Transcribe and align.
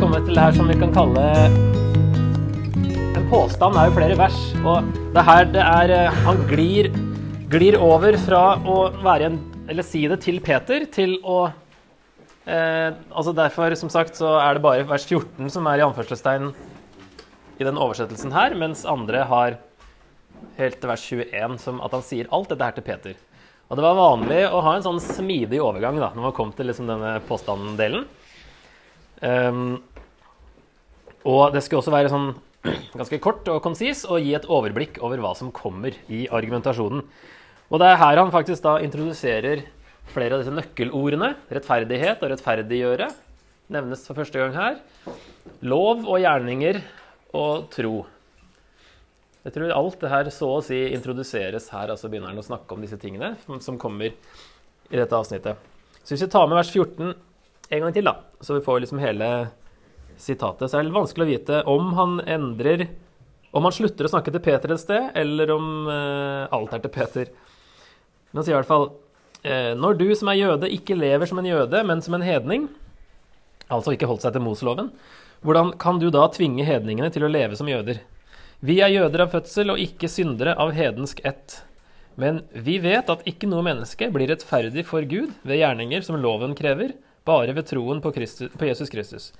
Kommet 0.00 0.24
til 0.24 0.32
det 0.34 0.40
her 0.40 0.54
som 0.56 0.68
vi 0.70 0.74
kan 0.80 0.92
kalle 0.94 1.22
En 3.12 3.26
påstand 3.28 3.76
er 3.76 3.90
jo 3.90 3.94
flere 3.96 4.16
vers. 4.16 4.38
Og 4.64 4.86
det 5.12 5.24
her 5.26 5.48
det 5.52 5.62
er 5.62 5.92
eh, 5.92 6.20
Han 6.24 6.40
glir, 6.48 6.88
glir 7.52 7.76
over 7.76 8.16
fra 8.22 8.40
å 8.64 8.76
være 9.04 9.28
en 9.28 9.36
Eller 9.68 9.84
si 9.86 10.06
det 10.08 10.22
til 10.24 10.40
Peter 10.44 10.86
til 10.92 11.18
å 11.20 11.42
eh, 11.50 12.94
Altså 13.12 13.34
Derfor, 13.36 13.76
som 13.78 13.92
sagt, 13.92 14.16
så 14.16 14.38
er 14.40 14.56
det 14.56 14.64
bare 14.64 14.86
vers 14.88 15.04
14 15.04 15.52
som 15.52 15.68
er 15.68 15.82
i 15.82 15.84
anførselstegn 15.86 16.52
i 17.60 17.66
den 17.68 17.78
oversettelsen 17.78 18.32
her, 18.34 18.56
mens 18.58 18.86
andre 18.88 19.26
har 19.28 19.58
helt 20.56 20.80
til 20.80 20.90
vers 20.90 21.04
21 21.04 21.60
som 21.62 21.82
at 21.84 21.92
han 21.94 22.02
sier 22.02 22.30
alt 22.32 22.48
dette 22.50 22.64
her 22.64 22.74
til 22.78 22.86
Peter. 22.86 23.20
Og 23.68 23.78
det 23.78 23.84
var 23.84 24.00
vanlig 24.00 24.40
å 24.48 24.64
ha 24.64 24.72
en 24.74 24.84
sånn 24.88 24.98
smidig 25.04 25.60
overgang 25.62 26.00
da, 26.00 26.10
når 26.16 26.30
man 26.30 26.34
kom 26.36 26.50
til 26.56 26.72
liksom 26.72 26.88
denne 26.90 27.14
påstanddelen. 27.28 28.08
Um, 29.22 29.82
og 31.22 31.52
det 31.54 31.62
skulle 31.62 31.82
også 31.82 31.94
være 31.94 32.10
sånn 32.10 32.32
ganske 32.98 33.20
kort 33.22 33.46
og 33.50 33.62
konsis 33.64 34.04
og 34.06 34.22
gi 34.22 34.34
et 34.38 34.48
overblikk 34.50 34.98
over 35.02 35.22
hva 35.22 35.32
som 35.38 35.52
kommer 35.54 35.94
i 36.10 36.24
argumentasjonen. 36.30 37.04
Og 37.72 37.80
det 37.80 37.88
er 37.88 38.00
her 38.02 38.20
han 38.20 38.32
faktisk 38.34 38.64
da 38.66 38.76
introduserer 38.84 39.64
flere 40.12 40.36
av 40.36 40.42
disse 40.42 40.54
nøkkelordene. 40.54 41.32
Rettferdighet 41.54 42.22
og 42.22 42.34
rettferdiggjøre 42.34 43.08
nevnes 43.72 44.02
for 44.06 44.18
første 44.18 44.42
gang 44.42 44.56
her. 44.56 44.80
Lov 45.64 46.04
og 46.04 46.20
gjerninger 46.20 46.82
og 47.38 47.70
tro. 47.72 48.02
Jeg 49.42 49.56
tror 49.56 49.74
alt 49.74 50.02
det 50.02 50.10
her 50.12 50.30
så 50.30 50.48
å 50.58 50.62
si 50.62 50.78
introduseres 50.92 51.66
her, 51.74 51.90
altså 51.90 52.10
begynner 52.10 52.30
han 52.30 52.38
å 52.38 52.46
snakke 52.46 52.76
om 52.76 52.84
disse 52.84 52.98
tingene 53.00 53.34
som 53.64 53.78
kommer 53.80 54.12
i 54.12 54.98
dette 54.98 55.16
avsnittet. 55.16 55.58
Så 56.02 56.14
hvis 56.14 56.26
vi 56.26 56.30
tar 56.30 56.46
med 56.50 56.60
vers 56.60 56.70
14 56.70 57.14
en 57.72 57.86
gang 57.86 57.94
til, 57.96 58.04
da, 58.04 58.18
så 58.44 58.58
vi 58.58 58.64
får 58.64 58.82
liksom 58.84 59.00
hele 59.00 59.28
sitatet, 60.20 60.68
så 60.68 60.76
er 60.76 60.82
det 60.82 60.90
litt 60.90 60.98
vanskelig 60.98 61.24
å 61.24 61.30
vite 61.30 61.62
om 61.72 61.94
han 61.96 62.18
endrer 62.28 62.90
Om 63.52 63.66
han 63.68 63.74
slutter 63.76 64.06
å 64.06 64.10
snakke 64.12 64.32
til 64.32 64.40
Peter 64.40 64.72
et 64.72 64.80
sted, 64.80 65.10
eller 65.18 65.50
om 65.52 65.88
eh, 65.92 66.52
alt 66.56 66.72
er 66.72 66.80
til 66.80 66.92
Peter. 66.92 67.32
Men 68.30 68.40
han 68.40 68.46
sier 68.46 68.54
i 68.54 68.60
hvert 68.62 68.70
fall 68.70 68.86
uh, 68.88 69.72
Når 69.76 69.98
du 70.00 70.06
som 70.16 70.30
er 70.32 70.38
jøde, 70.38 70.70
ikke 70.72 70.96
lever 70.96 71.28
som 71.28 71.40
en 71.42 71.48
jøde, 71.50 71.82
men 71.84 72.00
som 72.00 72.16
en 72.16 72.24
hedning, 72.24 72.70
altså 73.68 73.92
ikke 73.92 74.08
holdt 74.08 74.24
seg 74.24 74.32
til 74.32 74.44
Moseloven, 74.46 74.88
hvordan 75.44 75.74
kan 75.82 76.00
du 76.00 76.08
da 76.14 76.24
tvinge 76.32 76.64
hedningene 76.64 77.12
til 77.12 77.26
å 77.26 77.30
leve 77.32 77.58
som 77.58 77.68
jøder? 77.68 78.00
Vi 78.64 78.78
er 78.80 78.94
jøder 78.94 79.26
av 79.26 79.32
fødsel 79.34 79.74
og 79.74 79.84
ikke 79.84 80.08
syndere 80.08 80.54
av 80.56 80.72
hedensk 80.72 81.20
ett. 81.28 81.58
Men 82.16 82.44
vi 82.54 82.78
vet 82.80 83.08
at 83.10 83.24
ikke 83.28 83.48
noe 83.50 83.64
menneske 83.66 84.08
blir 84.14 84.30
rettferdig 84.30 84.84
for 84.88 85.04
Gud 85.08 85.32
ved 85.42 85.60
gjerninger 85.60 86.04
som 86.06 86.20
loven 86.22 86.54
krever, 86.56 86.94
bare 87.28 87.54
ved 87.56 87.68
troen 87.70 88.00
på, 88.02 88.12
Kristus, 88.14 88.52
på 88.58 88.68
Jesus 88.68 88.90
Kristus. 88.92 89.30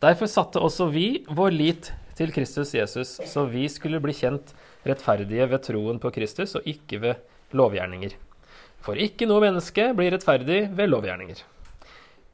Derfor 0.00 0.30
satte 0.30 0.60
også 0.60 0.88
vi 0.92 1.24
vår 1.28 1.52
lit 1.52 1.92
til 2.16 2.32
Kristus 2.32 2.74
Jesus, 2.76 3.18
så 3.28 3.44
vi 3.48 3.66
skulle 3.72 4.00
bli 4.00 4.14
kjent 4.16 4.54
rettferdige 4.88 5.46
ved 5.50 5.64
troen 5.64 6.00
på 6.00 6.12
Kristus 6.14 6.56
og 6.58 6.68
ikke 6.68 7.00
ved 7.02 7.56
lovgjerninger. 7.56 8.16
For 8.80 8.96
ikke 8.96 9.28
noe 9.28 9.44
menneske 9.44 9.90
blir 9.96 10.14
rettferdig 10.14 10.62
ved 10.76 10.92
lovgjerninger. 10.92 11.42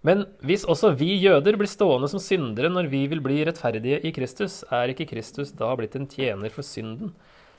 Men 0.07 0.23
hvis 0.47 0.63
også 0.69 0.93
vi 0.95 1.17
jøder 1.19 1.57
blir 1.59 1.71
stående 1.71 2.07
som 2.11 2.23
syndere 2.23 2.71
når 2.71 2.91
vi 2.93 3.07
vil 3.11 3.23
bli 3.25 3.41
rettferdige 3.47 3.99
i 4.07 4.13
Kristus, 4.15 4.61
er 4.71 4.93
ikke 4.93 5.09
Kristus 5.11 5.51
da 5.59 5.73
blitt 5.79 5.97
en 5.99 6.07
tjener 6.11 6.53
for 6.55 6.67
synden? 6.67 7.11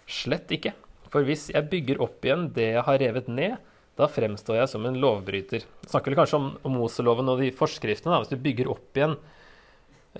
Slett 0.07 0.51
ikke. 0.55 0.71
For 1.11 1.27
hvis 1.27 1.49
jeg 1.51 1.67
bygger 1.71 1.99
opp 2.03 2.23
igjen 2.23 2.47
det 2.55 2.69
jeg 2.77 2.85
har 2.87 3.01
revet 3.03 3.27
ned, 3.31 3.57
da 3.97 4.07
fremstår 4.11 4.59
jeg 4.59 4.69
som 4.71 4.85
en 4.85 4.99
lovbryter. 5.01 5.65
Jeg 5.65 5.89
snakker 5.91 6.13
vel 6.13 6.19
kanskje 6.19 6.37
om, 6.37 6.51
om 6.67 6.77
Moseloven 6.77 7.33
og 7.33 7.41
de 7.41 7.49
forskriftene. 7.55 8.13
Da. 8.13 8.21
Hvis 8.21 8.33
du 8.33 8.43
bygger 8.43 8.69
opp 8.73 8.99
igjen 8.99 9.17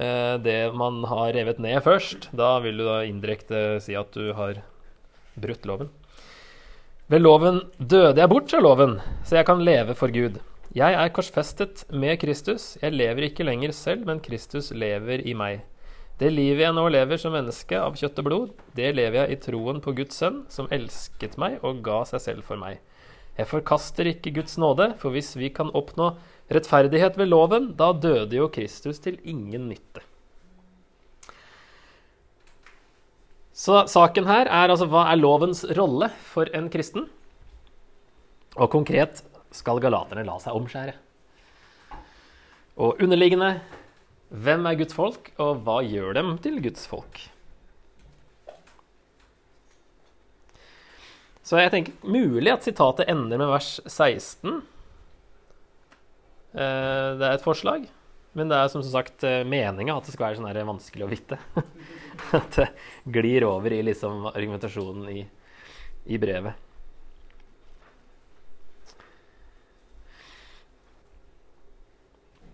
eh, 0.01 0.35
det 0.41 0.57
man 0.77 1.03
har 1.09 1.31
revet 1.37 1.61
ned 1.61 1.77
først, 1.85 2.31
da 2.33 2.55
vil 2.65 2.81
du 2.81 2.87
da 2.87 3.03
indirekte 3.05 3.77
si 3.85 3.97
at 3.97 4.17
du 4.17 4.33
har 4.37 4.63
brutt 5.37 5.69
loven. 5.69 5.93
Ved 7.07 7.21
loven 7.23 7.61
døde 7.77 8.19
jeg 8.19 8.33
bort 8.33 8.49
fra 8.51 8.59
loven, 8.59 8.97
så 9.23 9.37
jeg 9.39 9.47
kan 9.47 9.61
leve 9.63 9.93
for 9.95 10.11
Gud. 10.11 10.41
Jeg 10.75 10.97
er 10.99 11.13
korsfestet 11.15 11.85
med 11.93 12.17
Kristus. 12.19 12.75
Jeg 12.81 12.97
lever 12.97 13.29
ikke 13.29 13.45
lenger 13.47 13.71
selv, 13.71 14.03
men 14.09 14.19
Kristus 14.19 14.73
lever 14.75 15.23
i 15.23 15.37
meg. 15.37 15.61
Det 16.17 16.31
livet 16.33 16.65
jeg 16.65 16.73
nå 16.73 16.83
lever 16.89 17.21
som 17.21 17.35
menneske 17.37 17.77
av 17.77 17.95
kjøtt 17.95 18.19
og 18.23 18.25
blod, 18.25 18.53
det 18.75 18.89
lever 18.97 19.21
jeg 19.21 19.35
i 19.35 19.39
troen 19.45 19.79
på 19.85 19.93
Guds 19.99 20.17
sønn, 20.17 20.41
som 20.49 20.69
elsket 20.73 21.37
meg 21.37 21.61
og 21.61 21.83
ga 21.85 22.01
seg 22.09 22.23
selv 22.23 22.47
for 22.47 22.57
meg. 22.57 22.81
Jeg 23.37 23.49
forkaster 23.51 24.09
ikke 24.09 24.33
Guds 24.39 24.57
nåde, 24.57 24.91
for 24.97 25.13
hvis 25.13 25.35
vi 25.37 25.51
kan 25.53 25.69
oppnå 25.77 26.15
rettferdighet 26.53 27.17
ved 27.19 27.29
loven, 27.29 27.71
da 27.77 27.91
døde 27.93 28.39
jo 28.39 28.49
Kristus 28.49 29.01
til 29.03 29.19
ingen 29.23 29.69
nytte. 29.69 30.01
Så 33.57 33.83
saken 33.89 34.27
her 34.29 34.49
er 34.49 34.69
altså 34.69 34.85
hva 34.89 35.07
er 35.11 35.21
lovens 35.21 35.63
rolle 35.77 36.11
for 36.29 36.49
en 36.57 36.69
kristen? 36.73 37.07
Og 38.57 38.69
konkret 38.73 39.23
skal 39.53 39.81
galaterne 39.81 40.25
la 40.25 40.37
seg 40.41 40.57
omskjære. 40.57 40.93
Og 42.77 43.01
underliggende 43.01 43.55
hvem 44.29 44.65
er 44.69 44.77
Guds 44.81 44.93
folk, 44.97 45.31
og 45.41 45.63
hva 45.65 45.79
gjør 45.85 46.17
dem 46.17 46.35
til 46.43 46.59
Guds 46.61 46.85
folk? 46.89 47.21
Så 51.47 51.61
jeg 51.61 51.71
tenker 51.71 51.95
mulig 52.03 52.51
at 52.51 52.65
sitatet 52.65 53.07
ender 53.07 53.39
med 53.39 53.47
vers 53.47 53.77
16. 53.85 54.57
Eh, 56.57 57.09
det 57.15 57.23
er 57.23 57.37
et 57.37 57.45
forslag, 57.45 57.85
men 58.35 58.51
det 58.51 58.57
er 58.59 58.71
som 58.73 58.83
sagt 58.83 59.23
eh, 59.23 59.45
meninga 59.47 59.95
at 59.95 60.09
det 60.09 60.15
skal 60.15 60.27
være 60.27 60.41
sånn 60.41 60.71
vanskelig 60.73 61.07
å 61.07 61.11
vite. 61.11 61.39
At 62.33 62.55
det 62.57 62.65
glir 63.13 63.45
over 63.45 63.71
i 63.71 63.83
liksom 63.85 64.25
argumentasjonen 64.31 65.05
i, 65.13 65.21
i 66.09 66.17
brevet. 66.17 66.57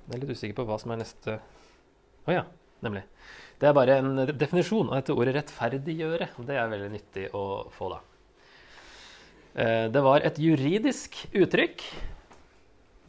Jeg 0.03 0.17
er 0.17 0.21
litt 0.21 0.35
usikker 0.35 0.57
på 0.59 0.67
hva 0.67 0.75
som 0.81 0.91
er 0.91 0.99
neste 0.99 1.37
Å 1.39 2.27
oh, 2.27 2.33
ja, 2.35 2.43
nemlig. 2.83 3.07
Det 3.57 3.69
er 3.69 3.77
bare 3.77 4.01
en 4.03 4.27
definisjon 4.27 4.91
av 4.91 4.99
dette 4.99 5.15
ordet 5.15 5.39
'rettferdiggjøre'. 5.39 6.33
Det 6.43 6.59
er 6.59 6.73
veldig 6.75 6.91
nyttig 6.91 7.29
å 7.33 7.45
få, 7.71 7.95
da. 7.95 8.03
Eh, 9.53 9.85
det 9.93 10.01
var 10.01 10.25
et 10.25 10.39
juridisk 10.41 11.19
uttrykk 11.33 11.83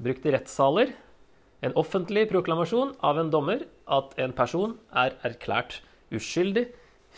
brukt 0.05 0.27
i 0.27 0.35
rettssaler. 0.35 0.93
En 1.65 1.77
offentlig 1.81 2.27
proklamasjon 2.29 2.93
av 3.01 3.19
en 3.21 3.31
dommer 3.33 3.65
at 3.89 4.13
en 4.21 4.35
person 4.37 4.77
er 4.93 5.17
erklært 5.25 5.81
uskyldig, 6.13 6.67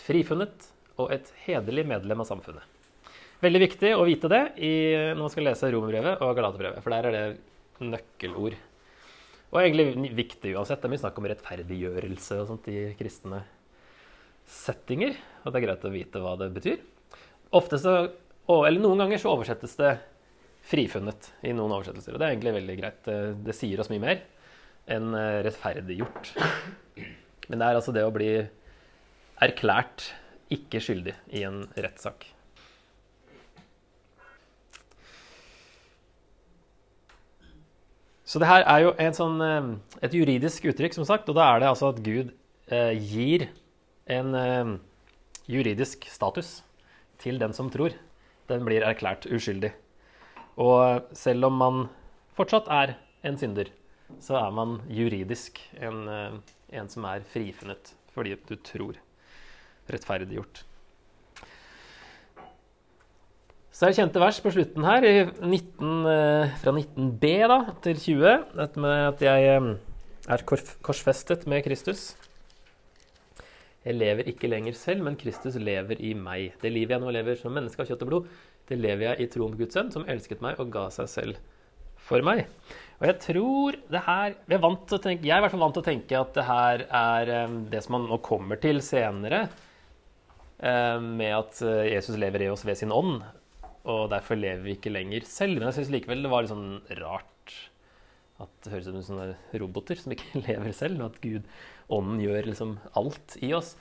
frifunnet 0.07 0.69
og 1.01 1.11
et 1.17 1.33
hederlig 1.47 1.87
medlem 1.89 2.23
av 2.23 2.29
samfunnet. 2.29 2.63
Veldig 3.43 3.61
viktig 3.67 3.91
å 3.97 4.07
vite 4.07 4.31
det 4.33 4.43
når 4.57 5.21
man 5.21 5.33
skal 5.33 5.45
lese 5.49 5.69
Romerbrevet 5.73 6.23
og 6.25 6.33
Galaterbrevet, 6.39 6.81
for 6.85 6.95
der 6.95 7.09
er 7.09 7.17
det 7.17 7.85
nøkkelord. 7.85 8.57
Og 9.53 9.59
egentlig 9.61 10.13
viktig 10.17 10.55
uansett. 10.57 10.81
Det 10.81 10.89
er 10.89 10.95
mye 10.95 11.03
snakk 11.03 11.19
om 11.21 11.29
rettferdiggjørelse 11.31 12.39
og 12.43 12.49
sånt 12.51 12.71
i 12.73 12.79
kristne 12.99 13.43
settinger. 14.49 15.19
Og 15.43 15.53
det 15.53 15.61
er 15.61 15.67
greit 15.67 15.87
å 15.87 15.93
vite 15.93 16.23
hva 16.23 16.35
det 16.41 16.51
betyr. 16.55 16.81
Ofte 17.57 17.79
så, 17.81 17.95
eller 18.55 18.83
Noen 18.83 19.03
ganger 19.03 19.21
så 19.23 19.33
oversettes 19.35 19.75
det 19.79 19.97
frifunnet 20.67 21.31
i 21.47 21.55
noen 21.55 21.75
oversettelser. 21.77 22.15
Og 22.15 22.21
det 22.21 22.27
er 22.27 22.35
egentlig 22.35 22.55
veldig 22.59 22.77
greit. 22.81 23.01
Det, 23.07 23.19
det 23.47 23.57
sier 23.57 23.83
oss 23.83 23.91
mye 23.93 24.03
mer 24.03 24.23
enn 24.97 25.11
eh, 25.19 25.41
rettferdiggjort. 25.47 26.33
Men 27.51 27.61
det 27.61 27.67
er 27.67 27.79
altså 27.79 27.95
det 27.95 28.07
å 28.07 28.15
bli 28.15 28.31
erklært 29.43 30.11
ikke 30.53 30.81
skyldig 30.83 31.15
i 31.35 31.43
en 31.47 31.65
rettssak. 31.75 32.29
Så 38.27 38.41
det 38.43 38.49
her 38.51 38.65
er 38.67 38.83
jo 38.83 38.95
sånn, 39.15 39.39
eh, 39.43 39.69
et 40.03 40.15
juridisk 40.15 40.67
uttrykk, 40.67 40.97
som 40.99 41.07
sagt, 41.07 41.29
og 41.31 41.39
da 41.39 41.47
er 41.53 41.63
det 41.63 41.71
altså 41.71 41.93
at 41.93 42.03
Gud 42.03 42.33
eh, 42.67 42.95
gir 42.99 43.49
en 44.11 44.35
eh, 44.35 44.73
juridisk 45.47 46.09
status 46.11 46.61
til 47.23 47.39
den 47.39 47.55
som 47.55 47.71
tror. 47.71 47.95
Den 48.51 48.67
blir 48.67 48.85
erklært 48.87 49.27
uskyldig. 49.27 49.73
Og 50.57 51.09
selv 51.17 51.49
om 51.49 51.59
man 51.61 51.83
fortsatt 52.37 52.71
er 52.73 52.95
en 53.27 53.39
synder, 53.41 53.73
så 54.23 54.39
er 54.39 54.55
man 54.55 54.79
juridisk 54.89 55.59
en, 55.81 56.07
eh, 56.09 56.39
en 56.79 56.89
som 56.89 57.05
er 57.05 57.27
frifunnet 57.33 57.95
fordi 58.15 58.37
du 58.49 58.57
tror. 58.65 58.97
Rettferdiggjort. 59.93 60.65
Så 63.77 63.85
er 63.85 63.93
det 63.93 63.99
kjente 63.99 64.21
vers 64.23 64.39
på 64.41 64.51
slutten 64.55 64.87
her, 64.89 65.05
19, 65.45 66.07
eh, 66.09 66.55
fra 66.63 66.73
19b 66.73 67.27
da, 67.53 67.59
til 67.85 67.99
20. 68.01 68.45
Dette 68.57 68.81
med 68.81 69.03
at 69.13 69.21
jeg 69.21 69.51
eh, 69.53 69.67
er 70.33 70.45
korsfestet 70.83 71.45
med 71.47 71.63
Kristus. 71.67 72.15
Jeg 73.87 73.95
lever 73.95 74.27
ikke 74.33 74.51
lenger 74.51 74.75
selv, 74.75 75.05
men 75.07 75.19
Kristus 75.21 75.55
lever 75.63 76.01
i 76.03 76.11
meg. 76.19 76.57
Det 76.63 76.73
livet 76.73 76.97
jeg 76.97 77.03
nå 77.05 77.13
lever 77.15 77.39
som 77.39 77.55
menneske 77.55 77.85
av 77.85 77.91
kjøtt 77.91 78.03
og 78.03 78.11
blod, 78.11 78.33
det 78.67 78.81
lever 78.81 79.13
jeg 79.13 79.23
i 79.23 79.29
troen 79.31 79.53
på 79.55 79.61
Guds 79.63 79.79
sønn, 79.79 79.93
som 79.95 80.07
elsket 80.11 80.43
meg 80.43 80.59
og 80.63 80.73
ga 80.75 80.89
seg 80.95 81.11
selv 81.13 81.39
for 82.07 82.25
meg. 82.27 82.45
Og 82.99 83.07
jeg 83.11 83.19
tror 83.23 83.79
det 83.93 84.03
her 84.07 84.35
vi 84.49 84.57
er 84.57 84.65
vant 84.65 84.83
til 84.89 84.99
å 84.99 85.05
tenke, 85.05 85.27
Jeg 85.27 85.37
er 85.37 85.43
i 85.43 85.45
hvert 85.45 85.55
fall 85.55 85.65
vant 85.67 85.77
til 85.77 85.85
å 85.85 85.91
tenke 85.91 86.19
at 86.19 86.35
det 86.35 86.49
her 86.49 86.85
er 86.89 87.33
um, 87.47 87.57
det 87.71 87.83
som 87.85 87.97
man 87.99 88.09
nå 88.11 88.19
kommer 88.27 88.61
til 88.63 88.83
senere, 88.85 89.47
um, 90.59 91.13
med 91.21 91.35
at 91.37 91.63
uh, 91.63 91.85
Jesus 91.87 92.19
lever 92.19 92.47
i 92.47 92.51
oss 92.53 92.67
ved 92.67 92.81
sin 92.81 92.95
ånd, 92.95 93.21
og 93.87 94.11
derfor 94.11 94.39
lever 94.39 94.65
vi 94.67 94.77
ikke 94.81 94.95
lenger 94.95 95.27
selv. 95.29 95.61
Men 95.61 95.71
jeg 95.71 95.81
syns 95.81 95.95
likevel 95.95 96.25
det 96.25 96.33
var 96.33 96.43
litt 96.43 96.55
sånn 96.55 96.81
rart 96.99 97.59
at 98.43 98.53
det 98.65 98.73
høres 98.75 98.89
ut 98.91 98.97
som 98.99 99.05
sånne 99.07 99.61
roboter 99.63 100.01
som 100.01 100.13
ikke 100.13 100.43
lever 100.49 100.75
selv, 100.77 101.01
og 101.01 101.15
at 101.15 101.21
Gud, 101.23 101.47
ånden, 101.93 102.21
gjør 102.23 102.51
liksom 102.51 102.77
alt 102.99 103.37
i 103.45 103.53
oss. 103.57 103.75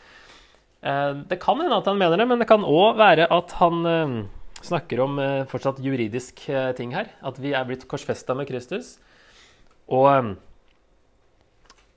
Uh, 0.85 1.25
det 1.25 1.39
kan 1.41 1.61
hende 1.61 1.77
at 1.79 1.87
han 1.89 1.97
mener 1.97 2.19
det, 2.19 2.27
men 2.29 2.41
det 2.41 2.49
kan 2.49 2.65
òg 2.65 2.99
være 2.99 3.25
at 3.33 3.55
han 3.57 3.87
uh, 3.89 4.17
snakker 4.65 5.01
om 5.05 5.17
uh, 5.21 5.45
fortsatt 5.49 5.81
juridisk 5.83 6.45
ting 6.77 6.93
her. 6.95 7.09
At 7.25 7.39
vi 7.41 7.55
er 7.57 7.65
blitt 7.67 7.87
korsfesta 7.89 8.37
med 8.37 8.49
Kristus. 8.49 8.97
Og 9.85 10.35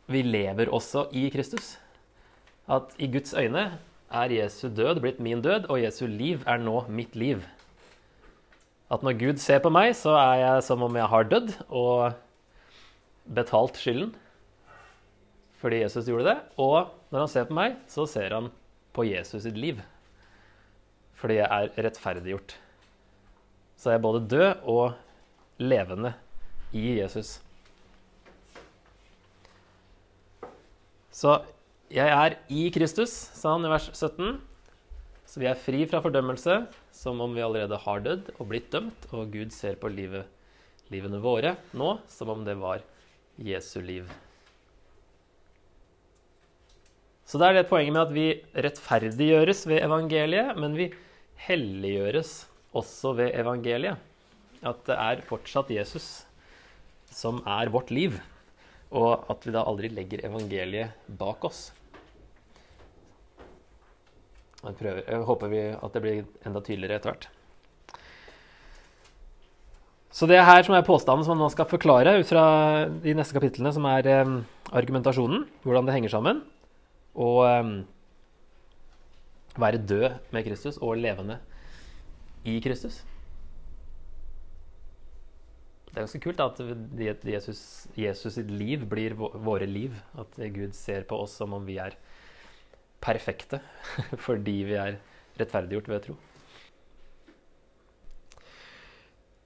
vi 0.08 0.22
lever 0.24 0.72
også 0.72 1.06
i 1.16 1.28
Kristus. 1.32 1.76
At 2.68 2.92
i 3.00 3.08
Guds 3.12 3.32
øyne 3.36 3.70
er 4.08 4.32
Jesu 4.32 4.68
død 4.72 5.00
blitt 5.04 5.20
min 5.24 5.40
død, 5.44 5.68
og 5.72 5.80
Jesu 5.80 6.06
liv 6.08 6.44
er 6.48 6.60
nå 6.60 6.82
mitt 6.88 7.16
liv. 7.16 7.44
At 8.92 9.04
når 9.04 9.16
Gud 9.20 9.40
ser 9.40 9.60
på 9.64 9.72
meg, 9.72 9.94
så 9.96 10.16
er 10.16 10.36
jeg 10.40 10.64
som 10.64 10.84
om 10.84 10.96
jeg 10.96 11.08
har 11.12 11.28
dødd 11.28 11.52
og 11.68 12.16
betalt 13.36 13.76
skylden 13.76 14.14
fordi 15.58 15.82
Jesus 15.82 16.08
gjorde 16.08 16.30
det. 16.30 16.38
Og 16.60 16.90
når 17.10 17.24
han 17.24 17.30
ser 17.32 17.48
på 17.48 17.56
meg, 17.58 17.78
så 17.90 18.06
ser 18.10 18.34
han 18.36 18.50
på 18.96 19.06
Jesus 19.08 19.44
sitt 19.46 19.58
liv 19.58 19.82
fordi 21.18 21.40
jeg 21.40 21.50
er 21.50 21.82
rettferdiggjort. 21.82 22.52
Så 23.74 23.90
jeg 23.90 23.98
er 23.98 24.02
både 24.04 24.20
død 24.30 24.60
og 24.70 24.92
levende 25.58 26.12
i 26.70 27.00
Jesus. 27.00 27.40
Så 31.10 31.40
jeg 31.90 32.06
er 32.06 32.36
i 32.54 32.68
Kristus, 32.70 33.10
sa 33.10 33.56
han 33.56 33.66
i 33.66 33.72
vers 33.72 33.88
17. 33.90 34.38
Så 35.28 35.42
vi 35.42 35.48
er 35.50 35.58
fri 35.58 35.82
fra 35.90 36.00
fordømmelse, 36.04 36.60
som 36.94 37.18
om 37.24 37.34
vi 37.34 37.42
allerede 37.42 37.80
har 37.82 38.04
dødd 38.04 38.30
og 38.38 38.46
blitt 38.52 38.70
dømt, 38.72 39.10
og 39.10 39.34
Gud 39.34 39.50
ser 39.54 39.74
på 39.80 39.90
livet, 39.90 40.30
livene 40.92 41.18
våre 41.22 41.56
nå 41.74 41.96
som 42.10 42.30
om 42.32 42.46
det 42.46 42.56
var 42.62 42.86
Jesu 43.42 43.80
liv. 43.82 44.06
Så 47.28 47.40
det 47.40 47.48
er 47.48 47.58
det 47.58 47.68
poenget 47.68 47.92
med 47.92 48.06
at 48.06 48.14
vi 48.14 48.28
rettferdiggjøres 48.56 49.66
ved 49.68 49.82
evangeliet, 49.84 50.56
men 50.56 50.76
vi 50.78 50.88
helliggjøres 51.44 52.32
også 52.76 53.12
ved 53.18 53.36
evangeliet. 53.36 54.00
At 54.64 54.80
det 54.88 54.96
er 54.96 55.22
fortsatt 55.28 55.70
Jesus 55.70 56.08
som 57.12 57.42
er 57.46 57.70
vårt 57.72 57.92
liv 57.94 58.16
og 58.96 59.28
at 59.28 59.44
vi 59.44 59.52
da 59.52 59.64
aldri 59.68 59.90
legger 59.92 60.24
evangeliet 60.26 61.08
bak 61.20 61.44
oss. 61.44 61.68
Jeg, 64.58 64.74
prøver, 64.78 65.02
jeg 65.04 65.26
håper 65.28 65.50
vi, 65.52 65.64
at 65.76 65.94
det 65.94 66.02
blir 66.02 66.22
enda 66.48 66.62
tydeligere 66.64 66.98
etter 66.98 67.12
hvert. 67.12 67.28
Så 70.10 70.26
det 70.26 70.38
er 70.40 70.48
her 70.48 70.64
som 70.66 70.74
er 70.74 70.86
påstanden 70.86 71.26
som 71.26 71.38
man 71.38 71.52
skal 71.52 71.68
forklare 71.70 72.16
ut 72.18 72.26
fra 72.26 72.44
de 73.04 73.14
neste 73.14 73.36
kapitlene, 73.36 73.70
som 73.76 73.84
er 73.86 74.08
eh, 74.08 74.32
argumentasjonen, 74.74 75.44
hvordan 75.62 75.86
det 75.86 75.94
henger 75.94 76.16
sammen, 76.16 76.40
og 77.14 77.38
eh, 77.48 77.70
være 79.58 79.80
død 79.82 80.32
med 80.34 80.44
Kristus 80.46 80.78
og 80.78 80.98
levende 81.00 81.38
i 82.46 82.58
Kristus. 82.64 83.02
Det 85.88 85.96
er 85.96 86.04
ganske 86.04 86.20
kult 86.22 86.40
at 86.44 86.60
Jesus, 87.26 87.60
Jesus 87.96 88.36
sitt 88.36 88.50
liv 88.52 88.84
blir 88.86 89.16
våre 89.16 89.66
liv. 89.66 89.96
At 90.20 90.36
Gud 90.36 90.76
ser 90.76 91.06
på 91.08 91.16
oss 91.24 91.34
som 91.40 91.56
om 91.56 91.64
vi 91.66 91.78
er 91.80 91.96
perfekte 93.02 93.60
fordi 94.26 94.56
vi 94.68 94.76
er 94.78 94.98
rettferdiggjort 95.40 95.88
ved 95.90 96.04
tro. 96.06 96.16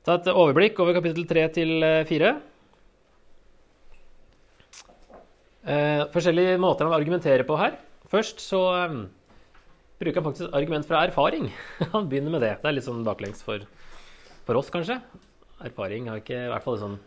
Ta 0.03 0.19
et 0.19 0.33
overblikk 0.35 0.81
over 0.83 0.97
kapittel 0.99 1.29
3 1.31 1.47
til 1.55 1.87
4. 2.11 2.33
Eh, 5.63 6.05
forskjellige 6.15 6.59
måter 6.63 6.89
han 6.89 6.97
argumenterer 6.97 7.47
på 7.47 7.59
her. 7.61 7.77
Først 8.11 8.43
så 8.43 8.63
eh, 8.81 8.97
bruker 10.03 10.21
han 10.21 10.29
faktisk 10.31 10.57
argument 10.59 10.89
fra 10.89 11.05
erfaring. 11.07 11.51
han 11.95 12.11
begynner 12.11 12.35
med 12.35 12.45
det. 12.45 12.57
Det 12.63 12.71
er 12.71 12.79
litt 12.79 12.89
sånn 12.89 13.07
baklengs 13.07 13.45
for, 13.47 13.65
for 14.47 14.59
oss, 14.59 14.73
kanskje 14.75 15.01
erfaring. 15.63 16.11
har 16.11 16.23
ikke 16.23 16.45
i 16.47 16.51
hvert 16.51 16.67
fall 16.67 16.81
sånn 16.81 17.01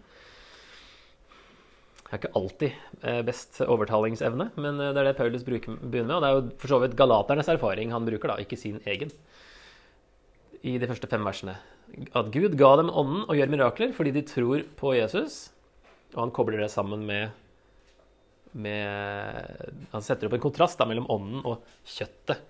har 2.06 2.22
ikke 2.22 2.36
alltid 2.38 2.74
eh, 3.02 3.22
best 3.26 3.60
overtalingsevne, 3.66 4.52
men 4.62 4.80
eh, 4.80 4.92
det 4.94 5.02
er 5.02 5.10
det 5.10 5.18
Paulus 5.18 5.46
bruker, 5.46 5.78
begynner 5.82 6.14
med. 6.14 6.18
Og 6.18 6.24
det 6.24 6.30
er 6.30 6.36
jo 6.38 6.60
for 6.62 6.74
så 6.74 6.82
vidt 6.84 6.98
galaternes 7.00 7.50
erfaring 7.52 7.94
han 7.96 8.06
bruker, 8.08 8.32
da, 8.32 8.38
ikke 8.42 8.60
sin 8.60 8.78
egen. 8.86 9.14
I 10.66 10.78
de 10.82 10.90
første 10.90 11.10
fem 11.10 11.26
versene. 11.26 11.58
At 12.18 12.32
Gud 12.34 12.58
ga 12.60 12.72
dem 12.80 12.90
ånden 12.90 13.26
og 13.28 13.38
gjør 13.38 13.52
mirakler 13.54 13.92
fordi 13.94 14.14
de 14.16 14.26
tror 14.26 14.64
på 14.80 14.96
Jesus. 14.98 15.50
Og 16.16 16.24
han 16.24 16.34
kobler 16.34 16.62
det 16.64 16.72
sammen 16.74 17.04
med, 17.06 17.34
med 18.56 19.72
Han 19.92 20.04
setter 20.04 20.30
opp 20.30 20.38
en 20.38 20.44
kontrast 20.44 20.80
da, 20.80 20.88
mellom 20.88 21.08
ånden 21.12 21.44
og 21.44 21.64
kjøttet. 21.96 22.44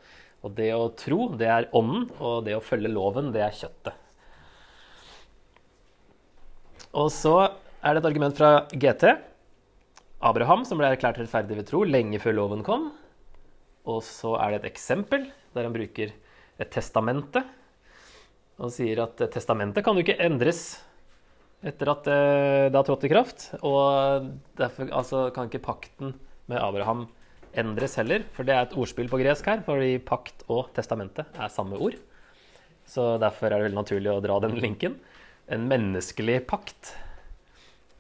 Og 0.45 0.53
det 0.53 0.69
å 0.77 0.89
tro, 0.93 1.29
det 1.33 1.47
er 1.49 1.69
ånden, 1.73 2.09
og 2.21 2.43
det 2.45 2.53
å 2.57 2.63
følge 2.63 2.91
loven, 2.91 3.31
det 3.33 3.41
er 3.41 3.55
kjøttet. 3.57 4.01
Og 6.95 7.09
så 7.11 7.33
er 7.41 7.95
det 7.95 8.03
et 8.03 8.09
argument 8.11 8.37
fra 8.37 8.51
GT. 8.71 9.09
Abraham, 10.25 10.63
som 10.65 10.79
ble 10.79 10.93
erklært 10.93 11.19
rettferdig 11.19 11.57
ved 11.59 11.67
tro 11.69 11.81
lenge 11.85 12.21
før 12.23 12.37
loven 12.37 12.63
kom. 12.65 12.87
Og 13.89 14.01
så 14.05 14.35
er 14.41 14.53
det 14.53 14.61
et 14.61 14.71
eksempel 14.71 15.27
der 15.55 15.67
han 15.67 15.75
bruker 15.75 16.13
et 16.61 16.71
testamente. 16.71 17.43
Og 18.61 18.71
sier 18.71 19.01
at 19.03 19.19
testamentet 19.33 19.83
kan 19.83 19.97
jo 19.97 20.05
ikke 20.05 20.21
endres 20.23 20.77
etter 21.65 21.91
at 21.91 22.09
eh, 22.11 22.67
det 22.69 22.77
har 22.77 22.87
trådt 22.87 23.07
i 23.07 23.11
kraft. 23.11 23.47
Og 23.61 24.29
derfor 24.59 24.91
altså, 24.91 25.27
kan 25.35 25.49
ikke 25.49 25.65
pakten 25.65 26.15
med 26.51 26.61
Abraham 26.61 27.07
endres 27.55 27.97
heller. 27.99 28.27
For 28.35 28.47
det 28.47 28.55
er 28.55 28.67
et 28.67 28.77
ordspill 28.77 29.09
på 29.11 29.19
gresk 29.21 29.47
her, 29.49 29.65
fordi 29.65 29.97
pakt 30.05 30.45
og 30.51 30.69
testamente 30.77 31.27
er 31.33 31.53
samme 31.53 31.79
ord. 31.81 31.97
Så 32.85 33.15
derfor 33.21 33.49
er 33.49 33.57
det 33.57 33.69
veldig 33.71 33.81
naturlig 33.81 34.13
å 34.13 34.21
dra 34.23 34.39
den 34.45 34.57
linken 34.65 34.99
en 35.47 35.67
menneskelig 35.69 36.39
pakt 36.49 36.95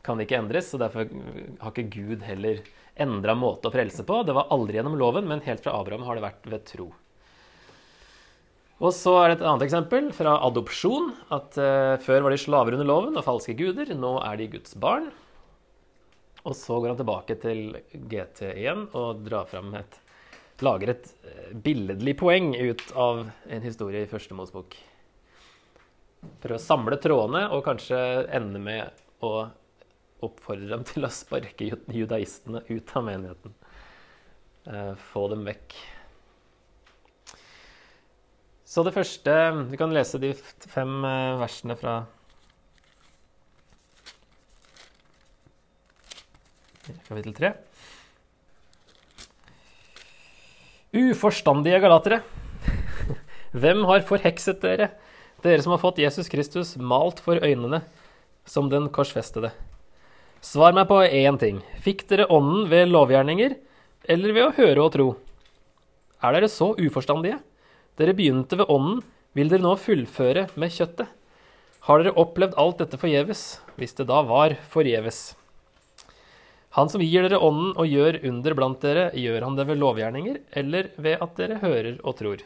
kan 0.05 0.19
ikke 0.21 0.37
endres, 0.37 0.69
og 0.75 0.83
derfor 0.83 1.07
har 1.09 1.71
ikke 1.71 1.89
Gud 1.93 2.25
heller 2.25 2.61
endra 3.01 3.33
måte 3.37 3.69
å 3.69 3.73
frelse 3.73 4.05
på. 4.05 4.21
Det 4.25 4.35
var 4.37 4.51
aldri 4.53 4.77
gjennom 4.77 4.97
loven, 4.99 5.25
men 5.29 5.43
helt 5.45 5.63
fra 5.65 5.73
Abraham 5.79 6.05
har 6.05 6.17
det 6.17 6.25
vært 6.25 6.49
ved 6.51 6.65
tro. 6.69 6.91
Og 8.83 8.91
så 8.91 9.13
er 9.21 9.29
det 9.29 9.37
et 9.37 9.45
annet 9.47 9.63
eksempel 9.67 10.09
fra 10.15 10.35
adopsjon. 10.47 11.13
At 11.35 11.55
uh, 11.59 11.95
før 12.03 12.25
var 12.25 12.35
de 12.35 12.39
slaver 12.41 12.75
under 12.75 12.89
loven 12.89 13.15
og 13.15 13.23
falske 13.27 13.55
guder. 13.57 13.93
Nå 13.95 14.17
er 14.25 14.41
de 14.41 14.49
Guds 14.57 14.75
barn. 14.79 15.11
Og 16.45 16.53
så 16.57 16.77
går 16.77 16.91
han 16.91 16.99
tilbake 16.99 17.37
til 17.41 17.61
GT1 18.11 18.89
og 18.93 19.23
drar 19.25 19.47
fram 19.49 19.71
et 19.79 20.01
Lager 20.63 20.93
et 20.93 21.07
eh, 21.27 21.49
billedlig 21.51 22.13
poeng 22.15 22.53
ut 22.55 22.83
av 22.95 23.25
en 23.27 23.65
historie 23.65 24.05
i 24.05 24.07
Første 24.07 24.35
Mosebok. 24.37 24.77
Prøve 26.39 26.55
å 26.55 26.63
samle 26.63 26.95
trådene 27.03 27.41
og 27.51 27.65
kanskje 27.65 27.97
ende 28.37 28.61
med 28.63 29.03
å 29.25 29.49
oppfordre 30.23 30.69
dem 30.71 30.85
til 30.87 31.03
å 31.03 31.11
sparke 31.11 31.67
judaistene 31.91 32.63
ut 32.69 32.95
av 32.95 33.03
menigheten. 33.09 33.57
Eh, 34.71 34.93
få 35.11 35.27
dem 35.33 35.43
vekk. 35.49 35.75
Så 38.65 38.83
det 38.83 38.95
første 38.95 39.31
Vi 39.69 39.77
kan 39.77 39.93
lese 39.93 40.19
de 40.21 40.33
fem 40.35 41.05
eh, 41.05 41.37
versene 41.41 41.77
fra 41.79 41.95
kapittel 47.07 47.33
tre. 47.33 47.49
Uforstandige 50.93 51.79
galatere. 51.81 52.19
Hvem 53.61 53.81
har 53.89 54.05
forhekset 54.05 54.61
dere? 54.61 54.91
dere 55.45 55.61
som 55.61 55.75
har 55.75 55.81
fått 55.81 56.01
Jesus 56.01 56.29
Kristus 56.31 56.73
malt 56.77 57.21
for 57.23 57.41
øynene 57.43 57.81
som 58.49 58.69
den 58.69 58.89
korsfestede. 58.93 59.51
Svar 60.41 60.75
meg 60.77 60.87
på 60.89 60.99
én 61.05 61.37
ting. 61.41 61.61
Fikk 61.81 62.05
dere 62.09 62.29
ånden 62.33 62.67
ved 62.69 62.89
lovgjerninger 62.91 63.57
eller 64.09 64.35
ved 64.35 64.47
å 64.47 64.55
høre 64.57 64.85
og 64.85 64.93
tro? 64.93 65.07
Er 66.21 66.37
dere 66.37 66.49
så 66.51 66.71
uforstandige? 66.77 67.39
Dere 67.99 68.15
begynte 68.17 68.59
ved 68.59 68.71
ånden, 68.71 69.01
vil 69.35 69.51
dere 69.51 69.63
nå 69.63 69.75
fullføre 69.79 70.47
med 70.59 70.73
kjøttet? 70.73 71.11
Har 71.85 72.01
dere 72.01 72.15
opplevd 72.17 72.57
alt 72.59 72.81
dette 72.81 72.99
forgjeves, 72.99 73.43
hvis 73.77 73.95
det 73.97 74.07
da 74.09 74.21
var 74.25 74.57
forgjeves? 74.71 75.35
Han 76.75 76.91
som 76.91 77.03
gir 77.03 77.23
dere 77.23 77.39
ånden 77.39 77.71
og 77.79 77.87
gjør 77.87 78.19
under 78.27 78.57
blant 78.57 78.81
dere, 78.83 79.07
gjør 79.15 79.47
han 79.47 79.55
det 79.55 79.67
ved 79.69 79.79
lovgjerninger 79.79 80.41
eller 80.59 80.91
ved 80.97 81.23
at 81.23 81.39
dere 81.39 81.61
hører 81.61 81.95
og 82.03 82.17
tror? 82.19 82.43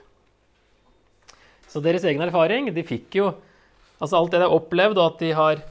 Så 1.69 1.81
deres 1.85 2.05
egen 2.09 2.21
erfaring 2.25 2.71
De 2.73 2.81
fikk 2.81 3.19
jo 3.19 3.27
altså 4.01 4.17
alt 4.17 4.31
det 4.33 4.39
de 4.41 4.47
har 4.47 4.55
opplevd, 4.55 4.97
og 4.97 5.05
at 5.05 5.21
de 5.21 5.33
har 5.37 5.61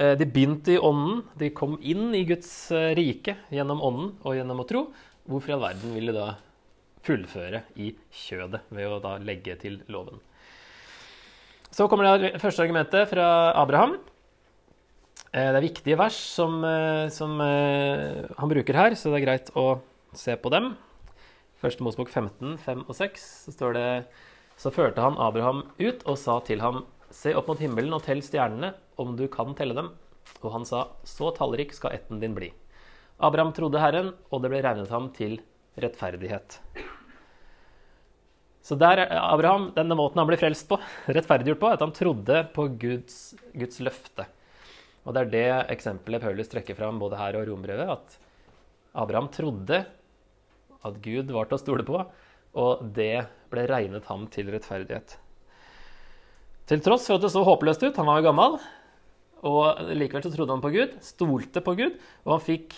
Eh, 0.00 0.16
de 0.16 0.26
begynte 0.26 0.72
i 0.72 0.78
ånden. 0.78 1.24
De 1.38 1.50
kom 1.52 1.76
inn 1.82 2.14
i 2.16 2.24
Guds 2.28 2.70
eh, 2.72 2.92
rike 2.96 3.36
gjennom 3.52 3.82
ånden 3.84 4.14
og 4.24 4.36
gjennom 4.38 4.62
å 4.62 4.68
tro. 4.68 4.86
Hvorfor 5.28 5.52
i 5.52 5.56
all 5.56 5.66
verden 5.66 5.92
vil 5.96 6.08
de 6.10 6.16
da 6.16 6.28
fullføre 7.06 7.62
i 7.80 7.92
kjødet 8.12 8.62
ved 8.70 8.90
å 8.90 9.00
da 9.02 9.16
legge 9.22 9.56
til 9.60 9.80
loven? 9.92 10.20
Så 11.70 11.86
kommer 11.86 12.18
det 12.18 12.34
første 12.42 12.64
argumentet 12.64 13.10
fra 13.12 13.26
Abraham. 13.54 13.98
Det 15.30 15.44
er 15.46 15.62
viktige 15.62 15.98
vers 16.00 16.16
som, 16.18 16.56
som 17.14 17.36
han 17.38 18.50
bruker 18.50 18.74
her, 18.74 18.96
så 18.98 19.12
det 19.12 19.20
er 19.20 19.26
greit 19.28 19.52
å 19.54 19.68
se 20.18 20.34
på 20.34 20.50
dem. 20.50 20.72
Første 21.60 21.84
Mosbok 21.84 22.08
15, 22.08 22.56
5 22.64 22.86
og 22.86 22.94
6, 22.96 23.24
så 23.44 23.52
står 23.52 23.74
det 23.76 23.88
Så 24.56 24.72
førte 24.72 25.02
han 25.04 25.18
Abraham 25.20 25.66
ut 25.78 26.02
og 26.08 26.16
sa 26.18 26.38
til 26.44 26.62
ham, 26.64 26.86
Se 27.10 27.34
opp 27.34 27.50
mot 27.50 27.58
himmelen 27.60 27.92
og 27.92 28.04
tell 28.06 28.22
stjernene, 28.22 28.72
om 28.96 29.16
du 29.18 29.26
kan 29.28 29.52
telle 29.58 29.74
dem. 29.76 29.90
Og 30.40 30.52
han 30.54 30.64
sa, 30.64 30.86
Så 31.04 31.32
tallrik 31.36 31.74
skal 31.76 31.98
ætten 31.98 32.20
din 32.22 32.36
bli. 32.36 32.52
Abraham 33.20 33.52
trodde 33.52 33.82
Herren, 33.82 34.14
og 34.30 34.40
det 34.40 34.50
ble 34.52 34.62
regnet 34.64 34.88
ham 34.88 35.10
til 35.12 35.40
rettferdighet. 35.78 36.58
Så 38.62 38.76
der, 38.78 39.02
Abraham, 39.18 39.70
denne 39.74 39.96
måten 39.98 40.20
han 40.20 40.28
ble 40.28 40.38
frelst 40.40 40.68
på, 40.70 40.78
rettferdiggjort 41.16 41.62
på, 41.62 41.70
at 41.74 41.84
han 41.84 41.94
trodde 41.96 42.42
på 42.54 42.66
Guds, 42.80 43.20
Guds 43.54 43.80
løfte. 43.82 44.26
Og 45.06 45.16
det 45.16 45.22
er 45.22 45.30
det 45.32 45.46
eksempelet 45.76 46.22
Paulus 46.22 46.50
trekker 46.52 46.76
fram 46.78 47.00
både 47.00 47.18
her 47.18 47.38
og 47.40 47.48
rombrevet, 47.48 47.88
at 47.88 48.18
Abraham 49.00 49.30
trodde 49.32 49.84
at 50.80 51.00
Gud 51.04 51.32
var 51.32 51.48
til 51.48 51.56
å 51.56 51.62
stole 51.62 51.86
på, 51.86 52.02
og 52.60 52.84
det 52.96 53.24
ble 53.52 53.64
regnet 53.70 54.06
ham 54.10 54.26
til 54.32 54.50
rettferdighet. 54.52 55.16
Til 56.70 56.82
tross 56.84 57.08
for 57.08 57.18
at 57.18 57.24
det 57.24 57.32
så 57.32 57.42
håpløst 57.46 57.82
ut, 57.82 57.96
han 57.96 58.06
var 58.06 58.20
jo 58.20 58.28
gammel, 58.28 58.60
og 59.46 59.80
likevel 59.96 60.22
så 60.22 60.32
trodde 60.34 60.54
han 60.54 60.62
på 60.62 60.72
Gud, 60.74 60.94
stolte 61.02 61.62
på 61.64 61.74
Gud, 61.78 61.96
og 62.26 62.36
han 62.36 62.44
fikk 62.44 62.76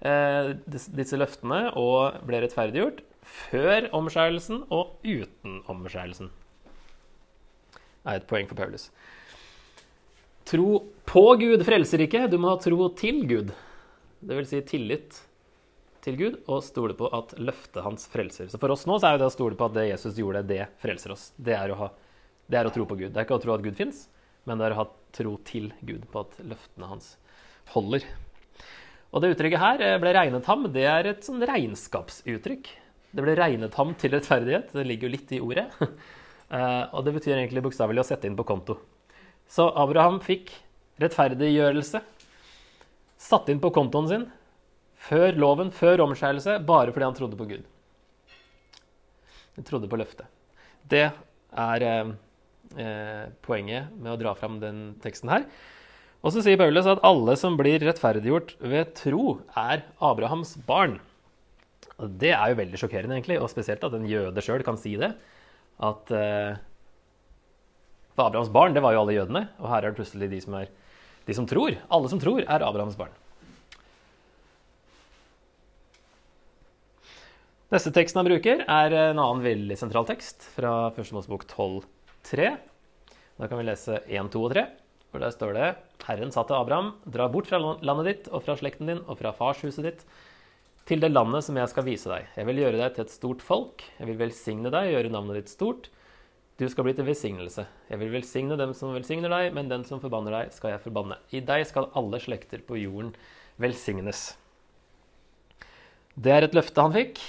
disse 0.00 1.16
løftene 1.16 1.70
og 1.80 2.18
ble 2.28 2.42
rettferdiggjort 2.44 3.00
før 3.26 3.88
omskjærelsen 3.96 4.66
og 4.70 4.98
uten 5.02 5.62
omskjærelsen. 5.72 6.28
Det 8.06 8.12
er 8.12 8.20
et 8.20 8.28
poeng 8.30 8.46
for 8.46 8.58
Paulus. 8.58 8.90
Tro 10.46 10.82
på 11.08 11.24
Gud 11.40 11.64
frelser 11.66 12.04
ikke, 12.04 12.26
du 12.30 12.36
må 12.38 12.52
ha 12.52 12.58
tro 12.62 12.86
til 12.94 13.24
Gud. 13.26 13.48
Det 14.22 14.36
vil 14.38 14.46
si 14.46 14.60
tillit 14.68 15.16
til 16.06 16.18
Gud 16.20 16.36
og 16.46 16.62
stole 16.62 16.94
på 16.94 17.08
at 17.16 17.34
løftet 17.40 17.82
hans 17.82 18.06
frelser. 18.12 18.46
Så 18.52 18.60
for 18.62 18.70
oss 18.70 18.86
nå 18.86 19.00
så 19.00 19.08
er 19.08 19.16
jo 19.16 19.24
det 19.24 19.30
å 19.32 19.34
stole 19.34 19.58
på 19.58 19.66
at 19.66 19.74
det 19.74 19.88
Jesus 19.88 20.20
gjorde, 20.20 20.44
det 20.46 20.68
frelser 20.82 21.16
oss. 21.16 21.32
Det 21.34 21.56
er 21.56 21.74
å, 21.74 21.80
ha, 21.80 21.90
det 22.46 22.60
er 22.60 22.68
å 22.68 22.74
tro 22.74 22.86
på 22.86 22.98
Gud. 23.00 23.10
Det 23.10 23.18
er 23.18 23.26
ikke 23.26 23.40
å 23.40 23.42
tro 23.42 23.56
at 23.56 23.64
Gud 23.66 23.74
fins, 23.78 24.04
men 24.46 24.60
det 24.60 24.68
er 24.68 24.76
å 24.76 24.84
ha 24.84 24.86
tro 25.16 25.34
til 25.48 25.72
Gud 25.82 26.06
på 26.12 26.22
at 26.22 26.38
løftene 26.46 26.92
hans 26.92 27.16
holder. 27.74 28.06
Og 29.16 29.22
det 29.24 29.32
uttrykket 29.32 29.62
her 29.62 29.80
eh, 29.80 29.96
ble 30.02 30.12
regnet 30.12 30.48
ham. 30.50 30.66
Det 30.74 30.84
er 30.84 31.08
et 31.08 31.24
sånn 31.24 31.40
regnskapsuttrykk. 31.40 32.68
Det 33.16 33.24
ble 33.24 33.36
regnet 33.38 33.78
ham 33.80 33.94
til 33.96 34.12
rettferdighet. 34.12 34.74
Det 34.76 34.84
ligger 34.84 35.08
jo 35.08 35.16
litt 35.16 35.34
i 35.36 35.42
ordet. 35.42 35.68
Eh, 36.46 36.84
og 36.94 37.02
det 37.02 37.10
betyr 37.16 37.32
egentlig 37.34 37.58
bokstavelig 37.64 38.04
å 38.04 38.06
sette 38.06 38.28
inn 38.28 38.36
på 38.38 38.44
konto. 38.46 38.76
Så 39.50 39.64
Abraham 39.82 40.20
fikk 40.22 40.52
rettferdiggjørelse 41.02 41.98
satt 43.18 43.48
inn 43.50 43.58
på 43.58 43.72
kontoen 43.74 44.06
sin 44.06 44.26
før 45.08 45.34
loven, 45.34 45.72
før 45.74 46.04
omskjærelse, 46.06 46.60
bare 46.66 46.94
fordi 46.94 47.08
han 47.08 47.16
trodde 47.18 47.38
på 47.40 47.48
Gud. 47.50 47.66
Han 49.56 49.66
trodde 49.66 49.90
på 49.90 49.98
løftet. 49.98 50.30
Det 50.86 51.06
er 51.06 51.86
eh, 51.90 52.14
eh, 52.78 53.24
poenget 53.42 53.90
med 53.98 54.14
å 54.14 54.20
dra 54.20 54.34
fram 54.38 54.60
den 54.62 54.84
teksten 55.02 55.32
her. 55.32 55.46
Og 56.24 56.32
så 56.32 56.42
sier 56.42 56.58
Paulus 56.58 56.88
at 56.88 57.02
alle 57.06 57.36
som 57.38 57.58
blir 57.58 57.82
rettferdiggjort 57.84 58.56
ved 58.64 58.94
tro, 58.98 59.38
er 59.58 59.84
Abrahams 60.02 60.54
barn. 60.66 60.96
Og 61.96 62.16
det 62.20 62.32
er 62.36 62.52
jo 62.52 62.60
veldig 62.60 62.80
sjokkerende, 62.80 63.16
egentlig, 63.16 63.38
og 63.40 63.50
spesielt 63.52 63.84
at 63.86 63.94
en 63.96 64.08
jøde 64.08 64.42
sjøl 64.44 64.64
kan 64.66 64.78
si 64.80 64.96
det. 65.00 65.12
At 65.76 66.10
eh, 66.12 66.56
For 68.16 68.28
Abrahams 68.28 68.50
barn, 68.52 68.74
det 68.76 68.82
var 68.84 68.96
jo 68.96 69.04
alle 69.04 69.16
jødene, 69.16 69.46
og 69.60 69.70
her 69.70 69.84
er 69.84 69.92
det 69.92 70.00
plutselig 70.00 70.30
de 70.32 70.40
som, 70.44 70.56
er, 70.58 70.72
de 71.28 71.36
som 71.36 71.48
tror. 71.48 71.76
Alle 71.92 72.10
som 72.12 72.20
tror, 72.20 72.42
er 72.42 72.64
Abrahams 72.64 72.98
barn. 72.98 73.14
Neste 77.72 77.90
teksten 77.90 78.20
han 78.20 78.28
bruker, 78.28 78.60
er 78.62 78.94
en 78.94 79.18
annen 79.18 79.44
veldig 79.44 79.76
sentral 79.78 80.06
tekst 80.08 80.44
fra 80.54 80.88
Første 80.96 81.16
Mosebok 81.16 81.48
12,3. 81.50 82.52
Da 83.36 83.48
kan 83.50 83.58
vi 83.58 83.66
lese 83.66 84.00
1, 84.06 84.30
2 84.32 84.44
og 84.46 84.52
3. 84.54 84.66
For 85.16 85.24
der 85.24 85.32
står 85.32 85.54
det 85.56 85.66
Herren 86.04 86.28
sa 86.28 86.42
til 86.44 86.58
Abraham, 86.58 86.90
dra 87.08 87.24
bort 87.32 87.46
fra 87.48 87.56
landet 87.56 88.04
ditt 88.04 88.26
og 88.28 88.42
fra 88.44 88.52
slekten 88.60 88.90
din 88.90 88.98
og 89.08 89.16
fra 89.16 89.30
farshuset 89.32 89.86
ditt 89.86 90.02
til 90.86 91.00
det 91.00 91.08
landet 91.08 91.46
som 91.46 91.56
jeg 91.56 91.70
skal 91.72 91.86
vise 91.86 92.10
deg. 92.10 92.26
Jeg 92.36 92.44
vil 92.44 92.58
gjøre 92.60 92.76
deg 92.82 92.90
til 92.92 93.06
et 93.06 93.14
stort 93.14 93.40
folk. 93.40 93.80
Jeg 93.96 94.10
vil 94.10 94.18
velsigne 94.20 94.68
deg 94.68 94.90
og 94.90 94.92
gjøre 94.92 95.12
navnet 95.14 95.38
ditt 95.40 95.52
stort. 95.54 95.88
Du 96.60 96.66
skal 96.68 96.84
bli 96.84 96.92
til 96.98 97.08
velsignelse. 97.08 97.64
Jeg 97.88 98.00
vil 98.02 98.12
velsigne 98.12 98.58
dem 98.60 98.74
som 98.76 98.92
velsigner 98.92 99.32
deg, 99.32 99.56
men 99.56 99.72
den 99.72 99.86
som 99.88 100.02
forbanner 100.04 100.36
deg, 100.36 100.52
skal 100.52 100.74
jeg 100.74 100.82
forbanne. 100.84 101.16
I 101.32 101.40
deg 101.48 101.64
skal 101.70 101.88
alle 101.96 102.20
slekter 102.20 102.60
på 102.68 102.76
jorden 102.82 103.14
velsignes. 103.56 104.26
Det 106.12 106.34
er 106.36 106.44
et 106.44 106.58
løfte 106.60 106.84
han 106.84 106.92
fikk. 106.92 107.22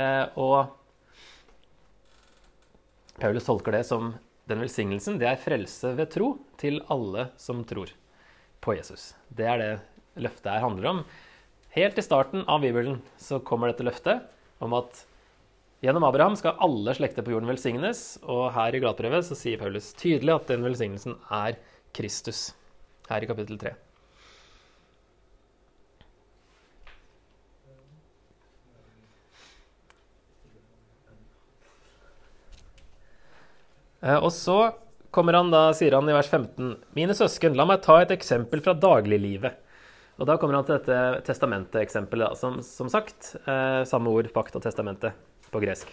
Eh, 0.00 0.24
og 0.40 0.72
Paulus 3.20 3.44
tolker 3.44 3.76
det 3.76 3.84
som 3.84 4.14
den 4.48 4.62
velsignelsen. 4.64 5.18
Det 5.20 5.28
er 5.28 5.40
frelse 5.40 5.92
ved 5.98 6.10
tro 6.14 6.32
til 6.60 6.80
alle 6.92 7.28
som 7.40 7.62
tror 7.68 7.92
på 8.64 8.74
Jesus. 8.78 9.12
Det 9.28 9.46
er 9.46 9.60
det 9.62 9.72
løftet 10.24 10.50
her 10.50 10.64
handler 10.64 10.90
om. 10.92 11.02
Helt 11.76 11.98
i 12.00 12.04
starten 12.04 12.46
av 12.48 12.64
Bibelen 12.64 13.02
så 13.20 13.38
kommer 13.44 13.70
dette 13.70 13.86
løftet 13.86 14.24
om 14.64 14.74
at 14.78 15.04
gjennom 15.84 16.06
Abraham 16.08 16.36
skal 16.38 16.58
alle 16.64 16.94
slekter 16.96 17.26
på 17.26 17.34
jorden 17.34 17.50
velsignes. 17.50 18.16
Og 18.24 18.48
her 18.56 18.74
i 18.74 18.80
Gladbrevet 18.82 19.28
så 19.28 19.38
sier 19.38 19.60
Paulus 19.60 19.92
tydelig 19.98 20.34
at 20.34 20.48
den 20.50 20.64
velsignelsen 20.66 21.18
er 21.30 21.60
Kristus. 21.94 22.48
Her 23.08 23.24
i 23.24 23.30
kapittel 23.30 23.60
3. 23.60 23.76
og 33.98 34.30
så 34.32 34.58
kommer 35.10 35.38
han 35.38 35.50
da, 35.50 35.68
sier 35.74 35.96
han 35.96 36.08
i 36.08 36.14
vers 36.14 36.28
15.: 36.30 36.74
Mine 36.94 37.16
søsken, 37.16 37.56
la 37.58 37.66
meg 37.68 37.82
ta 37.84 38.00
et 38.02 38.12
eksempel 38.14 38.62
fra 38.64 38.76
dagliglivet. 38.78 39.64
Og 40.18 40.26
da 40.26 40.34
kommer 40.38 40.58
han 40.58 40.66
til 40.66 40.80
dette 40.80 41.22
testamenteeksempelet, 41.28 42.38
som, 42.38 42.58
som 42.66 42.90
sagt. 42.90 43.36
Eh, 43.46 43.82
samme 43.86 44.10
ord, 44.10 44.30
pakt 44.34 44.56
og 44.58 44.64
testamente, 44.64 45.12
på 45.52 45.62
gresk. 45.62 45.92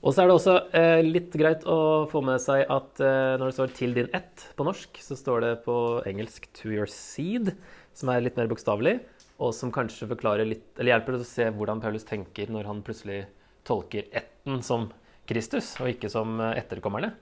Og 0.00 0.14
så 0.16 0.22
er 0.22 0.30
det 0.30 0.36
også 0.38 0.54
eh, 0.72 1.02
litt 1.04 1.34
greit 1.36 1.66
å 1.68 2.06
få 2.08 2.22
med 2.24 2.40
seg 2.40 2.64
at 2.72 3.02
eh, 3.04 3.36
når 3.36 3.50
det 3.50 3.56
står 3.58 3.74
'til 3.76 3.96
din 3.98 4.08
ett' 4.16 4.46
på 4.56 4.64
norsk, 4.64 4.96
så 4.96 5.16
står 5.16 5.44
det 5.44 5.52
på 5.66 5.76
engelsk 6.08 6.48
'to 6.56 6.72
your 6.72 6.88
seed', 6.88 7.52
som 7.92 8.08
er 8.08 8.24
litt 8.24 8.40
mer 8.40 8.48
bokstavelig, 8.48 8.96
og 9.36 9.52
som 9.52 9.72
kanskje 9.72 10.08
forklarer 10.08 10.48
litt, 10.48 10.72
eller 10.78 10.94
hjelper 10.94 11.18
oss 11.18 11.28
å 11.28 11.34
se 11.34 11.50
hvordan 11.52 11.84
Paulus 11.84 12.08
tenker 12.08 12.48
når 12.48 12.64
han 12.64 12.80
plutselig 12.82 13.26
tolker 13.68 14.08
'etten' 14.08 14.64
som 14.64 14.88
Kristus, 15.30 15.72
og 15.80 15.90
ikke 15.92 16.10
som 16.10 16.38
eh, 16.42 16.58
etterkommerne. 16.60 17.12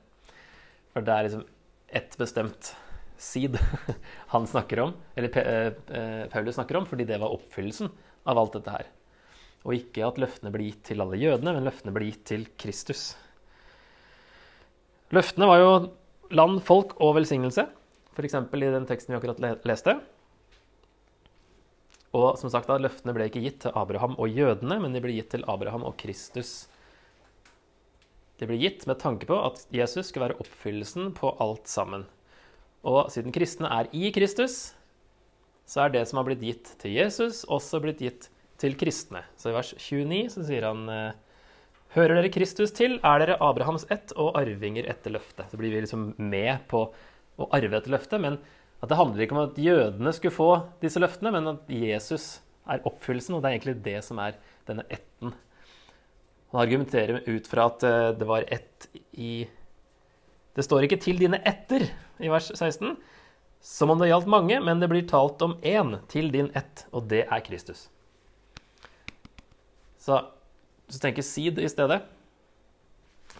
For 0.94 1.04
det 1.04 1.14
er 1.14 1.28
liksom 1.28 1.46
ett 1.88 2.16
bestemt 2.20 2.72
sid 3.18 3.58
han 4.32 4.46
snakker 4.48 4.84
om, 4.86 4.94
eller 5.18 5.40
eh, 5.42 5.72
eh, 5.98 6.24
Paulus 6.32 6.56
snakker 6.56 6.80
om, 6.80 6.86
fordi 6.88 7.06
det 7.08 7.20
var 7.20 7.34
oppfyllelsen 7.34 7.90
av 8.28 8.40
alt 8.40 8.56
dette 8.56 8.74
her. 8.74 8.90
Og 9.66 9.74
ikke 9.76 10.06
at 10.06 10.20
løftene 10.22 10.52
ble 10.54 10.68
gitt 10.70 10.84
til 10.90 11.02
alle 11.04 11.18
jødene, 11.20 11.56
men 11.56 11.66
løftene 11.66 11.92
ble 11.94 12.08
gitt 12.08 12.24
til 12.30 12.46
Kristus. 12.60 13.10
Løftene 15.14 15.48
var 15.50 15.60
jo 15.60 15.72
land, 16.36 16.60
folk 16.64 16.94
og 17.02 17.16
velsignelse, 17.18 17.66
f.eks. 18.14 18.38
i 18.38 18.70
den 18.72 18.86
teksten 18.88 19.14
vi 19.14 19.18
akkurat 19.18 19.66
leste. 19.68 19.98
Og 22.16 22.38
som 22.40 22.50
sagt, 22.52 22.70
da, 22.70 22.78
løftene 22.80 23.12
ble 23.16 23.28
ikke 23.28 23.42
gitt 23.44 23.62
til 23.66 23.76
Abraham 23.76 24.16
og 24.20 24.32
jødene, 24.32 24.78
men 24.80 24.94
de 24.96 25.02
ble 25.04 25.16
gitt 25.18 25.32
til 25.34 25.44
Abraham 25.50 25.84
og 25.88 25.96
Kristus 26.00 26.68
det 28.38 28.46
ble 28.46 28.58
gitt 28.60 28.86
med 28.86 29.00
tanke 29.02 29.26
på 29.26 29.36
at 29.42 29.64
Jesus 29.74 30.08
skulle 30.08 30.28
være 30.28 30.40
oppfyllelsen 30.42 31.12
på 31.16 31.32
alt 31.42 31.66
sammen. 31.70 32.06
Og 32.86 33.08
siden 33.10 33.34
kristne 33.34 33.70
er 33.74 33.88
i 33.96 34.12
Kristus, 34.14 34.76
så 35.68 35.84
er 35.84 35.94
det 35.94 36.04
som 36.08 36.20
har 36.20 36.28
blitt 36.28 36.44
gitt 36.44 36.70
til 36.80 36.94
Jesus, 36.94 37.42
også 37.50 37.82
blitt 37.82 38.02
gitt 38.04 38.28
til 38.62 38.76
kristne. 38.78 39.24
Så 39.36 39.50
i 39.50 39.56
vers 39.56 39.74
29 39.74 40.20
så 40.34 40.44
sier 40.46 40.68
han 40.70 40.86
eh, 40.92 41.16
Hører 41.94 42.18
dere 42.18 42.28
Kristus 42.28 42.72
til, 42.76 42.98
er 43.00 43.22
dere 43.22 43.38
Abrahams 43.40 43.86
ett 43.92 44.12
og 44.20 44.34
arvinger 44.36 44.84
etter 44.92 45.14
løftet. 45.14 45.48
Så 45.48 45.56
blir 45.56 45.72
vi 45.72 45.80
liksom 45.80 46.10
med 46.20 46.66
på 46.68 46.82
å 46.92 47.46
arve 47.56 47.78
etter 47.78 47.94
løftet, 47.94 48.20
men 48.20 48.36
at 48.78 48.90
det 48.90 48.98
handler 48.98 49.24
ikke 49.24 49.34
om 49.34 49.46
at 49.46 49.58
jødene 49.58 50.12
skulle 50.14 50.36
få 50.36 50.50
disse 50.82 51.00
løftene, 51.00 51.32
men 51.34 51.54
at 51.54 51.72
Jesus 51.72 52.42
er 52.68 52.84
oppfyllelsen, 52.86 53.34
og 53.34 53.42
det 53.42 53.48
er 53.48 53.56
egentlig 53.56 53.78
det 53.86 54.02
som 54.04 54.20
er 54.22 54.36
denne 54.68 54.84
etten 54.92 55.07
han 56.50 56.60
argumenterer 56.60 57.22
ut 57.26 57.46
fra 57.46 57.68
at 57.68 57.84
eh, 57.84 58.10
det 58.18 58.28
var 58.28 58.46
ett 58.48 58.88
i 59.12 59.48
Det 60.56 60.64
står 60.64 60.86
ikke 60.86 60.98
'til 60.98 61.18
dine 61.20 61.38
etter' 61.46 61.86
i 62.18 62.28
vers 62.28 62.50
16, 62.50 62.96
som 63.60 63.90
om 63.90 63.98
det 63.98 64.08
gjaldt 64.08 64.26
mange, 64.26 64.56
men 64.60 64.80
det 64.80 64.88
blir 64.90 65.06
talt 65.06 65.42
om 65.42 65.54
én 65.62 66.00
til 66.08 66.32
din 66.32 66.50
ett, 66.54 66.86
og 66.90 67.06
det 67.06 67.28
er 67.30 67.44
Kristus. 67.46 67.88
Så 69.98 70.18
hvis 70.86 70.98
du 70.98 71.04
tenker 71.04 71.22
seed 71.22 71.58
i 71.58 71.68
stedet 71.68 72.02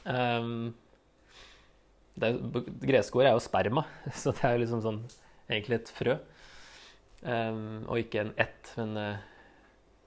um, 0.05 0.75
det, 2.15 2.31
Greske 2.87 3.19
ord 3.19 3.27
er 3.27 3.35
jo 3.35 3.43
sperma, 3.43 3.83
så 4.21 4.31
det 4.31 4.45
er 4.45 4.55
jo 4.55 4.62
liksom 4.62 4.85
sånn 4.85 5.03
egentlig 5.49 5.81
et 5.81 5.91
frø. 5.91 6.19
Um, 7.25 7.83
og 7.88 7.99
ikke 7.99 8.21
en 8.21 8.35
ett, 8.38 8.75
men 8.77 8.95
uh, 8.95 9.19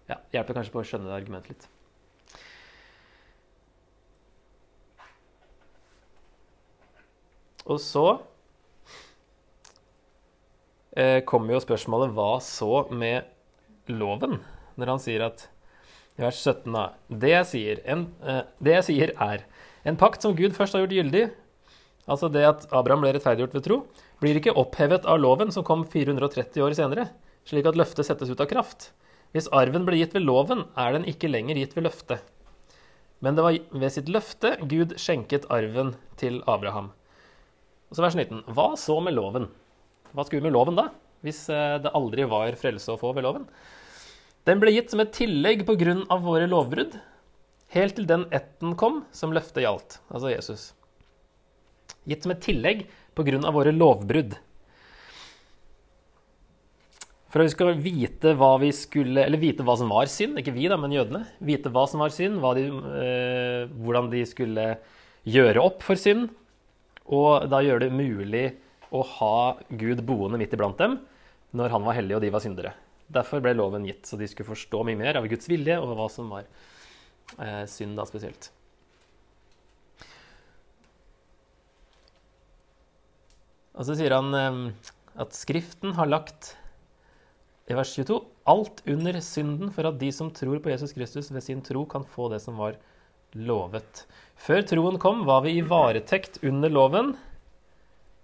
ja, 0.07 0.21
hjelper 0.31 0.61
kanskje 0.61 0.71
på 0.71 0.79
å 0.79 0.87
skjønne 0.87 1.11
det 1.11 1.17
argumentet 1.17 1.57
litt. 1.57 1.69
Og 7.67 7.77
så 7.81 8.05
eh, 10.97 11.21
kommer 11.27 11.55
jo 11.55 11.63
spørsmålet 11.63 12.13
hva 12.15 12.31
så 12.43 12.85
med 12.89 13.27
loven? 13.91 14.39
Når 14.79 14.93
han 14.95 15.03
sier 15.03 15.25
at 15.27 15.47
i 16.17 16.23
vers 16.23 16.39
17 16.41 16.73
da, 16.73 16.85
det 17.07 17.33
jeg 17.33 17.49
sier, 17.51 17.83
en, 17.89 18.07
eh, 18.25 18.43
det 18.63 18.77
jeg 18.79 18.87
sier 18.89 19.13
er 19.15 19.45
en 19.87 19.97
pakt 19.99 20.23
som 20.25 20.35
Gud 20.37 20.55
først 20.57 20.75
har 20.75 20.83
gjort 20.83 20.97
gyldig, 20.97 21.25
altså 22.11 22.29
det 22.33 22.43
at 22.47 22.65
Abraham 22.75 23.05
ble 23.05 23.13
rettferdiggjort 23.15 23.55
ved 23.57 23.65
tro, 23.67 23.77
blir 24.21 24.37
ikke 24.37 24.55
opphevet 24.59 25.07
av 25.09 25.21
loven 25.21 25.53
som 25.53 25.65
kom 25.65 25.85
430 25.89 26.65
år 26.65 26.75
senere, 26.77 27.07
slik 27.47 27.69
at 27.69 27.77
løftet 27.79 28.05
settes 28.05 28.29
ut 28.29 28.43
av 28.43 28.49
kraft. 28.51 28.91
Hvis 29.31 29.49
arven 29.55 29.87
ble 29.87 30.01
gitt 30.01 30.13
ved 30.13 30.25
loven, 30.27 30.65
er 30.77 30.93
den 30.93 31.07
ikke 31.09 31.31
lenger 31.31 31.57
gitt 31.57 31.73
ved 31.77 31.87
løftet. 31.87 32.21
Men 33.21 33.37
det 33.37 33.45
var 33.45 33.57
ved 33.83 33.93
sitt 33.93 34.09
løfte 34.11 34.55
Gud 34.65 34.97
skjenket 34.99 35.47
arven 35.53 35.95
til 36.19 36.41
Abraham. 36.49 36.91
Og 37.91 37.97
så 37.97 38.05
vers 38.05 38.15
19. 38.15 38.45
Hva 38.55 38.69
så 38.79 38.95
med 39.03 39.17
loven? 39.17 39.49
Hva 40.15 40.23
skulle 40.23 40.39
vi 40.39 40.47
med 40.47 40.55
loven 40.55 40.77
da, 40.79 40.87
hvis 41.25 41.43
eh, 41.51 41.77
det 41.83 41.91
aldri 41.95 42.23
var 42.31 42.55
frelse 42.59 42.93
å 42.93 42.99
få 42.99 43.11
ved 43.17 43.25
loven? 43.27 43.43
Den 44.47 44.61
ble 44.63 44.71
gitt 44.71 44.93
som 44.93 45.03
et 45.03 45.11
tillegg 45.13 45.65
pga. 45.67 45.97
våre 46.23 46.47
lovbrudd, 46.47 46.95
helt 47.75 47.95
til 47.99 48.07
den 48.07 48.23
etten 48.31 48.77
kom 48.79 49.03
som 49.11 49.35
løftet 49.35 49.65
gjaldt, 49.65 49.99
altså 50.07 50.31
Jesus. 50.31 50.63
Gitt 52.07 52.23
som 52.23 52.31
et 52.31 52.41
tillegg 52.41 52.87
pga. 53.13 53.51
våre 53.51 53.75
lovbrudd. 53.75 54.39
For 57.31 57.43
at 57.43 57.47
vi 57.47 57.55
skal 57.57 57.77
vite 57.79 58.35
hva 58.39 58.55
vi 58.59 58.71
skulle 58.75 59.27
vite 59.39 59.63
hva 59.67 59.75
som 59.79 59.91
var 59.91 60.07
synd, 60.11 60.39
ikke 60.39 60.55
vi, 60.55 60.71
da, 60.71 60.79
men 60.79 60.95
jødene. 60.95 61.25
Vite 61.43 61.71
hva 61.71 61.85
som 61.87 62.03
var 62.03 62.15
synd, 62.15 62.39
de, 62.55 62.67
eh, 63.03 63.71
hvordan 63.83 64.09
de 64.11 64.23
skulle 64.27 64.77
gjøre 65.27 65.63
opp 65.63 65.83
for 65.83 65.99
synd, 65.99 66.31
og 67.11 67.47
da 67.51 67.59
gjør 67.63 67.83
det 67.83 67.91
mulig 67.93 68.45
å 68.91 69.03
ha 69.17 69.35
Gud 69.69 70.03
boende 70.07 70.39
midt 70.39 70.55
iblant 70.55 70.79
dem 70.79 70.97
når 71.55 71.73
han 71.73 71.83
var 71.83 71.97
hellig 71.97 72.15
og 72.17 72.23
de 72.23 72.31
var 72.31 72.43
syndere. 72.43 72.73
Derfor 73.11 73.43
ble 73.43 73.53
loven 73.57 73.85
gitt, 73.87 74.05
så 74.07 74.15
de 74.19 74.27
skulle 74.29 74.51
forstå 74.53 74.85
mye 74.87 74.99
mer 74.99 75.19
av 75.19 75.27
Guds 75.31 75.49
vilje 75.51 75.75
og 75.81 75.91
hva 75.97 76.07
som 76.11 76.31
var 76.31 76.45
eh, 77.39 77.65
synd 77.67 77.99
da 77.99 78.07
spesielt. 78.07 78.51
Og 83.75 83.87
så 83.87 83.97
sier 83.99 84.15
han 84.15 84.31
eh, 84.37 84.61
at 85.19 85.35
Skriften 85.35 85.95
har 85.97 86.07
lagt 86.07 86.53
i 87.71 87.75
vers 87.75 87.91
22 87.95 88.19
alt 88.51 88.81
under 88.89 89.19
synden 89.23 89.71
for 89.75 89.87
at 89.87 89.99
de 90.01 90.09
som 90.15 90.31
tror 90.33 90.59
på 90.63 90.71
Jesus 90.71 90.95
Kristus 90.95 91.29
ved 91.31 91.43
sin 91.45 91.61
tro, 91.63 91.83
kan 91.85 92.03
få 92.07 92.29
det 92.31 92.41
som 92.43 92.57
var 92.59 92.79
lovet. 93.37 94.05
Før 94.41 94.63
troen 94.65 94.97
kom, 95.01 95.25
var 95.27 95.43
vi 95.45 95.57
i 95.57 95.65
varetekt 95.65 96.39
under 96.43 96.71
loven, 96.73 97.13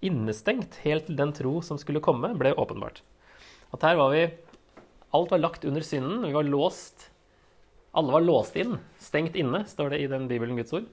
innestengt 0.06 0.80
helt 0.84 1.08
til 1.10 1.18
den 1.18 1.34
tro 1.34 1.60
som 1.66 1.80
skulle 1.82 2.04
komme, 2.04 2.34
ble 2.38 2.54
åpenbart. 2.58 3.02
At 3.74 3.86
her 3.86 3.98
var 4.00 4.14
vi 4.14 4.28
Alt 5.16 5.32
var 5.32 5.40
lagt 5.40 5.64
under 5.64 5.82
synden. 5.82 6.26
Vi 6.28 6.34
var 6.36 6.44
låst. 6.44 7.08
Alle 7.96 8.12
var 8.12 8.26
låst 8.26 8.58
inn. 8.60 8.76
Stengt 9.00 9.38
inne, 9.40 9.64
står 9.66 9.94
det 9.94 10.02
i 10.04 10.10
den 10.12 10.28
Bibelen 10.28 10.60
Guds 10.60 10.74
ord. 10.76 10.90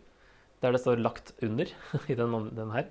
Der 0.62 0.72
det 0.72 0.80
står 0.80 1.02
'lagt 1.02 1.32
under' 1.42 1.72
i 2.08 2.14
den, 2.14 2.54
den 2.54 2.70
her. 2.70 2.86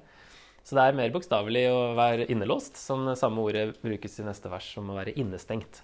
Så 0.63 0.75
det 0.75 0.83
er 0.83 0.97
mer 0.99 1.12
bokstavelig 1.15 1.63
å 1.71 1.95
være 1.95 2.27
innelåst, 2.27 2.75
som 2.77 3.07
samme 3.15 3.39
ordet 3.39 3.81
brukes 3.81 4.19
i 4.19 4.27
neste 4.27 4.51
vers, 4.51 4.67
som 4.75 4.91
å 4.91 4.99
være 4.99 5.15
innestengt. 5.15 5.81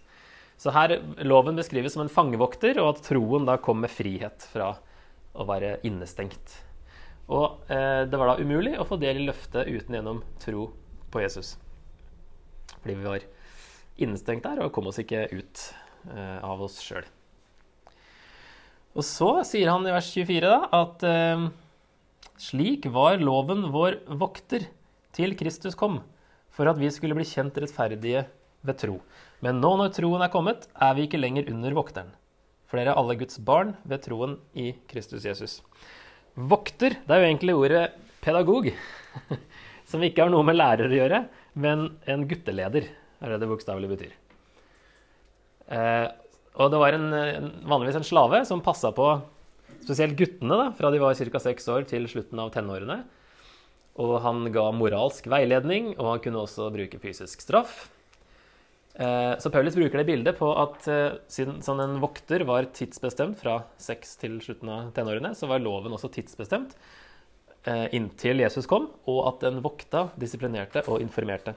Så 0.60 0.72
her 0.76 1.00
loven 1.24 1.56
beskrives 1.56 1.96
som 1.96 2.04
en 2.04 2.12
fangevokter, 2.12 2.80
og 2.84 2.94
at 2.94 3.04
troen 3.08 3.48
da 3.48 3.58
kom 3.58 3.80
med 3.80 3.92
frihet 3.92 4.44
fra 4.52 4.74
å 5.34 5.46
være 5.48 5.78
innestengt. 5.88 6.58
Og 7.30 7.70
eh, 7.70 8.06
det 8.10 8.18
var 8.18 8.32
da 8.32 8.42
umulig 8.42 8.74
å 8.80 8.88
få 8.88 8.98
del 9.02 9.22
i 9.22 9.28
løftet 9.28 9.70
uten 9.70 10.00
gjennom 10.00 10.24
tro 10.42 10.70
på 11.14 11.22
Jesus. 11.22 11.56
Fordi 12.80 12.96
vi 12.96 13.06
var 13.06 13.26
innestengt 14.02 14.46
der 14.48 14.64
og 14.64 14.74
kom 14.74 14.90
oss 14.90 15.02
ikke 15.02 15.28
ut 15.34 15.64
eh, 16.10 16.38
av 16.42 16.62
oss 16.66 16.80
sjøl. 16.82 17.06
Og 18.98 19.06
så 19.06 19.30
sier 19.46 19.70
han 19.70 19.86
i 19.86 19.94
vers 19.94 20.10
24 20.16 20.50
da, 20.50 20.60
at 20.74 21.06
eh, 21.06 21.46
slik 22.42 22.90
var 22.94 23.22
loven 23.22 23.68
vår 23.74 24.02
vokter 24.20 24.66
til 25.16 25.36
Kristus 25.38 25.78
kom, 25.78 26.02
for 26.50 26.70
at 26.72 26.80
vi 26.82 26.90
skulle 26.94 27.18
bli 27.18 27.28
kjent 27.28 27.58
rettferdige 27.62 28.26
ved 28.66 28.80
tro. 28.82 28.98
Men 29.46 29.62
nå 29.62 29.76
når 29.80 29.94
troen 29.96 30.26
er 30.26 30.34
kommet, 30.34 30.66
er 30.74 30.98
vi 30.98 31.06
ikke 31.06 31.22
lenger 31.22 31.52
under 31.54 31.78
vokteren. 31.78 32.10
For 32.70 32.78
dere 32.78 32.94
er 32.94 33.02
alle 33.02 33.18
Guds 33.18 33.40
barn 33.42 33.74
ved 33.90 34.04
troen 34.06 34.38
i 34.54 34.72
Kristus 34.90 35.26
Jesus. 35.26 35.60
Vokter, 36.38 37.00
det 37.02 37.16
er 37.16 37.24
jo 37.24 37.30
egentlig 37.32 37.56
ordet 37.58 37.84
pedagog, 38.22 38.70
som 39.90 40.06
ikke 40.06 40.26
har 40.26 40.32
noe 40.32 40.46
med 40.46 40.60
lærer 40.60 40.92
å 40.92 41.00
gjøre, 41.00 41.24
men 41.60 41.88
en 42.06 42.28
gutteleder, 42.30 42.86
er 43.20 43.34
det 43.34 43.42
det 43.42 43.50
bokstavelig 43.50 43.90
betyr. 43.90 44.14
Eh, 45.74 46.08
og 46.60 46.72
det 46.72 46.80
var 46.82 46.96
en, 46.96 47.10
vanligvis 47.70 48.00
en 48.00 48.08
slave 48.08 48.44
som 48.48 48.62
passa 48.64 48.94
på 48.96 49.10
spesielt 49.84 50.18
guttene 50.20 50.58
da, 50.60 50.70
fra 50.78 50.92
de 50.94 51.02
var 51.02 51.18
ca. 51.18 51.42
seks 51.42 51.68
år 51.72 51.88
til 51.90 52.06
slutten 52.12 52.42
av 52.42 52.52
tenårene. 52.54 53.02
Og 54.00 54.20
han 54.24 54.46
ga 54.54 54.70
moralsk 54.76 55.28
veiledning, 55.32 55.96
og 55.98 56.14
han 56.14 56.22
kunne 56.24 56.44
også 56.46 56.70
bruke 56.74 57.02
fysisk 57.02 57.42
straff. 57.44 57.88
Eh, 58.98 59.38
så 59.40 59.50
Paulus 59.54 59.76
bruker 59.78 60.02
det 60.02 60.08
bildet 60.10 60.38
på 60.40 60.50
at 60.58 60.88
eh, 60.90 61.20
siden 61.32 61.62
sånn 61.64 61.82
en 61.84 62.00
vokter 62.02 62.44
var 62.48 62.68
tidsbestemt 62.76 63.38
fra 63.40 63.62
seks 63.80 64.18
til 64.20 64.40
slutten 64.44 64.72
av 64.74 64.90
tenårene, 64.96 65.36
så 65.38 65.48
var 65.48 65.62
loven 65.62 65.94
også 65.96 66.10
tidsbestemt 66.16 66.74
eh, 67.70 67.86
inntil 67.96 68.42
Jesus 68.42 68.68
kom, 68.70 68.90
og 69.08 69.22
at 69.30 69.46
den 69.46 69.62
vokta, 69.66 70.08
disiplinerte 70.20 70.84
og 70.90 71.04
informerte 71.06 71.54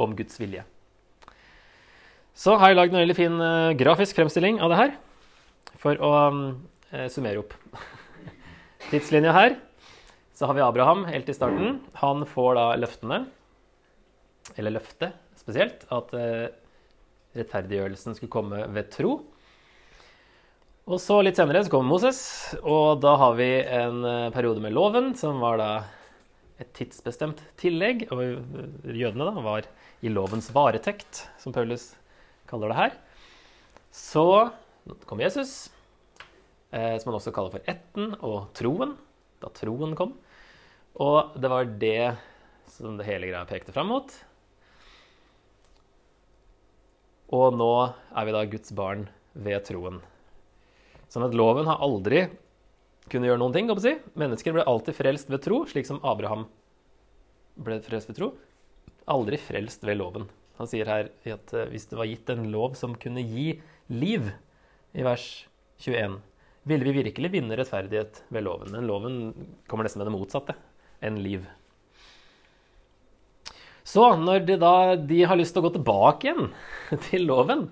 om 0.00 0.14
Guds 0.16 0.38
vilje. 0.40 0.64
Så 2.34 2.56
har 2.58 2.72
jeg 2.72 2.78
lagd 2.80 2.94
en 2.94 3.02
veldig 3.02 3.14
fin 3.14 3.42
grafisk 3.78 4.16
fremstilling 4.18 4.56
av 4.58 4.72
det 4.72 4.78
her, 4.80 4.96
for 5.78 6.00
å 6.02 6.10
summere 7.12 7.38
opp. 7.44 7.52
Tidslinja 8.90 9.30
her. 9.36 9.54
Så 10.34 10.48
har 10.50 10.58
vi 10.58 10.64
Abraham 10.64 11.04
helt 11.06 11.30
i 11.30 11.36
starten. 11.36 11.76
Han 12.00 12.26
får 12.26 12.56
da 12.58 12.64
løftene, 12.82 13.20
eller 14.58 14.74
løftet, 14.74 15.14
spesielt, 15.44 15.84
at 15.92 16.12
eh, 16.16 16.48
rettferdiggjørelsen 17.36 18.16
skulle 18.16 18.32
komme 18.32 18.64
ved 18.72 18.90
tro. 18.94 19.18
Og 20.84 21.00
så 21.00 21.16
litt 21.24 21.38
senere 21.40 21.62
så 21.64 21.72
kommer 21.72 21.94
Moses, 21.94 22.18
og 22.60 23.00
da 23.00 23.14
har 23.20 23.36
vi 23.38 23.50
en 23.62 24.02
eh, 24.04 24.32
periode 24.34 24.60
med 24.64 24.74
loven, 24.76 25.14
som 25.16 25.40
var 25.40 25.60
da 25.60 25.70
et 26.60 26.70
tidsbestemt 26.76 27.40
tillegg. 27.60 28.06
Og 28.12 28.20
jødene 28.92 29.30
da 29.30 29.44
var 29.44 29.68
i 30.04 30.12
lovens 30.12 30.50
varetekt, 30.54 31.24
som 31.40 31.54
Paulus 31.56 31.92
kaller 32.50 32.72
det 32.72 32.80
her. 32.80 32.98
Så 33.94 34.26
kom 35.08 35.22
Jesus, 35.24 35.70
eh, 36.70 36.98
som 36.98 37.10
han 37.10 37.18
også 37.20 37.32
kaller 37.34 37.56
for 37.56 37.70
etten, 37.70 38.12
og 38.20 38.52
troen, 38.58 38.96
da 39.40 39.52
troen 39.56 39.96
kom. 39.96 40.16
Og 41.00 41.34
det 41.40 41.50
var 41.50 41.72
det 41.80 42.14
som 42.76 42.98
det 42.98 43.08
hele 43.08 43.30
greia 43.30 43.48
pekte 43.48 43.72
fram 43.74 43.88
mot. 43.90 44.12
Og 47.32 47.56
nå 47.56 47.70
er 48.12 48.26
vi 48.26 48.34
da 48.34 48.44
Guds 48.50 48.74
barn 48.76 49.06
ved 49.32 49.64
troen. 49.68 50.00
Sånn 51.08 51.26
at 51.26 51.36
loven 51.36 51.68
har 51.70 51.82
aldri 51.84 52.26
kunnet 53.08 53.30
gjøre 53.30 53.40
noen 53.40 53.54
ting. 53.54 53.70
Si. 53.80 53.94
Mennesker 54.18 54.56
ble 54.56 54.66
alltid 54.68 54.96
frelst 54.98 55.30
ved 55.32 55.44
tro, 55.44 55.62
slik 55.68 55.88
som 55.88 56.02
Abraham 56.04 56.48
ble 57.54 57.78
frelst 57.84 58.10
ved 58.10 58.18
tro. 58.18 58.30
Aldri 59.10 59.38
frelst 59.40 59.84
ved 59.86 60.00
loven. 60.00 60.28
Han 60.58 60.70
sier 60.70 60.88
her 60.88 61.10
at 61.10 61.54
eh, 61.54 61.68
hvis 61.72 61.88
det 61.90 61.98
var 61.98 62.08
gitt 62.08 62.30
en 62.30 62.46
lov 62.52 62.76
som 62.78 62.94
kunne 62.98 63.24
gi 63.26 63.56
liv, 63.90 64.30
i 64.94 65.02
vers 65.02 65.26
21, 65.82 66.20
ville 66.70 66.86
vi 66.86 67.02
virkelig 67.02 67.32
vinne 67.34 67.56
rettferdighet 67.58 68.20
ved 68.30 68.44
loven. 68.46 68.70
Men 68.70 68.86
loven 68.86 69.16
kommer 69.66 69.86
nesten 69.86 70.00
med 70.00 70.08
det 70.08 70.14
motsatte 70.14 70.54
enn 71.04 71.18
liv. 71.18 71.42
Så 73.84 74.04
når 74.16 74.46
de 74.48 74.56
da 74.60 74.96
de 74.96 75.22
har 75.28 75.36
lyst 75.36 75.54
til 75.54 75.60
å 75.60 75.66
gå 75.66 75.74
tilbake 75.76 76.30
igjen 76.30 76.48
til 77.10 77.26
loven, 77.28 77.66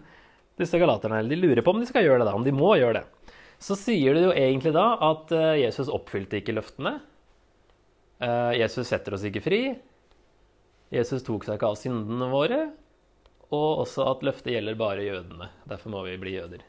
disse 0.60 0.78
galaterne, 0.78 1.22
de 1.28 1.38
lurer 1.38 1.64
på 1.64 1.72
om 1.72 1.80
de 1.80 1.88
skal 1.88 2.04
gjøre 2.04 2.20
det, 2.20 2.28
da, 2.28 2.36
om 2.36 2.44
de 2.44 2.52
må 2.54 2.74
gjøre 2.76 3.00
det, 3.00 3.32
så 3.62 3.76
sier 3.78 4.16
de 4.16 4.26
jo 4.26 4.34
egentlig 4.34 4.74
da 4.74 4.84
at 5.06 5.32
eh, 5.36 5.62
Jesus 5.62 5.90
oppfylte 5.92 6.40
ikke 6.40 6.56
løftene. 6.56 6.96
Eh, 8.22 8.52
Jesus 8.58 8.90
setter 8.90 9.16
oss 9.16 9.24
ikke 9.28 9.44
fri. 9.44 9.62
Jesus 10.92 11.24
tok 11.24 11.46
seg 11.46 11.56
ikke 11.56 11.70
av 11.70 11.78
syndene 11.80 12.28
våre. 12.32 12.60
Og 13.52 13.84
også 13.84 14.06
at 14.10 14.24
løftet 14.26 14.54
gjelder 14.56 14.78
bare 14.80 15.06
jødene. 15.06 15.48
Derfor 15.68 15.94
må 15.94 16.02
vi 16.08 16.18
bli 16.20 16.34
jøder. 16.34 16.64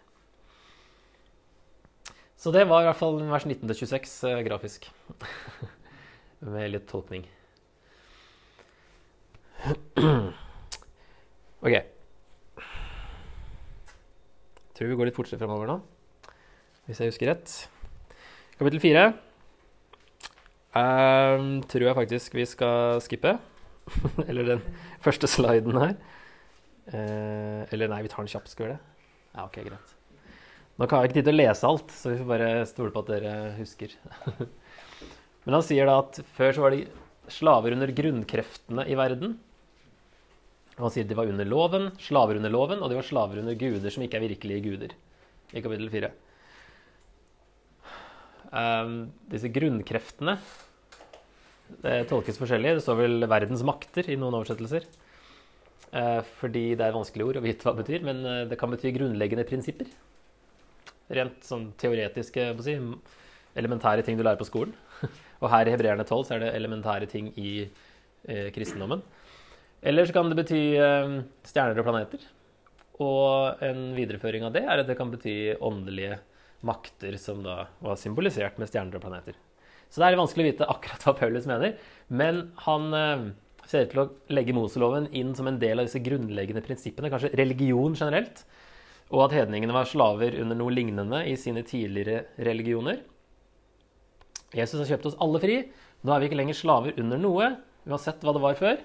Så 2.37 2.51
det 2.51 2.65
var 2.67 2.83
i 2.83 2.89
hvert 2.89 2.99
fall 2.99 3.21
vers 3.23 3.47
19-26 3.47 4.13
eh, 4.29 4.41
grafisk. 4.45 4.89
Med 6.53 6.73
litt 6.75 6.89
tolkning. 6.91 7.25
OK. 11.63 11.75
Tror 14.73 14.89
vi 14.89 14.97
går 14.99 15.07
litt 15.07 15.15
fortere 15.15 15.39
fremover 15.39 15.69
nå, 15.69 15.77
hvis 16.87 16.99
jeg 16.99 17.13
husker 17.13 17.29
rett. 17.31 17.53
Kapittel 18.57 18.81
fire 18.83 19.03
um, 20.75 21.61
tror 21.69 21.87
jeg 21.87 21.97
faktisk 21.97 22.35
vi 22.37 22.45
skal 22.49 23.01
skippe. 23.05 23.37
eller 24.29 24.43
den 24.53 24.61
første 25.03 25.27
sliden 25.29 25.79
her. 25.79 25.95
Uh, 26.87 27.63
eller 27.71 27.91
nei, 27.91 28.01
vi 28.03 28.11
tar 28.11 28.23
den 28.23 28.31
kjapt, 28.31 28.51
skal 28.51 28.67
vi 28.67 28.73
det? 28.73 28.81
Ja, 29.33 29.45
ok, 29.45 29.61
greit. 29.69 29.95
Nå 30.73 30.87
har 30.89 31.03
jeg 31.03 31.11
ikke 31.11 31.19
tid 31.19 31.27
til 31.29 31.35
å 31.35 31.39
lese 31.39 31.69
alt, 31.69 31.93
så 31.93 32.11
vi 32.11 32.19
får 32.19 32.29
bare 32.31 32.51
stole 32.69 32.93
på 32.93 33.03
at 33.03 33.11
dere 33.13 33.33
husker. 33.59 33.93
Men 35.45 35.57
han 35.59 35.65
sier 35.65 35.87
da 35.87 35.99
at 36.01 36.19
før 36.35 36.55
så 36.55 36.63
var 36.65 36.73
de 36.73 36.85
slaver 37.31 37.75
under 37.75 37.91
grunnkreftene 37.95 38.87
i 38.89 38.97
verden. 38.97 39.37
Han 40.79 40.91
sier 40.93 41.05
de 41.05 41.17
var 41.17 41.29
under 41.29 41.45
loven, 41.45 41.91
slaver 42.01 42.39
under 42.39 42.51
loven, 42.53 42.81
og 42.81 42.89
de 42.89 42.97
var 42.97 43.05
slaver 43.05 43.41
under 43.43 43.57
guder 43.57 43.93
som 43.93 44.03
ikke 44.05 44.17
er 44.19 44.25
virkelige 44.25 44.63
guder. 44.65 44.93
I 45.53 45.61
kapittel 45.61 45.89
4. 45.93 46.09
Um, 48.53 48.57
ehm, 48.57 48.95
disse 49.29 49.51
grunnkreftene 49.53 50.37
det 51.83 52.03
tolkes 52.09 52.37
forskjellig. 52.37 52.75
Det 52.77 52.83
står 52.85 52.99
vel 52.99 53.27
'verdens 53.29 53.63
makter' 53.65 54.09
i 54.09 54.17
noen 54.19 54.35
oversettelser. 54.37 54.85
Uh, 55.93 56.21
fordi 56.39 56.73
det 56.73 56.85
er 56.85 56.95
vanskelige 56.95 57.27
ord 57.29 57.37
å 57.37 57.45
vite 57.45 57.65
hva 57.65 57.73
det 57.75 57.85
betyr, 57.85 58.05
men 58.05 58.25
uh, 58.25 58.45
det 58.49 58.57
kan 58.57 58.71
bety 58.73 58.91
grunnleggende 58.95 59.45
prinsipper. 59.45 59.89
Rent 61.13 61.43
sånn 61.45 61.67
teoretiske 61.77 62.47
si, 62.65 62.73
elementære 63.53 64.05
ting 64.05 64.17
du 64.17 64.23
lærer 64.23 64.41
på 64.41 64.49
skolen. 64.49 64.73
Og 65.43 65.51
her 65.51 65.67
i 65.67 65.73
Hebreerne 65.75 66.05
12 66.05 66.25
så 66.25 66.35
er 66.35 66.45
det 66.45 66.53
elementære 66.55 67.09
ting 67.11 67.29
i 67.37 67.67
eh, 67.67 68.47
kristendommen. 68.55 69.03
Eller 69.83 70.05
så 70.07 70.15
kan 70.15 70.29
det 70.31 70.39
bety 70.39 70.61
eh, 70.79 71.15
stjerner 71.43 71.81
og 71.81 71.87
planeter. 71.87 72.21
Og 73.03 73.63
en 73.65 73.89
videreføring 73.97 74.45
av 74.47 74.53
det 74.55 74.63
er 74.63 74.79
at 74.79 74.87
det 74.87 74.95
kan 74.95 75.11
bety 75.11 75.57
åndelige 75.59 76.21
makter 76.63 77.17
som 77.19 77.41
da 77.43 77.65
var 77.83 77.99
symbolisert 77.99 78.59
med 78.61 78.69
stjerner 78.71 78.95
og 78.95 79.03
planeter. 79.03 79.35
Så 79.91 79.99
det 79.99 80.07
er 80.07 80.17
vanskelig 80.17 80.45
å 80.45 80.49
vite 80.51 80.69
akkurat 80.71 81.03
hva 81.05 81.15
Paulus 81.17 81.47
mener. 81.49 81.75
Men 82.07 82.45
han 82.63 82.95
eh, 82.95 83.25
ser 83.67 83.83
ut 83.83 83.91
til 83.91 84.03
å 84.05 84.09
legge 84.31 84.55
Moseloven 84.55 85.09
inn 85.11 85.33
som 85.35 85.51
en 85.51 85.59
del 85.59 85.81
av 85.81 85.89
disse 85.89 86.01
grunnleggende 86.05 86.63
prinsippene, 86.63 87.11
kanskje 87.11 87.33
religion 87.35 87.99
generelt. 87.99 88.45
Og 89.11 89.25
at 89.25 89.35
hedningene 89.35 89.75
var 89.75 89.89
slaver 89.89 90.39
under 90.39 90.57
noe 90.57 90.71
lignende 90.73 91.25
i 91.27 91.35
sine 91.37 91.65
tidligere 91.67 92.23
religioner. 92.47 93.03
Jesus 94.55 94.79
har 94.79 94.93
kjøpt 94.93 95.11
oss 95.11 95.19
alle 95.21 95.43
fri. 95.43 95.59
Nå 96.07 96.13
er 96.13 96.23
vi 96.23 96.31
ikke 96.31 96.39
lenger 96.39 96.55
slaver 96.57 96.95
under 97.03 97.19
noe, 97.19 97.51
uansett 97.83 98.23
hva 98.23 98.31
det 98.31 98.41
var 98.47 98.57
før 98.57 98.81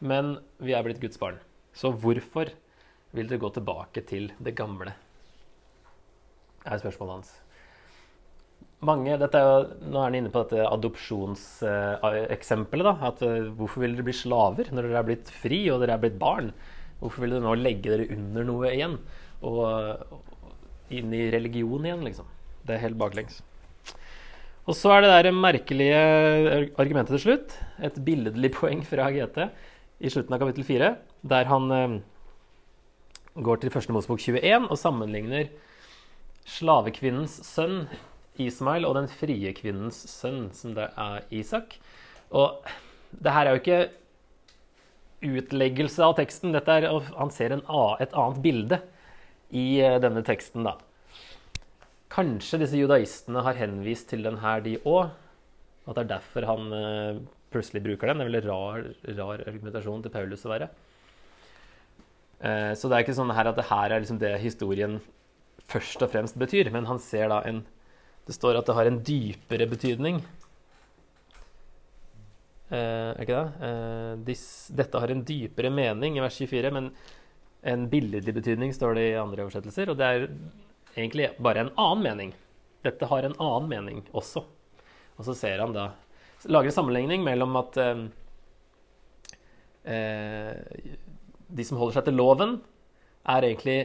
men 0.00 0.38
vi 0.60 0.74
er 0.76 0.84
blitt 0.86 1.00
Guds 1.02 1.18
barn. 1.20 1.38
Så 1.76 1.92
hvorfor 1.92 2.50
vil 3.16 3.28
dere 3.28 3.40
gå 3.40 3.50
tilbake 3.54 4.02
til 4.08 4.32
det 4.42 4.56
gamle? 4.58 4.92
er 6.66 6.80
spørsmålet 6.82 7.14
hans. 7.14 7.30
Mange, 8.86 9.10
er 9.14 9.18
jo, 9.18 9.26
Nå 9.88 9.96
er 9.98 10.04
han 10.04 10.18
inne 10.18 10.32
på 10.32 10.42
dette 10.44 10.60
adopsjonseksempelet. 10.68 12.86
Eh, 13.24 13.46
Hvorfor 13.56 13.78
vil 13.84 13.94
dere 13.96 14.08
bli 14.08 14.16
slaver 14.16 14.66
når 14.70 14.82
dere 14.88 15.00
er 15.00 15.08
blitt 15.08 15.28
fri 15.32 15.60
og 15.72 15.80
dere 15.82 15.92
er 15.96 16.02
blitt 16.02 16.20
barn? 16.20 16.48
Hvorfor 17.00 17.20
vil 17.24 17.32
dere 17.36 17.46
nå 17.46 17.52
legge 17.60 17.88
dere 17.92 18.12
under 18.16 18.42
noe 18.48 18.66
igjen? 18.72 18.94
Og, 19.46 19.60
og 20.10 20.20
inn 20.92 21.10
i 21.14 21.30
religion 21.32 21.86
igjen, 21.86 22.04
liksom. 22.06 22.26
Det 22.66 22.72
er 22.76 22.84
helt 22.84 23.00
baklengs. 23.00 23.36
Og 24.66 24.74
så 24.74 24.88
er 24.96 25.00
det 25.04 25.10
der 25.12 25.34
merkelige 25.34 26.00
argumentet 26.74 27.12
til 27.14 27.22
slutt. 27.22 27.48
Et 27.86 27.96
billedlig 28.02 28.50
poeng 28.56 28.80
fra 28.86 29.10
GT 29.14 29.38
i 29.98 30.10
slutten 30.12 30.34
av 30.36 30.42
kapittel 30.42 30.66
4, 30.68 30.90
der 31.22 31.48
han 31.50 31.70
eh, 31.72 31.96
går 33.40 33.62
til 33.62 33.72
første 33.72 33.94
Mosebok 33.96 34.20
21 34.20 34.68
og 34.68 34.78
sammenligner 34.80 35.48
slavekvinnens 36.46 37.40
sønn 37.46 37.86
Ismail 38.40 38.84
og 38.86 38.96
den 38.98 39.08
frie 39.10 39.52
kvinnens 39.56 39.98
sønn, 40.10 40.50
som 40.54 40.74
det 40.76 40.90
er 41.00 41.24
Isak. 41.34 41.78
Og 42.30 42.60
det 43.16 43.32
her 43.32 43.48
er 43.48 43.56
jo 43.56 43.62
ikke 43.62 43.80
utleggelse 45.26 46.04
av 46.04 46.16
teksten. 46.18 46.52
Dette 46.54 46.76
er, 46.76 46.88
han 47.16 47.32
ser 47.32 47.56
en, 47.56 47.64
et 48.02 48.12
annet 48.12 48.42
bilde 48.44 48.80
i 49.56 49.68
eh, 49.80 49.98
denne 50.02 50.24
teksten, 50.26 50.66
da. 50.66 50.76
Kanskje 52.12 52.60
disse 52.62 52.78
judaistene 52.78 53.42
har 53.44 53.58
henvist 53.58 54.10
til 54.12 54.24
den 54.26 54.38
her, 54.42 54.62
de 54.64 54.76
òg. 54.84 55.14
At 55.86 55.96
det 55.96 56.04
er 56.04 56.12
derfor 56.16 56.46
han 56.50 56.72
eh, 56.74 57.22
plutselig 57.52 57.82
bruker 57.84 58.10
den. 58.10 58.20
Det 58.20 58.26
er 58.26 58.30
veldig 58.30 58.44
rar, 58.48 58.86
rar 59.18 59.44
argumentasjon 59.46 60.04
til 60.04 60.14
Paulus 60.14 60.46
å 60.46 60.52
være. 60.52 60.70
Eh, 62.40 62.72
så 62.76 62.88
det 62.88 62.96
er 62.96 63.06
ikke 63.06 63.16
sånn 63.16 63.34
her 63.36 63.50
at 63.50 63.58
det 63.58 63.68
her 63.70 63.92
er 63.92 64.02
liksom 64.02 64.20
det 64.20 64.34
historien 64.42 64.98
først 65.66 66.02
og 66.04 66.12
fremst 66.12 66.36
betyr, 66.38 66.70
men 66.74 66.88
han 66.90 67.00
ser 67.02 67.30
da 67.32 67.42
en 67.48 67.64
Det 68.26 68.34
står 68.34 68.56
at 68.58 68.66
det 68.66 68.74
har 68.74 68.88
en 68.88 68.96
dypere 69.06 69.68
betydning. 69.70 70.16
Eh, 72.74 73.12
er 73.14 73.20
ikke 73.22 73.36
det? 73.38 73.68
Eh, 73.68 74.14
dis, 74.26 74.42
dette 74.74 74.98
har 74.98 75.12
en 75.14 75.22
dypere 75.22 75.70
mening 75.70 76.16
i 76.18 76.24
vers 76.24 76.34
24, 76.34 76.72
men 76.74 76.88
en 77.62 77.84
billedlig 77.86 78.34
betydning 78.34 78.74
står 78.74 78.98
det 78.98 79.04
i 79.12 79.20
andre 79.20 79.44
oversettelser. 79.44 79.92
Og 79.92 80.00
det 80.00 80.08
er 80.08 80.26
egentlig 80.96 81.28
bare 81.38 81.62
en 81.62 81.70
annen 81.76 82.02
mening. 82.02 82.34
Dette 82.82 83.06
har 83.06 83.22
en 83.22 83.38
annen 83.38 83.70
mening 83.70 84.02
også. 84.10 84.42
Og 85.16 85.28
så 85.28 85.36
ser 85.38 85.62
han 85.62 85.76
da 85.76 85.92
lager 86.44 86.70
en 86.70 86.76
sammenligning 86.76 87.24
mellom 87.24 87.56
at 87.60 87.78
eh, 87.80 88.02
eh, 89.92 90.90
de 91.46 91.66
som 91.66 91.80
holder 91.80 91.98
seg 91.98 92.08
til 92.08 92.18
loven, 92.18 92.58
er 93.26 93.46
egentlig 93.48 93.78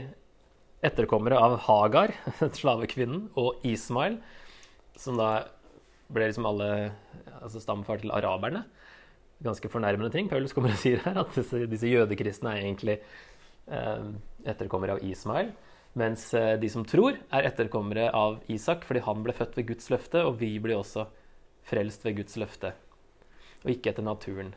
etterkommere 0.85 1.39
av 1.39 1.57
Hagar, 1.67 2.13
slavekvinnen, 2.59 3.29
og 3.39 3.63
Ismail, 3.67 4.19
som 4.99 5.17
da 5.17 5.31
ble 6.11 6.27
liksom 6.27 6.47
alle 6.49 6.69
altså 7.39 7.61
stamfar 7.63 8.01
til 8.01 8.13
araberne. 8.13 8.65
Ganske 9.41 9.69
fornærmende 9.73 10.11
ting 10.13 10.27
Paulus 10.29 10.53
kommer 10.53 10.73
og 10.73 10.81
sier 10.81 11.01
her, 11.05 11.21
at 11.23 11.33
disse, 11.37 11.63
disse 11.69 11.89
jødekristne 11.89 12.53
er 12.53 12.65
egentlig 12.65 12.97
eh, 12.99 14.09
etterkommere 14.45 14.97
av 14.97 15.05
Ismail. 15.05 15.53
Mens 15.97 16.29
eh, 16.37 16.53
de 16.61 16.69
som 16.71 16.85
tror, 16.87 17.17
er 17.33 17.47
etterkommere 17.49 18.09
av 18.15 18.39
Isak, 18.51 18.85
fordi 18.87 19.03
han 19.07 19.25
ble 19.25 19.35
født 19.35 19.57
ved 19.59 19.71
Guds 19.73 19.89
løfte, 19.93 20.23
og 20.27 20.37
vi 20.41 20.53
blir 20.61 20.79
også 20.79 21.07
frelst 21.67 22.05
ved 22.05 22.17
Guds 22.19 22.37
løfte, 22.41 22.73
og 23.63 23.71
ikke 23.73 23.91
etter 23.91 24.05
naturen. 24.05 24.53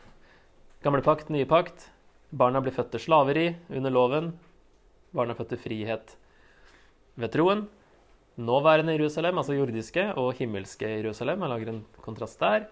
Gamle 0.85 1.05
pakt, 1.05 1.31
nye 1.33 1.49
pakt. 1.49 1.89
Barna 2.35 2.61
blir 2.61 2.75
født 2.75 2.91
til 2.95 3.05
slaveri 3.07 3.47
under 3.71 3.93
loven. 3.95 4.33
Barna 5.15 5.33
er 5.33 5.39
født 5.39 5.55
til 5.55 5.63
frihet 5.63 6.15
ved 7.21 7.33
troen. 7.33 7.67
Nåværende 8.35 8.97
Jerusalem, 8.97 9.39
altså 9.39 9.55
jordiske, 9.55 10.09
og 10.19 10.35
himmelske 10.35 10.89
Jerusalem. 10.97 11.45
Jeg 11.45 11.53
lager 11.53 11.71
en 11.71 11.85
kontrast 12.03 12.41
der. 12.43 12.67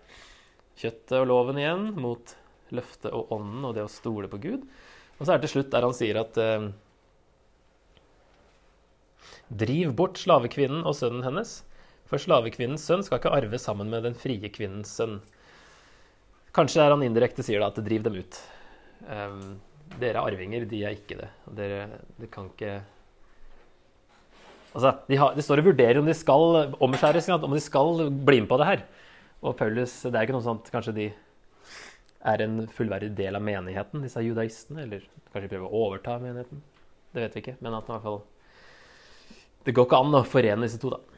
Kjøttet 0.76 1.20
og 1.20 1.28
loven 1.30 1.60
igjen 1.60 1.92
mot 1.94 2.34
løftet 2.74 3.12
og 3.14 3.30
ånden 3.36 3.68
og 3.68 3.76
det 3.76 3.84
å 3.84 3.92
stole 3.92 4.30
på 4.32 4.40
Gud. 4.42 4.64
Og 5.18 5.26
så 5.26 5.34
er 5.34 5.38
det 5.38 5.46
til 5.46 5.58
slutt 5.58 5.70
der 5.74 5.86
han 5.86 5.94
sier 5.96 6.18
at 6.22 6.40
eh, 6.40 6.72
Driv 9.52 9.90
bort 9.92 10.16
slavekvinnen 10.16 10.80
og 10.88 10.94
sønnen 10.96 11.26
hennes, 11.26 11.58
for 12.12 12.20
slavekvinnens 12.20 12.84
sønn 12.84 13.04
skal 13.06 13.22
ikke 13.22 13.32
arve 13.32 13.58
sammen 13.60 13.88
med 13.88 14.04
den 14.04 14.16
frie 14.18 14.50
kvinnens 14.52 14.92
sønn. 14.98 15.20
Kanskje 16.52 16.82
er 16.84 16.92
han 16.92 17.04
indirekte 17.06 17.44
sier 17.44 17.62
da 17.62 17.70
at 17.72 17.78
driv 17.80 18.04
dem 18.04 18.18
ut. 18.20 18.40
Um, 19.08 19.54
dere 19.96 20.20
er 20.20 20.26
arvinger, 20.26 20.66
de 20.68 20.82
er 20.84 20.98
ikke 20.98 21.16
det. 21.22 21.30
Dere, 21.56 21.86
de 22.20 22.28
kan 22.32 22.50
ikke 22.52 22.80
Altså, 24.72 24.94
de, 25.04 25.16
har, 25.20 25.34
de, 25.36 25.42
står 25.44 25.60
og 25.60 25.66
vurderer 25.66 25.98
om 26.00 26.06
de 26.08 26.14
skal 26.16 26.72
omskjæres, 26.80 27.26
om 27.34 27.52
de 27.52 27.60
skal 27.60 28.06
bli 28.24 28.38
med 28.40 28.48
på 28.48 28.56
det 28.56 28.68
her. 28.70 28.84
Og 29.44 29.52
Paulus, 29.58 29.98
det 30.06 30.16
er 30.16 30.24
ikke 30.24 30.36
noe 30.36 30.46
sånt 30.46 30.70
Kanskje 30.72 30.94
de 30.96 31.06
er 32.32 32.44
en 32.44 32.62
fullverdig 32.72 33.10
del 33.18 33.36
av 33.36 33.44
menigheten, 33.44 34.00
disse 34.00 34.22
judaistene? 34.24 34.86
Eller 34.86 35.04
kanskje 35.28 35.44
de 35.44 35.52
prøver 35.52 35.66
å 35.68 35.82
overta 35.88 36.16
menigheten? 36.22 36.62
Det 37.12 37.26
vet 37.26 37.36
vi 37.36 37.44
ikke. 37.44 37.56
Men 37.60 37.76
at 37.76 37.88
i 37.88 37.92
hvert 37.92 38.06
fall 38.06 38.22
Det 39.66 39.76
går 39.76 39.88
ikke 39.90 40.00
an 40.06 40.16
å 40.16 40.24
forene 40.24 40.64
disse 40.64 40.80
to, 40.80 40.94
da. 40.94 41.11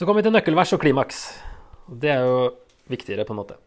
Så 0.00 0.06
kommer 0.08 0.22
vi 0.22 0.30
til 0.30 0.32
nøkkelvers 0.32 0.70
og 0.72 0.78
klimaks. 0.80 1.16
Det 2.00 2.08
er 2.08 2.22
jo 2.24 2.36
viktigere, 2.88 3.26
på 3.28 3.34
en 3.34 3.38
måte. 3.42 3.58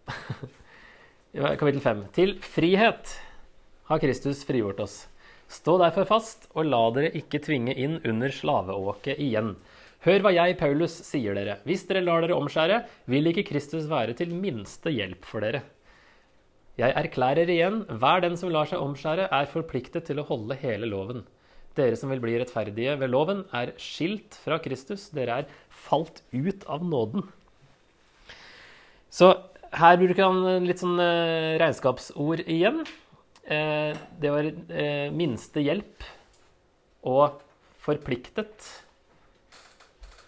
Kapittel 1.61 1.77
5. 1.83 1.99
Til 2.15 2.31
frihet 2.41 3.11
har 3.85 4.01
Kristus 4.01 4.41
frigjort 4.41 4.81
oss. 4.81 4.95
Stå 5.45 5.75
derfor 5.77 6.07
fast, 6.09 6.47
og 6.57 6.65
la 6.71 6.79
dere 6.95 7.11
ikke 7.19 7.37
tvinge 7.45 7.75
inn 7.77 7.99
under 8.01 8.33
slaveåket 8.33 9.21
igjen. 9.21 9.51
Hør 10.07 10.25
hva 10.25 10.31
jeg, 10.33 10.57
Paulus, 10.57 10.95
sier 11.05 11.37
dere. 11.37 11.59
Hvis 11.69 11.85
dere 11.91 12.01
lar 12.01 12.25
dere 12.25 12.39
omskjære, 12.41 12.81
vil 13.13 13.29
ikke 13.29 13.45
Kristus 13.51 13.85
være 13.93 14.17
til 14.17 14.33
minste 14.33 14.89
hjelp 14.89 15.29
for 15.29 15.45
dere. 15.45 15.61
Jeg 16.81 16.97
erklærer 16.97 17.45
igjen, 17.59 17.83
hver 18.01 18.25
den 18.25 18.41
som 18.41 18.49
lar 18.49 18.73
seg 18.73 18.81
omskjære, 18.81 19.29
er 19.29 19.53
forpliktet 19.53 20.09
til 20.09 20.17
å 20.17 20.25
holde 20.33 20.57
hele 20.65 20.89
loven. 20.89 21.27
Dere 21.77 21.97
som 21.97 22.11
vil 22.13 22.21
bli 22.21 22.35
rettferdige 22.37 22.97
ved 23.01 23.09
loven, 23.09 23.45
er 23.55 23.73
skilt 23.81 24.37
fra 24.43 24.59
Kristus. 24.61 25.07
Dere 25.13 25.41
er 25.41 25.55
falt 25.73 26.21
ut 26.33 26.65
av 26.69 26.85
nåden. 26.85 27.25
Så 29.13 29.31
her 29.73 29.97
bruker 30.01 30.27
han 30.27 30.67
litt 30.67 30.81
sånn 30.81 30.99
eh, 31.01 31.55
regnskapsord 31.61 32.43
igjen. 32.45 32.83
Eh, 33.43 33.93
det 34.21 34.31
var 34.33 34.49
eh, 34.49 35.09
minste 35.13 35.63
hjelp 35.65 36.05
og 37.09 37.41
forpliktet. 37.83 38.71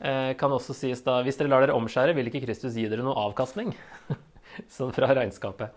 Kan 0.05 0.51
også 0.51 0.73
sies 0.75 0.99
da 1.05 1.21
Hvis 1.23 1.37
dere 1.39 1.49
lar 1.49 1.63
dere 1.63 1.73
omskjære, 1.73 2.13
vil 2.17 2.27
ikke 2.27 2.41
Kristus 2.43 2.75
gi 2.75 2.83
dere 2.91 3.01
noe 3.01 3.15
avkastning. 3.29 3.71
sånn 4.75 4.91
fra 4.93 5.07
regnskapet. 5.15 5.71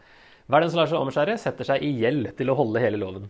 Hver 0.51 0.65
den 0.65 0.73
som 0.73 0.81
lar 0.81 0.91
seg 0.91 0.99
omskjære, 0.99 1.37
setter 1.41 1.69
seg 1.71 1.85
i 1.87 1.93
gjeld 2.03 2.33
til 2.37 2.51
å 2.51 2.57
holde 2.59 2.83
hele 2.83 2.99
loven. 3.01 3.29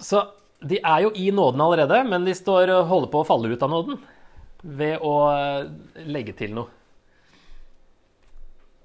Så 0.00 0.22
de 0.58 0.80
er 0.82 1.04
jo 1.04 1.12
i 1.14 1.28
nåden 1.34 1.62
allerede, 1.62 2.02
men 2.08 2.26
de 2.26 2.34
står 2.34 2.72
og 2.74 2.88
holder 2.90 3.12
på 3.12 3.22
å 3.22 3.26
falle 3.26 3.52
ut 3.52 3.62
av 3.62 3.70
nåden 3.72 4.00
ved 4.62 5.04
å 5.06 5.14
eh, 5.30 5.68
legge 6.08 6.34
til 6.38 6.54
noe. 6.56 6.72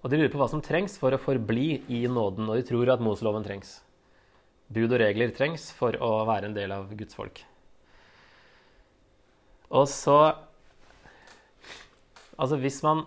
Og 0.04 0.12
de 0.12 0.20
lurer 0.20 0.32
på 0.34 0.42
hva 0.42 0.50
som 0.52 0.62
trengs 0.62 0.98
for 1.00 1.16
å 1.16 1.22
forbli 1.22 1.80
i 1.96 2.04
nåden, 2.12 2.50
og 2.50 2.60
de 2.60 2.66
tror 2.68 2.92
at 2.92 3.02
Moseloven 3.02 3.46
trengs. 3.46 3.78
Bud 4.74 4.92
og 4.92 5.00
regler 5.00 5.32
trengs 5.36 5.70
for 5.76 5.96
å 5.96 6.26
være 6.28 6.50
en 6.50 6.58
del 6.58 6.74
av 6.76 6.92
Guds 6.98 7.16
folk. 7.18 7.44
Og 9.74 9.88
så 9.90 10.18
Altså, 12.34 12.58
hvis 12.58 12.80
man 12.82 13.04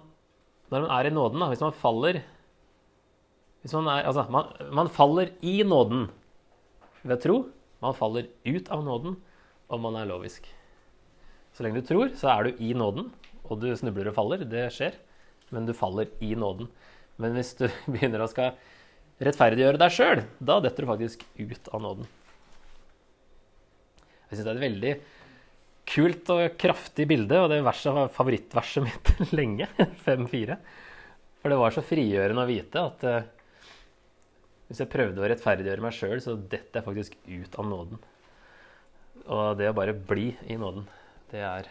Når 0.71 0.85
man 0.85 0.91
er 0.95 1.09
i 1.09 1.15
nåden, 1.15 1.41
da, 1.43 1.49
hvis 1.51 1.63
man 1.63 1.75
faller 1.75 2.21
hvis 3.63 3.75
man, 3.75 3.89
er, 3.91 4.07
altså, 4.07 4.23
man, 4.31 4.53
man 4.71 4.89
faller 4.95 5.33
i 5.43 5.57
nåden 5.67 6.05
ved 7.03 7.19
tro. 7.19 7.41
Man 7.83 7.97
faller 7.97 8.29
ut 8.45 8.71
av 8.73 8.85
nåden 8.85 9.17
om 9.73 9.83
man 9.83 9.99
er 9.99 10.09
lovisk. 10.09 10.47
Så 11.57 11.65
lenge 11.65 11.81
du 11.81 11.89
tror, 11.89 12.13
så 12.17 12.31
er 12.33 12.47
du 12.47 12.63
i 12.65 12.73
nåden, 12.77 13.11
og 13.47 13.61
du 13.63 13.71
snubler 13.77 14.11
og 14.11 14.17
faller. 14.17 14.45
Det 14.45 14.69
skjer. 14.75 14.97
Men 15.55 15.69
du 15.69 15.73
faller 15.77 16.11
i 16.25 16.35
nåden. 16.37 16.69
Men 17.23 17.37
hvis 17.37 17.55
du 17.59 17.67
begynner 17.93 18.25
å 18.25 18.31
skal 18.31 18.57
rettferdiggjøre 19.23 19.81
deg 19.81 19.95
sjøl, 19.95 20.25
da 20.39 20.59
detter 20.61 20.85
du 20.85 20.91
faktisk 20.91 21.23
ut 21.39 21.71
av 21.73 21.85
nåden. 21.85 22.09
Jeg 24.27 24.37
syns 24.37 24.45
det 24.45 24.51
er 24.53 24.59
et 24.59 24.67
veldig 24.67 24.97
kult 25.87 26.33
og 26.35 26.59
kraftig 26.59 27.07
bilde, 27.09 27.39
og 27.41 27.49
det 27.53 27.63
verset 27.65 27.95
var 27.95 28.13
favorittverset 28.13 28.85
mitt 28.85 29.13
lenge. 29.39 29.69
5-4. 30.05 30.59
For 31.41 31.53
det 31.53 31.61
var 31.61 31.75
så 31.75 31.85
frigjørende 31.87 32.43
å 32.43 32.51
vite 32.51 32.83
at 32.83 33.07
uh, 33.07 33.21
hvis 34.67 34.83
jeg 34.83 34.91
prøvde 34.91 35.23
å 35.23 35.29
rettferdiggjøre 35.31 35.85
meg 35.85 35.95
sjøl, 35.95 36.19
så 36.23 36.35
detter 36.37 36.81
jeg 36.81 36.87
faktisk 36.87 37.17
ut 37.29 37.59
av 37.61 37.69
nåden. 37.71 38.01
Og 39.27 39.59
det 39.59 39.71
å 39.71 39.77
bare 39.77 39.95
bli 39.95 40.33
i 40.51 40.59
nåden, 40.59 40.87
det 41.31 41.43
er 41.47 41.71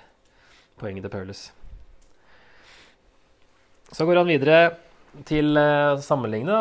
poenget 0.80 1.06
til 1.06 1.14
Paulus. 1.14 1.46
Så 3.92 4.08
går 4.08 4.22
han 4.22 4.32
videre 4.32 4.60
til 5.28 5.56
å 5.56 5.66
uh, 5.96 6.02
sammenligne 6.04 6.56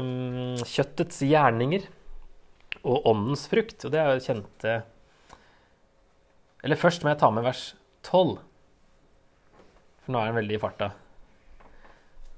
um, 0.00 0.60
kjøttets 0.64 1.20
gjerninger 1.26 1.88
og 2.80 3.08
åndens 3.10 3.44
frukt. 3.50 3.84
Og 3.84 3.92
det 3.92 4.00
er 4.00 4.14
jo 4.14 4.24
kjente 4.24 4.78
Eller 6.64 6.80
først 6.80 7.04
må 7.04 7.12
jeg 7.12 7.20
ta 7.20 7.32
med 7.32 7.44
vers 7.44 7.64
12. 8.06 8.38
For 10.04 10.14
nå 10.14 10.20
er 10.20 10.30
han 10.30 10.40
veldig 10.40 10.56
i 10.56 10.62
farta. 10.62 10.92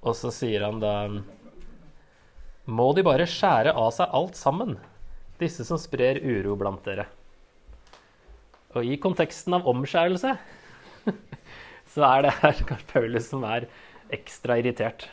Og 0.02 0.16
så 0.18 0.32
sier 0.34 0.66
han 0.66 0.82
da 0.82 0.94
må 2.66 2.92
de 2.94 3.04
bare 3.06 3.26
skjære 3.28 3.74
av 3.78 3.90
seg 3.94 4.12
alt 4.14 4.38
sammen, 4.38 4.76
disse 5.40 5.64
som 5.66 5.80
sprer 5.80 6.20
uro 6.22 6.54
blant 6.58 6.84
dere. 6.86 7.08
Og 8.72 8.86
i 8.86 8.98
konteksten 9.00 9.56
av 9.56 9.66
omskjærelse 9.68 10.36
så 11.92 12.04
er 12.08 12.24
det 12.24 12.36
her 12.38 12.62
Paulus 12.92 13.28
som 13.32 13.44
er 13.44 13.66
ekstra 14.12 14.60
irritert. 14.60 15.08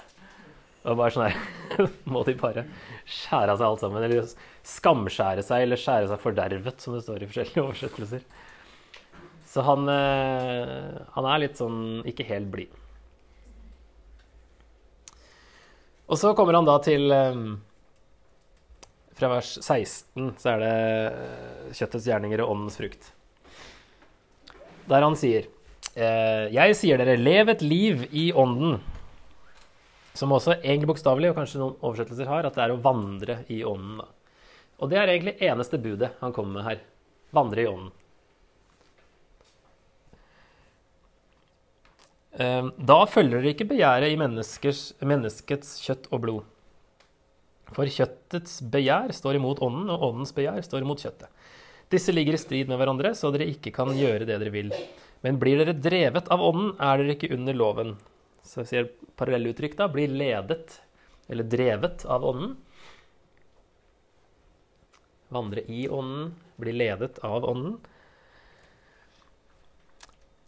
Og 0.88 0.96
bare 0.96 1.12
sånn 1.12 1.28
her 1.28 1.90
Må 2.14 2.22
de 2.28 2.38
bare 2.40 2.64
skjære 3.04 3.52
av 3.52 3.60
seg 3.60 3.68
alt 3.68 3.82
sammen? 3.84 4.06
Eller 4.06 4.30
skamskjære 4.70 5.44
seg, 5.44 5.66
eller 5.66 5.80
skjære 5.80 6.12
seg 6.12 6.22
fordervet, 6.24 6.80
som 6.80 6.96
det 6.96 7.04
står 7.04 7.24
i 7.26 7.30
forskjellige 7.30 7.66
oversettelser. 7.66 8.24
Så 9.50 9.66
han, 9.66 9.90
eh, 9.90 11.02
han 11.16 11.28
er 11.28 11.42
litt 11.42 11.60
sånn 11.60 12.06
ikke 12.08 12.28
helt 12.30 12.52
blid. 12.54 12.80
Og 16.10 16.18
så 16.18 16.34
kommer 16.38 16.58
han 16.58 16.68
da 16.68 16.76
til 16.82 17.12
eh, 17.14 17.42
Fra 19.20 19.32
vers 19.36 19.54
16 19.62 20.34
så 20.42 20.54
er 20.56 20.64
det 20.64 20.74
eh, 20.74 21.72
kjøttets 21.78 22.10
gjerninger 22.10 22.44
og 22.44 22.56
åndens 22.56 22.80
frukt. 22.82 23.12
Der 24.90 25.06
han 25.06 25.18
sier 25.20 25.50
Jeg 26.00 26.76
sier 26.78 27.00
dere, 27.02 27.18
lev 27.20 27.50
et 27.52 27.62
liv 27.66 28.06
i 28.16 28.30
ånden. 28.32 28.78
Som 30.18 30.32
også 30.34 30.56
egentlig 30.60 30.90
bokstavelig, 30.90 31.32
og 31.32 31.38
kanskje 31.38 31.60
noen 31.62 31.76
oversettelser 31.82 32.30
har, 32.30 32.48
at 32.48 32.56
det 32.56 32.64
er 32.64 32.74
å 32.74 32.80
vandre 32.82 33.40
i 33.52 33.60
ånden. 33.68 34.02
Og 34.80 34.92
det 34.92 35.00
er 35.00 35.12
egentlig 35.12 35.36
eneste 35.44 35.80
budet 35.82 36.14
han 36.22 36.34
kommer 36.36 36.60
med 36.60 36.68
her. 36.70 36.84
Vandre 37.36 37.66
i 37.66 37.68
ånden. 37.70 37.92
Da 42.40 43.00
følger 43.12 43.42
dere 43.42 43.52
ikke 43.52 43.68
begjæret 43.68 44.14
i 44.14 44.20
menneskets 44.20 45.74
kjøtt 45.84 46.08
og 46.10 46.24
blod. 46.24 46.48
For 47.76 47.90
kjøttets 47.92 48.62
begjær 48.72 49.12
står 49.14 49.38
imot 49.38 49.62
ånden, 49.66 49.90
og 49.94 50.06
åndens 50.10 50.34
begjær 50.34 50.64
står 50.66 50.86
imot 50.86 51.04
kjøttet. 51.04 51.30
Disse 51.90 52.14
ligger 52.14 52.38
i 52.38 52.42
strid 52.42 52.70
med 52.70 52.80
hverandre, 52.80 53.12
så 53.18 53.32
dere 53.34 53.50
ikke 53.50 53.74
kan 53.76 53.92
gjøre 53.98 54.26
det 54.30 54.38
dere 54.38 54.54
vil. 54.54 54.72
Men 55.26 55.40
blir 55.42 55.60
dere 55.60 55.76
drevet 55.76 56.30
av 56.32 56.42
ånden, 56.46 56.74
er 56.80 57.02
dere 57.02 57.16
ikke 57.18 57.32
under 57.36 57.58
loven. 57.58 57.96
Så 58.46 58.64
jeg 58.64 58.70
sier 58.70 58.90
parallelluttrykk 59.20 59.76
da, 59.78 59.90
blir 59.92 60.12
ledet, 60.14 60.80
eller 61.30 61.50
drevet 61.50 62.06
av 62.10 62.26
ånden. 62.26 62.56
Vandre 65.34 65.66
i 65.70 65.84
ånden, 65.92 66.32
bli 66.62 66.74
ledet 66.78 67.20
av 67.26 67.46
ånden. 67.46 67.78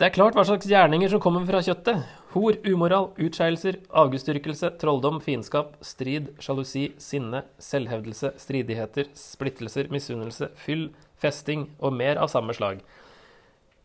Det 0.02 0.08
er 0.08 0.16
klart 0.16 0.34
hva 0.34 0.42
slags 0.42 0.66
gjerninger 0.66 1.12
som 1.12 1.20
kommer 1.22 1.44
fra 1.46 1.60
kjøttet. 1.62 2.00
Hor, 2.32 2.56
umoral, 2.66 3.12
utskeielser, 3.22 3.76
avgudsdyrkelse, 4.02 4.72
trolldom, 4.82 5.20
fiendskap, 5.22 5.76
strid, 5.86 6.32
sjalusi, 6.42 6.88
sinne, 6.98 7.44
selvhevdelse, 7.62 8.32
stridigheter, 8.42 9.12
splittelser, 9.14 9.92
misunnelse, 9.94 10.48
fyll, 10.58 10.88
festing 11.22 11.68
og 11.78 11.94
mer 11.94 12.18
av 12.18 12.32
samme 12.34 12.56
slag. 12.58 12.80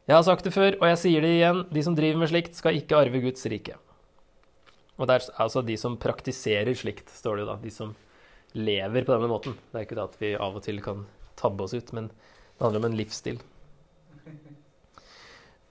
Jeg 0.08 0.16
har 0.16 0.24
sagt 0.24 0.48
det 0.48 0.54
før, 0.54 0.78
og 0.78 0.86
jeg 0.88 1.00
sier 1.02 1.26
det 1.26 1.34
igjen, 1.34 1.60
de 1.76 1.82
som 1.84 1.98
driver 1.98 2.22
med 2.22 2.30
slikt, 2.32 2.56
skal 2.56 2.78
ikke 2.78 2.96
arve 2.96 3.20
Guds 3.26 3.44
rike. 3.52 3.76
Og 4.96 5.10
det 5.10 5.18
er 5.18 5.26
altså 5.44 5.60
de 5.68 5.76
som 5.82 5.98
praktiserer 6.00 6.72
slikt, 6.80 7.12
står 7.12 7.36
det 7.36 7.44
jo 7.44 7.50
da. 7.50 7.58
De 7.60 7.74
som 7.74 7.92
lever 8.56 9.04
på 9.04 9.12
denne 9.12 9.28
måten. 9.28 9.58
Det 9.68 9.82
er 9.82 9.84
ikke 9.84 10.00
det 10.00 10.08
at 10.08 10.16
vi 10.24 10.32
av 10.48 10.56
og 10.56 10.64
til 10.64 10.80
kan 10.80 11.04
tabbe 11.36 11.68
oss 11.68 11.76
ut, 11.76 11.92
men 11.92 12.08
det 12.08 12.64
handler 12.64 12.86
om 12.86 12.88
en 12.88 12.98
livsstil. 13.02 13.42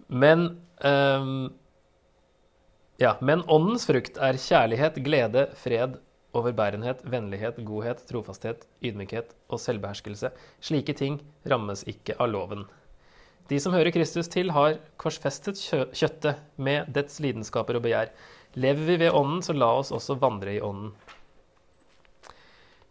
Men 0.08 0.48
um, 0.84 1.54
Ja, 2.98 3.18
men 3.20 3.42
åndens 3.52 3.84
frukt 3.90 4.16
er 4.24 4.38
kjærlighet, 4.40 5.02
glede, 5.04 5.50
fred, 5.60 5.98
overbærenhet, 6.36 7.02
vennlighet, 7.04 7.58
godhet, 7.68 8.00
trofasthet, 8.08 8.64
ydmykhet 8.80 9.34
og 9.52 9.60
selvbeherskelse. 9.60 10.32
Slike 10.64 10.96
ting 10.96 11.18
rammes 11.52 11.84
ikke 11.92 12.16
av 12.16 12.32
loven. 12.32 12.64
De 13.52 13.60
som 13.60 13.76
hører 13.76 13.92
Kristus 13.92 14.32
til, 14.32 14.54
har 14.56 14.78
korsfestet 15.02 15.60
kjøttet 15.60 16.40
med 16.56 16.88
dets 16.96 17.20
lidenskaper 17.20 17.78
og 17.78 17.84
begjær. 17.84 18.14
Lever 18.56 18.88
vi 18.88 18.98
ved 19.04 19.12
ånden, 19.12 19.44
så 19.44 19.54
la 19.54 19.74
oss 19.82 19.92
også 19.92 20.16
vandre 20.22 20.56
i 20.56 20.62
ånden. 20.64 20.94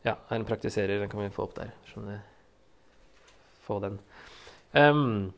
Ja, 0.05 0.19
her 0.29 0.37
en 0.37 0.45
praktiserer. 0.45 1.01
Den 1.01 1.09
kan 1.09 1.25
vi 1.25 1.33
få 1.33 1.47
opp 1.47 1.57
der. 1.57 1.73
Få 3.65 3.81
den. 3.81 3.97
Um, 4.77 5.33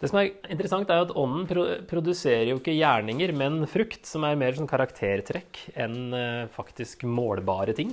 det 0.00 0.08
som 0.08 0.16
er 0.16 0.30
interessant, 0.48 0.88
er 0.88 1.02
at 1.04 1.12
ånden 1.12 1.44
produserer 1.88 2.48
jo 2.48 2.56
ikke 2.56 2.72
gjerninger, 2.72 3.34
men 3.36 3.66
frukt, 3.68 4.06
som 4.08 4.24
er 4.24 4.38
mer 4.40 4.56
sånn 4.56 4.70
karaktertrekk 4.70 5.60
enn 5.76 6.14
uh, 6.16 6.48
faktisk 6.54 7.04
målbare 7.04 7.74
ting. 7.76 7.92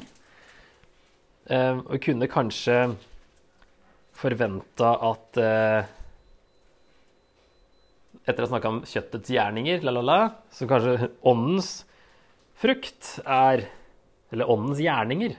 Uh, 1.52 1.84
og 1.84 2.00
kunne 2.04 2.30
kanskje 2.32 2.80
forventa 4.17 4.96
at 5.12 5.39
uh, 5.43 5.93
Etter 8.28 8.43
å 8.43 8.48
ha 8.48 8.52
snakka 8.52 8.70
om 8.74 8.80
kjøttets 8.84 9.30
gjerninger, 9.32 9.84
la, 9.88 9.91
la, 9.96 10.02
la, 10.04 10.17
så 10.52 10.65
kanskje 10.67 11.12
åndens 11.32 11.70
frukt 12.60 13.13
er 13.24 13.63
Eller 14.36 14.52
åndens 14.52 14.82
gjerninger 14.84 15.38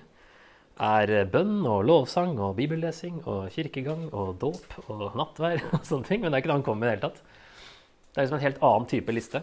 er 0.78 1.12
bønn 1.32 1.66
og 1.66 1.84
lovsang 1.88 2.36
og 2.38 2.56
bibellesing 2.58 3.20
og 3.26 3.48
kirkegang 3.54 4.06
og 4.12 4.36
dåp 4.42 4.76
og 4.86 5.16
nattvær 5.18 5.64
og 5.72 5.86
sånne 5.86 6.06
ting. 6.06 6.22
Men 6.22 6.30
det 6.30 6.38
er 6.38 6.44
ikke 6.44 6.52
det 6.52 6.58
han 6.60 6.66
kommer 6.66 6.86
med 6.86 6.88
i 6.88 6.90
det 6.90 6.98
hele 6.98 7.08
tatt. 7.08 7.22
Det 8.08 8.20
er 8.20 8.26
liksom 8.26 8.38
en 8.38 8.46
helt 8.46 8.62
annen 8.68 8.90
type 8.90 9.14
liste. 9.14 9.42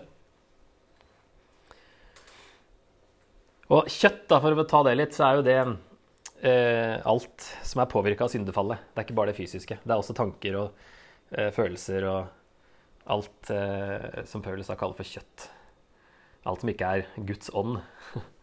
Og 3.73 3.89
kjøtt, 3.89 4.25
da, 4.29 4.39
for 4.43 4.61
å 4.61 4.67
ta 4.69 4.81
det 4.85 4.95
litt, 4.99 5.15
så 5.17 5.25
er 5.25 5.39
jo 5.39 5.45
det 5.45 5.57
eh, 6.45 6.97
alt 7.01 7.47
som 7.65 7.81
er 7.81 7.89
påvirka 7.89 8.27
av 8.27 8.33
syndefallet. 8.33 8.91
Det 8.93 9.01
er 9.01 9.07
ikke 9.07 9.17
bare 9.17 9.33
det 9.33 9.39
fysiske. 9.39 9.79
Det 9.81 9.91
er 9.91 9.97
også 9.97 10.15
tanker 10.17 10.59
og 10.59 10.85
eh, 11.33 11.49
følelser 11.55 12.05
og 12.11 13.09
alt 13.15 13.51
eh, 13.53 14.21
som 14.29 14.43
Paulus 14.45 14.69
har 14.69 14.79
kaller 14.81 14.97
for 14.97 15.09
kjøtt. 15.09 15.49
Alt 16.45 16.61
som 16.61 16.69
ikke 16.69 16.91
er 16.93 17.25
Guds 17.25 17.51
ånd. 17.57 17.79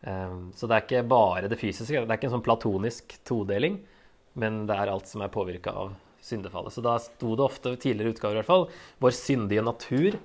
Um, 0.00 0.52
så 0.54 0.68
det 0.68 0.76
er 0.76 0.84
ikke 0.84 1.06
bare 1.10 1.48
det 1.50 1.58
fysiske. 1.58 2.04
Det 2.04 2.06
er 2.06 2.18
ikke 2.20 2.28
en 2.30 2.36
sånn 2.36 2.46
platonisk 2.46 3.16
todeling, 3.26 3.80
men 4.38 4.66
det 4.68 4.76
er 4.76 4.92
alt 4.92 5.10
som 5.10 5.24
er 5.24 5.32
påvirka 5.34 5.74
av 5.74 5.96
syndefallet. 6.22 6.74
Så 6.74 6.84
da 6.84 6.96
sto 7.02 7.34
det 7.36 7.46
ofte, 7.46 7.74
tidligere 7.76 8.14
utgaver 8.14 8.38
i 8.38 8.40
hvert 8.42 8.52
fall, 8.52 8.68
'vår 9.00 9.14
syndige 9.16 9.64
natur', 9.64 10.18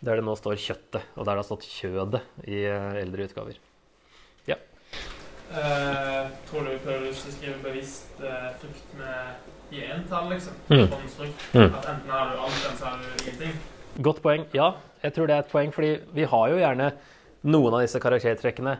der 0.00 0.16
det 0.16 0.24
nå 0.24 0.36
står 0.36 0.56
'kjøttet', 0.56 1.04
og 1.16 1.24
der 1.24 1.34
det 1.36 1.42
har 1.42 1.48
stått 1.50 1.68
'kjødet' 1.68 2.48
i 2.48 2.64
eh, 2.64 3.02
eldre 3.02 3.28
utgaver. 3.28 3.58
Ja. 4.46 4.56
Uh, 5.50 6.30
tror 6.46 6.64
du 6.64 6.78
Paulus 6.84 7.26
skriver 7.26 7.58
bevisst 7.62 8.20
uh, 8.22 8.54
frukt 8.60 8.94
med 8.96 9.74
i 9.74 9.82
entall, 9.84 10.30
liksom? 10.30 10.54
Mm. 10.68 10.86
Mm. 11.52 11.74
At 11.74 11.88
enten 11.90 12.10
har 12.10 12.30
du 12.30 12.40
alt, 12.40 12.64
eller 12.64 12.76
så 12.76 12.84
har 12.84 12.98
du 12.98 13.24
ingenting? 13.24 13.56
Godt 14.02 14.22
poeng. 14.22 14.46
Ja, 14.54 14.72
jeg 15.02 15.14
tror 15.14 15.26
det 15.26 15.34
er 15.34 15.42
et 15.42 15.52
poeng, 15.52 15.72
fordi 15.74 15.98
vi 16.14 16.24
har 16.24 16.48
jo 16.48 16.56
gjerne 16.56 16.92
noen 17.46 17.76
av 17.76 17.84
disse 17.84 18.00
karaktertrekkene, 18.02 18.76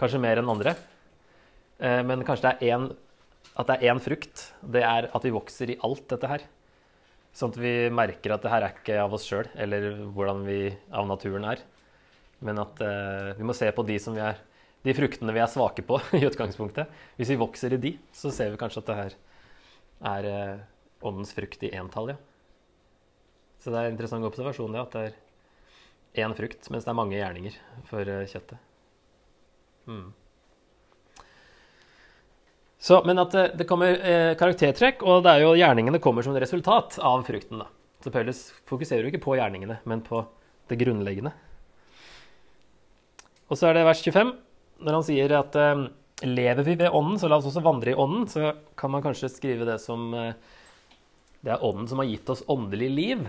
kanskje 0.00 0.20
mer 0.22 0.40
enn 0.40 0.50
andre. 0.50 0.74
Eh, 1.78 2.00
men 2.06 2.24
kanskje 2.26 2.50
det 2.50 2.68
er 2.68 2.76
en, 2.76 2.88
at 3.52 3.68
det 3.68 3.76
er 3.76 3.92
én 3.92 4.02
frukt. 4.02 4.48
Det 4.62 4.82
er 4.86 5.10
at 5.12 5.26
vi 5.26 5.34
vokser 5.34 5.74
i 5.74 5.78
alt 5.86 6.08
dette 6.10 6.30
her. 6.30 6.46
Sånn 7.32 7.52
at 7.54 7.60
vi 7.62 7.74
merker 7.94 8.34
at 8.34 8.42
det 8.44 8.52
her 8.52 8.66
er 8.66 8.74
ikke 8.76 8.98
av 9.00 9.14
oss 9.16 9.26
sjøl, 9.28 9.46
eller 9.56 10.02
hvordan 10.12 10.42
vi 10.48 10.64
av 10.92 11.06
naturen 11.08 11.46
er. 11.48 11.62
Men 12.42 12.60
at 12.60 12.82
eh, 12.84 13.32
vi 13.38 13.46
må 13.46 13.54
se 13.56 13.70
på 13.72 13.86
de, 13.86 13.98
er, 14.20 14.42
de 14.82 14.96
fruktene 14.98 15.34
vi 15.34 15.42
er 15.44 15.50
svake 15.50 15.84
på 15.86 16.00
i 16.18 16.24
utgangspunktet. 16.28 16.90
Hvis 17.20 17.32
vi 17.32 17.40
vokser 17.40 17.76
i 17.76 17.80
de, 17.80 17.96
så 18.12 18.34
ser 18.34 18.52
vi 18.52 18.60
kanskje 18.60 18.82
at 18.82 18.90
det 18.90 18.98
her 18.98 19.18
er 20.12 20.30
eh, 20.32 20.62
åndens 21.06 21.34
frukt 21.34 21.62
i 21.62 21.72
entall, 21.78 22.14
ja. 22.14 22.20
Så 23.62 23.70
det 23.70 23.78
er 23.78 23.86
en 23.86 23.94
interessant 23.94 24.26
observasjon, 24.26 24.74
ja, 24.74 24.82
at 24.82 24.94
det 24.96 25.02
er 25.06 25.18
én 26.14 26.34
frukt, 26.36 26.68
mens 26.70 26.84
det 26.84 26.92
er 26.92 26.98
mange 26.98 27.16
gjerninger 27.16 27.54
for 27.88 28.08
eh, 28.08 28.26
kjøttet. 28.28 28.58
Mm. 29.88 30.10
Så, 32.82 32.98
men 33.06 33.22
at 33.22 33.34
det, 33.34 33.44
det 33.60 33.68
kommer 33.70 33.94
eh, 33.94 34.32
karaktertrekk, 34.38 35.04
og 35.06 35.22
det 35.24 35.36
er 35.36 35.44
jo 35.44 35.54
gjerningene 35.54 36.02
kommer 36.02 36.26
som 36.26 36.34
resultat 36.34 36.98
av 36.98 37.22
frukten. 37.28 37.62
da. 37.62 37.70
Så 38.02 38.10
Paulus 38.10 38.48
fokuserer 38.66 39.06
jo 39.06 39.12
ikke 39.12 39.22
på 39.22 39.36
gjerningene, 39.38 39.78
men 39.86 40.02
på 40.02 40.24
det 40.70 40.80
grunnleggende. 40.80 41.30
Og 43.46 43.58
så 43.58 43.68
er 43.68 43.78
det 43.78 43.86
vers 43.86 44.02
25, 44.02 44.32
når 44.82 44.98
han 44.98 45.06
sier 45.06 45.36
at 45.38 45.58
eh, 45.60 45.84
lever 46.26 46.66
vi 46.66 46.74
ved 46.80 46.90
ånden, 46.90 47.20
så 47.22 47.30
la 47.30 47.38
oss 47.38 47.46
også 47.50 47.62
vandre 47.62 47.94
i 47.94 47.98
ånden. 47.98 48.26
Så 48.30 48.52
kan 48.78 48.90
man 48.90 49.04
kanskje 49.04 49.30
skrive 49.30 49.68
det 49.68 49.78
som 49.82 50.10
eh, 50.18 50.34
det 51.42 51.54
er 51.54 51.64
ånden 51.64 51.88
som 51.90 52.02
har 52.02 52.10
gitt 52.10 52.30
oss 52.34 52.44
åndelig 52.50 52.90
liv. 52.90 53.22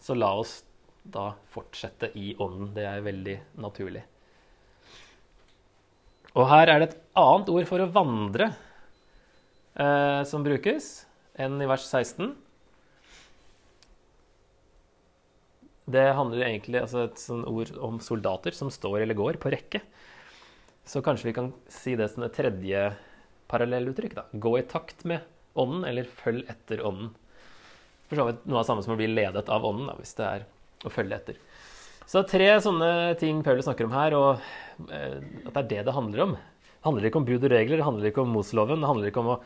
Så 0.00 0.16
la 0.16 0.32
oss 0.40 0.60
da 1.02 1.32
fortsette 1.52 2.10
i 2.18 2.34
ånden. 2.38 2.72
Det 2.76 2.86
er 2.86 3.04
veldig 3.04 3.36
naturlig. 3.62 4.02
Og 6.36 6.46
her 6.46 6.70
er 6.70 6.78
det 6.80 6.90
et 6.90 7.00
annet 7.18 7.50
ord 7.50 7.66
for 7.66 7.82
å 7.82 7.90
vandre 7.90 8.52
eh, 9.74 10.22
som 10.28 10.44
brukes, 10.46 10.92
enn 11.40 11.58
i 11.62 11.68
vers 11.70 11.86
16. 11.88 12.36
Det 15.90 16.06
handler 16.14 16.46
egentlig 16.46 16.84
altså 16.84 17.08
et 17.08 17.18
sånt 17.18 17.48
ord 17.50 17.72
om 17.82 17.98
soldater 18.04 18.54
som 18.54 18.70
står 18.70 19.00
eller 19.02 19.18
går 19.18 19.40
på 19.42 19.50
rekke. 19.50 19.82
Så 20.86 21.02
kanskje 21.02 21.30
vi 21.30 21.36
kan 21.36 21.50
si 21.70 21.96
det 21.98 22.08
som 22.12 22.22
et 22.26 22.36
tredje 22.36 22.84
parallelluttrykk. 23.50 24.20
Gå 24.38 24.54
i 24.60 24.66
takt 24.70 25.02
med 25.08 25.26
ånden, 25.58 25.84
eller 25.88 26.06
følg 26.06 26.46
etter 26.50 26.84
ånden. 26.86 27.10
For 28.06 28.18
så 28.18 28.26
vidt 28.28 28.46
noe 28.46 28.60
av 28.60 28.64
det 28.64 28.70
samme 28.70 28.86
som 28.86 28.94
å 28.94 28.98
bli 29.00 29.10
ledet 29.10 29.50
av 29.50 29.66
ånden, 29.66 29.90
da, 29.90 29.96
hvis 29.98 30.14
det 30.18 30.26
er 30.26 30.46
å 30.84 30.92
følge 30.92 31.16
etter. 31.16 31.40
Så 32.10 32.24
tre 32.26 32.48
sånne 32.62 33.14
ting 33.20 33.42
Paulus 33.46 33.68
snakker 33.68 33.86
om 33.86 33.94
her, 33.94 34.16
og 34.18 34.88
eh, 34.90 35.18
at 35.46 35.52
det 35.54 35.60
er 35.60 35.68
det 35.72 35.82
det 35.86 35.96
handler 35.96 36.24
om. 36.24 36.32
Det 36.34 36.86
handler 36.88 37.06
ikke 37.06 37.20
om 37.20 37.26
bud 37.28 37.44
og 37.44 37.52
regler, 37.52 37.78
det 37.78 37.86
handler 37.86 38.10
ikke 38.10 38.24
om 38.24 38.32
Mosloven. 38.34 38.80
Det 38.82 38.90
handler 38.90 39.12
ikke 39.12 39.24
om 39.24 39.34
å 39.36 39.42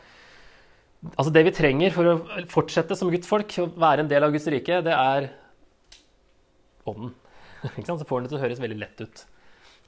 Altså 1.05 1.29
Det 1.29 1.43
vi 1.45 1.51
trenger 1.53 1.91
for 1.93 2.07
å 2.09 2.13
fortsette 2.49 2.95
som 2.97 3.11
guttfolk, 3.13 3.51
folk, 3.53 3.75
å 3.77 3.81
være 3.83 4.01
en 4.01 4.07
del 4.09 4.25
av 4.25 4.31
Guds 4.33 4.47
rike, 4.49 4.79
det 4.81 4.95
er 4.95 5.27
ånden. 6.89 7.11
Så 7.85 8.07
får 8.09 8.23
det 8.23 8.31
til 8.31 8.39
å 8.39 8.41
høres 8.41 8.61
veldig 8.63 8.79
lett 8.81 9.03
ut. 9.03 9.21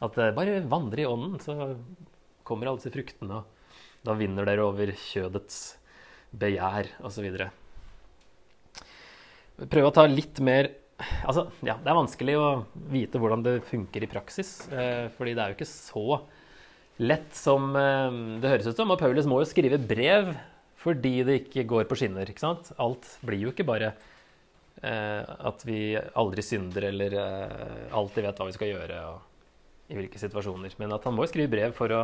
At 0.05 0.19
eh, 0.21 0.33
bare 0.35 0.59
vandre 0.69 1.01
i 1.01 1.07
ånden, 1.09 1.39
så 1.41 1.73
kommer 2.45 2.69
alle 2.69 2.77
disse 2.77 2.93
fruktene, 2.93 3.39
og 3.39 4.05
da 4.05 4.13
vinner 4.19 4.45
dere 4.45 4.67
over 4.67 4.91
kjødets 4.93 5.57
begjær, 6.37 6.91
osv. 7.07 7.25
Prøve 9.57 9.89
å 9.89 9.95
ta 9.95 10.05
litt 10.05 10.37
mer 10.45 10.69
Altså, 10.97 11.45
ja, 11.61 11.75
det 11.77 11.91
er 11.91 11.97
vanskelig 11.97 12.35
å 12.41 12.47
vite 12.89 13.19
hvordan 13.21 13.43
det 13.45 13.59
funker 13.69 14.03
i 14.03 14.09
praksis. 14.09 14.51
Eh, 14.73 15.07
fordi 15.13 15.35
det 15.37 15.43
er 15.43 15.51
jo 15.51 15.57
ikke 15.59 15.69
så 15.69 16.05
lett 17.03 17.33
som 17.37 17.69
eh, 17.77 18.19
det 18.41 18.51
høres 18.51 18.69
ut 18.71 18.79
som. 18.79 18.93
Og 18.93 19.01
Paulus 19.01 19.29
må 19.29 19.41
jo 19.41 19.49
skrive 19.49 19.79
brev 19.81 20.33
fordi 20.77 21.19
det 21.27 21.41
ikke 21.41 21.67
går 21.69 21.87
på 21.89 21.97
skinner. 21.99 22.29
ikke 22.29 22.43
sant? 22.43 22.71
Alt 22.81 23.05
blir 23.25 23.45
jo 23.45 23.53
ikke 23.53 23.67
bare 23.67 23.91
eh, 24.81 25.21
at 25.21 25.65
vi 25.67 25.97
aldri 25.97 26.45
synder 26.45 26.89
eller 26.89 27.17
eh, 27.21 27.83
alltid 27.97 28.25
vet 28.25 28.41
hva 28.41 28.49
vi 28.49 28.57
skal 28.57 28.73
gjøre 28.73 29.01
og 29.11 29.93
i 29.93 29.97
hvilke 29.99 30.19
situasjoner. 30.19 30.73
Men 30.81 30.95
at 30.97 31.05
han 31.07 31.15
må 31.15 31.25
jo 31.25 31.31
skrive 31.31 31.53
brev 31.53 31.77
for 31.77 31.93
å, 31.93 32.01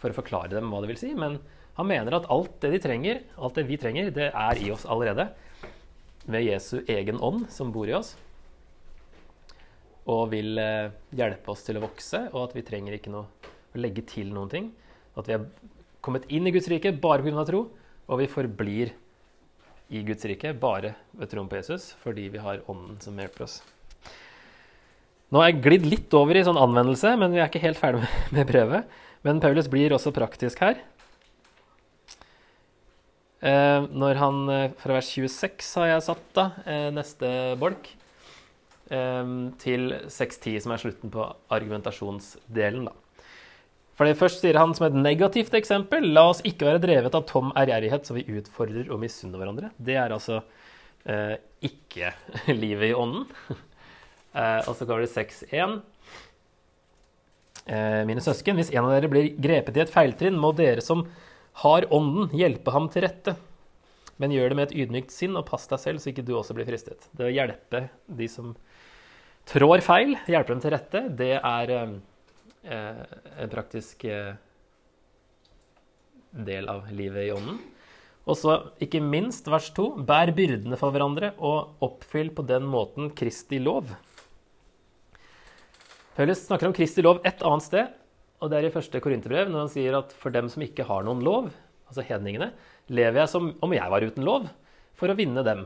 for 0.00 0.12
å 0.12 0.18
forklare 0.18 0.52
dem 0.52 0.68
hva 0.72 0.82
det 0.84 0.92
vil 0.92 1.00
si. 1.00 1.14
Men 1.16 1.40
han 1.78 1.88
mener 1.88 2.20
at 2.20 2.28
alt 2.30 2.60
det 2.62 2.74
de 2.76 2.82
trenger, 2.84 3.24
alt 3.40 3.56
det 3.58 3.66
vi 3.70 3.80
trenger, 3.80 4.12
det 4.14 4.28
er 4.30 4.60
i 4.60 4.70
oss 4.74 4.84
allerede. 4.84 5.30
Ved 6.28 6.46
Jesu 6.46 6.78
egen 6.88 7.18
ånd 7.24 7.48
som 7.52 7.72
bor 7.74 7.88
i 7.88 7.96
oss 7.96 8.14
og 10.10 10.26
vil 10.34 10.58
eh, 10.60 10.92
hjelpe 11.16 11.52
oss 11.52 11.64
til 11.64 11.78
å 11.78 11.84
vokse, 11.86 12.26
og 12.34 12.48
at 12.48 12.56
vi 12.56 12.64
trenger 12.66 12.96
ikke 12.96 13.12
noe 13.12 13.52
å 13.74 13.80
legge 13.80 14.04
til 14.08 14.32
noen 14.34 14.50
ting. 14.52 14.68
At 15.16 15.28
vi 15.30 15.36
er 15.36 15.46
kommet 16.04 16.26
inn 16.28 16.46
i 16.48 16.52
Guds 16.52 16.68
rike 16.68 16.92
bare 17.00 17.24
pga. 17.24 17.46
tro, 17.48 17.64
og 18.04 18.20
vi 18.20 18.28
forblir 18.28 18.92
i 19.88 20.02
Guds 20.04 20.24
rike 20.28 20.52
bare 20.56 20.94
ved 21.12 21.30
troen 21.30 21.48
på 21.48 21.56
Jesus 21.60 21.92
fordi 22.00 22.28
vi 22.32 22.40
har 22.40 22.62
Ånden 22.68 23.00
som 23.00 23.16
hjelper 23.16 23.46
oss. 23.46 23.62
Nå 25.32 25.40
har 25.40 25.50
jeg 25.50 25.62
glidd 25.64 25.86
litt 25.88 26.14
over 26.14 26.36
i 26.36 26.44
sånn 26.44 26.60
anvendelse, 26.60 27.16
men 27.20 27.32
vi 27.32 27.40
er 27.40 27.48
ikke 27.48 27.64
helt 27.64 27.80
ferdig 27.80 28.04
med 28.36 28.48
brevet. 28.48 28.90
Men 29.24 29.40
Paulus 29.40 29.70
blir 29.72 29.94
også 29.96 30.12
praktisk 30.14 30.60
her. 30.60 30.82
Eh, 33.40 33.88
når 33.88 34.20
han 34.20 34.44
eh, 34.52 34.70
Fra 34.80 34.98
vers 34.98 35.08
26 35.16 35.72
har 35.80 35.94
jeg 35.94 36.08
satt 36.12 36.28
da, 36.36 36.50
neste 36.92 37.28
bolk 37.60 37.88
til 39.62 39.94
6.10, 40.12 40.60
som 40.64 40.74
er 40.74 40.82
slutten 40.82 41.12
på 41.14 41.26
argumentasjonsdelen. 41.54 42.88
da. 42.90 42.94
For 43.94 44.08
det 44.08 44.18
Først 44.18 44.42
sier 44.42 44.58
han 44.58 44.74
som 44.74 44.88
et 44.88 44.96
negativt 44.98 45.54
eksempel 45.54 46.08
la 46.16 46.26
oss 46.32 46.42
ikke 46.46 46.66
være 46.66 46.82
drevet 46.82 47.14
av 47.14 47.26
tom 47.30 47.52
ærgjerrighet 47.54 48.06
så 48.06 48.16
vi 48.16 48.26
utfordrer 48.40 48.90
og 48.90 49.00
misunner 49.02 49.40
hverandre. 49.40 49.70
Det 49.78 49.94
er 50.00 50.14
altså 50.14 50.40
eh, 51.06 51.36
ikke 51.62 52.10
livet 52.62 52.90
i 52.90 52.96
ånden. 52.98 53.28
eh, 54.40 54.60
og 54.66 54.74
så 54.74 54.82
kommer 54.82 55.06
det 55.06 55.12
6.1. 55.14 55.78
Eh, 57.64 58.02
mine 58.08 58.24
søsken, 58.24 58.58
hvis 58.58 58.74
en 58.74 58.82
av 58.82 58.96
dere 58.96 59.12
blir 59.12 59.30
grepet 59.38 59.78
i 59.78 59.84
et 59.86 59.94
feiltrinn, 59.94 60.40
må 60.42 60.50
dere 60.58 60.82
som 60.84 61.06
har 61.62 61.86
ånden, 61.94 62.32
hjelpe 62.34 62.74
ham 62.74 62.90
til 62.90 63.06
rette. 63.06 63.36
Men 64.18 64.34
gjør 64.34 64.50
det 64.50 64.58
med 64.58 64.68
et 64.68 64.78
ydmykt 64.84 65.14
sinn, 65.14 65.38
og 65.38 65.46
pass 65.46 65.68
deg 65.70 65.80
selv 65.82 66.02
så 66.02 66.10
ikke 66.10 66.26
du 66.26 66.34
også 66.34 66.54
blir 66.54 66.66
fristet. 66.66 67.06
Det 67.14 67.28
å 67.28 67.34
hjelpe 67.34 67.86
de 68.10 68.26
som 68.30 68.56
trår 69.50 69.84
feil, 69.84 70.16
hjelper 70.28 70.54
dem 70.54 70.62
til 70.64 70.74
rette, 70.74 71.04
det 71.18 71.34
er 71.38 71.72
eh, 71.74 71.94
en 73.44 73.52
praktisk 73.52 74.04
eh, 74.08 74.34
del 76.34 76.68
av 76.70 76.90
livet 76.94 77.28
i 77.28 77.32
ånden. 77.34 77.60
Og 78.24 78.38
så 78.40 78.56
ikke 78.82 79.02
minst 79.04 79.48
vers 79.52 79.68
2.: 79.76 80.04
Bær 80.08 80.32
byrdene 80.36 80.78
for 80.80 80.94
hverandre 80.94 81.34
og 81.36 81.84
oppfyll 81.84 82.32
på 82.34 82.46
den 82.48 82.64
måten 82.68 83.10
Kristi 83.16 83.60
lov. 83.60 83.92
Paulus 86.14 86.46
snakker 86.46 86.70
om 86.70 86.76
Kristi 86.76 87.02
lov 87.04 87.20
et 87.26 87.42
annet 87.44 87.66
sted, 87.66 87.92
og 88.40 88.50
det 88.50 88.58
er 88.58 88.68
i 88.68 88.72
første 88.72 89.00
Korinterbrev, 89.02 89.50
når 89.50 89.66
han 89.66 89.72
sier 89.72 89.96
at 89.98 90.12
for 90.16 90.32
dem 90.32 90.48
som 90.52 90.62
ikke 90.64 90.86
har 90.88 91.04
noen 91.04 91.22
lov, 91.26 91.50
altså 91.90 92.04
hedningene, 92.06 92.52
lever 92.88 93.24
jeg 93.24 93.32
som 93.32 93.50
om 93.64 93.74
jeg 93.74 93.92
var 93.92 94.06
uten 94.06 94.26
lov, 94.26 94.46
for 94.94 95.10
å 95.10 95.16
vinne 95.18 95.42
dem. 95.44 95.64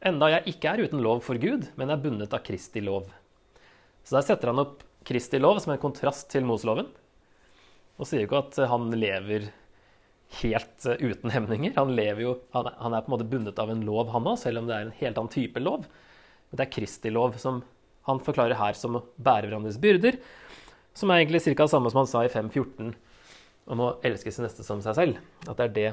Enda 0.00 0.30
jeg 0.32 0.54
ikke 0.54 0.70
er 0.70 0.86
uten 0.86 1.02
lov 1.04 1.20
for 1.26 1.36
Gud, 1.40 1.66
men 1.76 1.92
er 1.92 2.00
bundet 2.00 2.32
av 2.32 2.40
Kristi 2.46 2.80
lov. 2.80 3.10
Så 4.04 4.16
der 4.16 4.24
setter 4.24 4.52
han 4.52 4.62
opp 4.62 4.84
Kristi 5.04 5.40
lov 5.40 5.60
som 5.60 5.74
en 5.74 5.80
kontrast 5.82 6.30
til 6.32 6.46
Moseloven. 6.48 6.88
Og 8.00 8.08
sier 8.08 8.24
ikke 8.24 8.40
at 8.40 8.56
han 8.70 8.88
lever 8.96 9.50
helt 10.40 10.86
eh, 10.88 11.02
uten 11.04 11.32
hemninger. 11.34 11.74
Han, 11.76 11.92
jo, 12.20 12.38
han, 12.56 12.70
han 12.80 12.96
er 12.96 13.04
på 13.04 13.10
en 13.10 13.16
måte 13.16 13.28
bundet 13.28 13.60
av 13.60 13.72
en 13.72 13.84
lov, 13.84 14.08
han 14.14 14.28
òg, 14.30 14.38
selv 14.40 14.62
om 14.62 14.70
det 14.70 14.76
er 14.76 14.88
en 14.88 14.96
helt 15.02 15.20
annen 15.20 15.34
type 15.34 15.60
lov. 15.60 15.84
Men 16.48 16.60
det 16.60 16.66
er 16.66 16.74
Kristi 16.78 17.12
lov 17.12 17.36
som 17.42 17.60
han 18.08 18.22
forklarer 18.24 18.56
her 18.56 18.78
som 18.78 18.96
å 18.96 19.04
bære 19.20 19.50
hverandres 19.50 19.78
byrder, 19.80 20.16
som 20.96 21.12
er 21.12 21.20
egentlig 21.20 21.42
ca. 21.44 21.52
det 21.60 21.72
samme 21.74 21.92
som 21.92 22.00
han 22.00 22.08
sa 22.10 22.24
i 22.24 22.32
5.14 22.32 22.94
om 23.70 23.82
å 23.84 23.90
elske 24.06 24.32
sin 24.32 24.46
neste 24.46 24.64
som 24.66 24.80
seg 24.82 24.96
selv. 24.96 25.20
At 25.44 25.60
det 25.60 25.66
er 25.68 25.76
det 25.76 25.90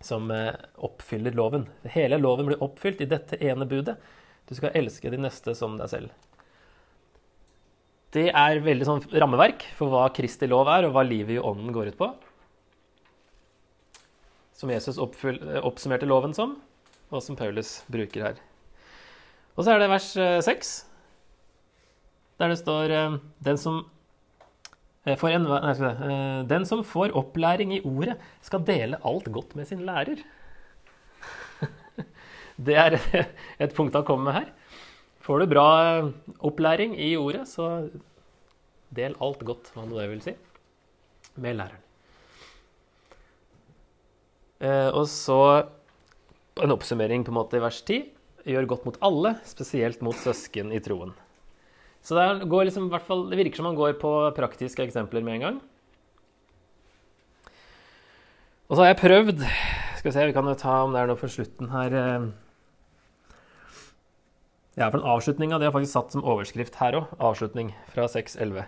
som 0.00 0.30
eh, 0.30 0.54
oppfyller 0.76 1.36
loven. 1.36 1.68
Hele 1.84 2.18
loven 2.18 2.48
blir 2.48 2.62
oppfylt 2.64 3.00
i 3.04 3.08
dette 3.08 3.38
ene 3.44 3.68
budet. 3.68 3.96
Du 4.48 4.56
skal 4.56 4.74
elske 4.74 5.12
de 5.12 5.20
neste 5.20 5.54
som 5.54 5.76
deg 5.78 5.92
selv. 5.92 6.14
Det 8.10 8.26
er 8.34 8.62
veldig 8.64 8.86
sånn 8.88 9.04
rammeverk 9.22 9.62
for 9.78 9.92
hva 9.92 10.08
Kristi 10.14 10.48
lov 10.50 10.66
er, 10.72 10.88
og 10.88 10.96
hva 10.96 11.04
livet 11.06 11.36
i 11.36 11.42
ånden 11.42 11.70
går 11.74 11.92
ut 11.92 12.00
på. 12.00 12.08
Som 14.58 14.72
Jesus 14.72 14.98
eh, 14.98 15.60
oppsummerte 15.62 16.08
loven 16.08 16.34
som, 16.36 16.56
og 17.10 17.22
som 17.22 17.38
Paulus 17.38 17.80
bruker 17.90 18.30
her. 18.30 18.40
Og 19.54 19.62
så 19.62 19.74
er 19.74 19.82
det 19.82 19.92
vers 19.92 20.10
eh, 20.18 20.40
seks, 20.44 20.74
der 22.40 22.50
det 22.50 22.58
står 22.62 22.96
eh, 22.96 23.16
den 23.46 23.60
som 23.60 23.84
eh, 25.06 25.16
får 25.18 25.36
en, 25.36 25.48
nei, 25.48 25.72
skal 25.76 25.88
jeg 25.88 26.12
eh, 26.12 26.42
Den 26.50 26.66
som 26.68 26.84
får 26.86 27.14
opplæring 27.18 27.74
i 27.76 27.82
ordet, 27.86 28.18
skal 28.44 28.64
dele 28.66 29.00
alt 29.06 29.30
godt 29.32 29.56
med 29.58 29.68
sin 29.68 29.84
lærer. 29.86 30.22
Det 32.66 32.76
er 32.76 32.98
et 33.64 33.76
punkt 33.76 33.96
han 33.96 34.06
kommer 34.08 34.30
med 34.30 34.38
her. 34.40 34.50
Får 35.24 35.42
du 35.42 35.50
bra 35.52 35.68
eh, 35.98 36.10
opplæring 36.46 36.96
i 37.00 37.14
ordet, 37.20 37.46
så 37.48 37.88
del 38.94 39.14
alt 39.22 39.44
godt, 39.46 39.70
hva 39.74 39.86
nå 39.86 40.00
det 40.00 40.08
vil 40.10 40.24
si, 40.24 40.34
med 41.38 41.60
læreren. 41.60 41.86
Og 44.92 45.06
så 45.08 45.36
en 46.60 46.74
oppsummering 46.74 47.22
på 47.24 47.32
en 47.32 47.38
måte 47.38 47.56
i 47.56 47.62
vers 47.62 47.78
10. 47.80 48.02
Gjør 48.50 48.66
godt 48.68 48.84
mot 48.88 48.98
alle, 49.06 49.34
spesielt 49.48 50.02
mot 50.04 50.18
søsken 50.20 50.74
i 50.76 50.80
troen. 50.84 51.14
Så 52.02 52.16
det, 52.16 52.48
liksom, 52.48 52.88
fall, 53.04 53.26
det 53.30 53.38
virker 53.40 53.60
som 53.60 53.68
han 53.68 53.78
går 53.78 53.98
på 54.00 54.12
praktiske 54.36 54.82
eksempler 54.86 55.24
med 55.24 55.36
en 55.36 55.44
gang. 55.44 55.60
Og 58.70 58.76
så 58.76 58.84
har 58.84 58.92
jeg 58.92 59.00
prøvd 59.02 59.40
Skal 59.98 60.08
vi 60.08 60.14
se, 60.14 60.26
vi 60.30 60.34
kan 60.36 60.46
jo 60.48 60.54
ta 60.56 60.76
om 60.84 60.94
det 60.94 61.00
er 61.02 61.10
noe 61.10 61.20
for 61.20 61.28
slutten 61.28 61.72
her. 61.74 61.92
eh. 61.92 62.28
Ja, 64.78 64.86
for 64.88 64.96
den 64.96 65.08
avslutninga 65.12 65.58
er 65.60 65.74
faktisk 65.74 65.92
satt 65.92 66.14
som 66.14 66.24
overskrift 66.24 66.78
her 66.80 66.96
òg. 66.96 67.10
Avslutning 67.20 67.74
fra 67.92 68.06
6.11. 68.08 68.64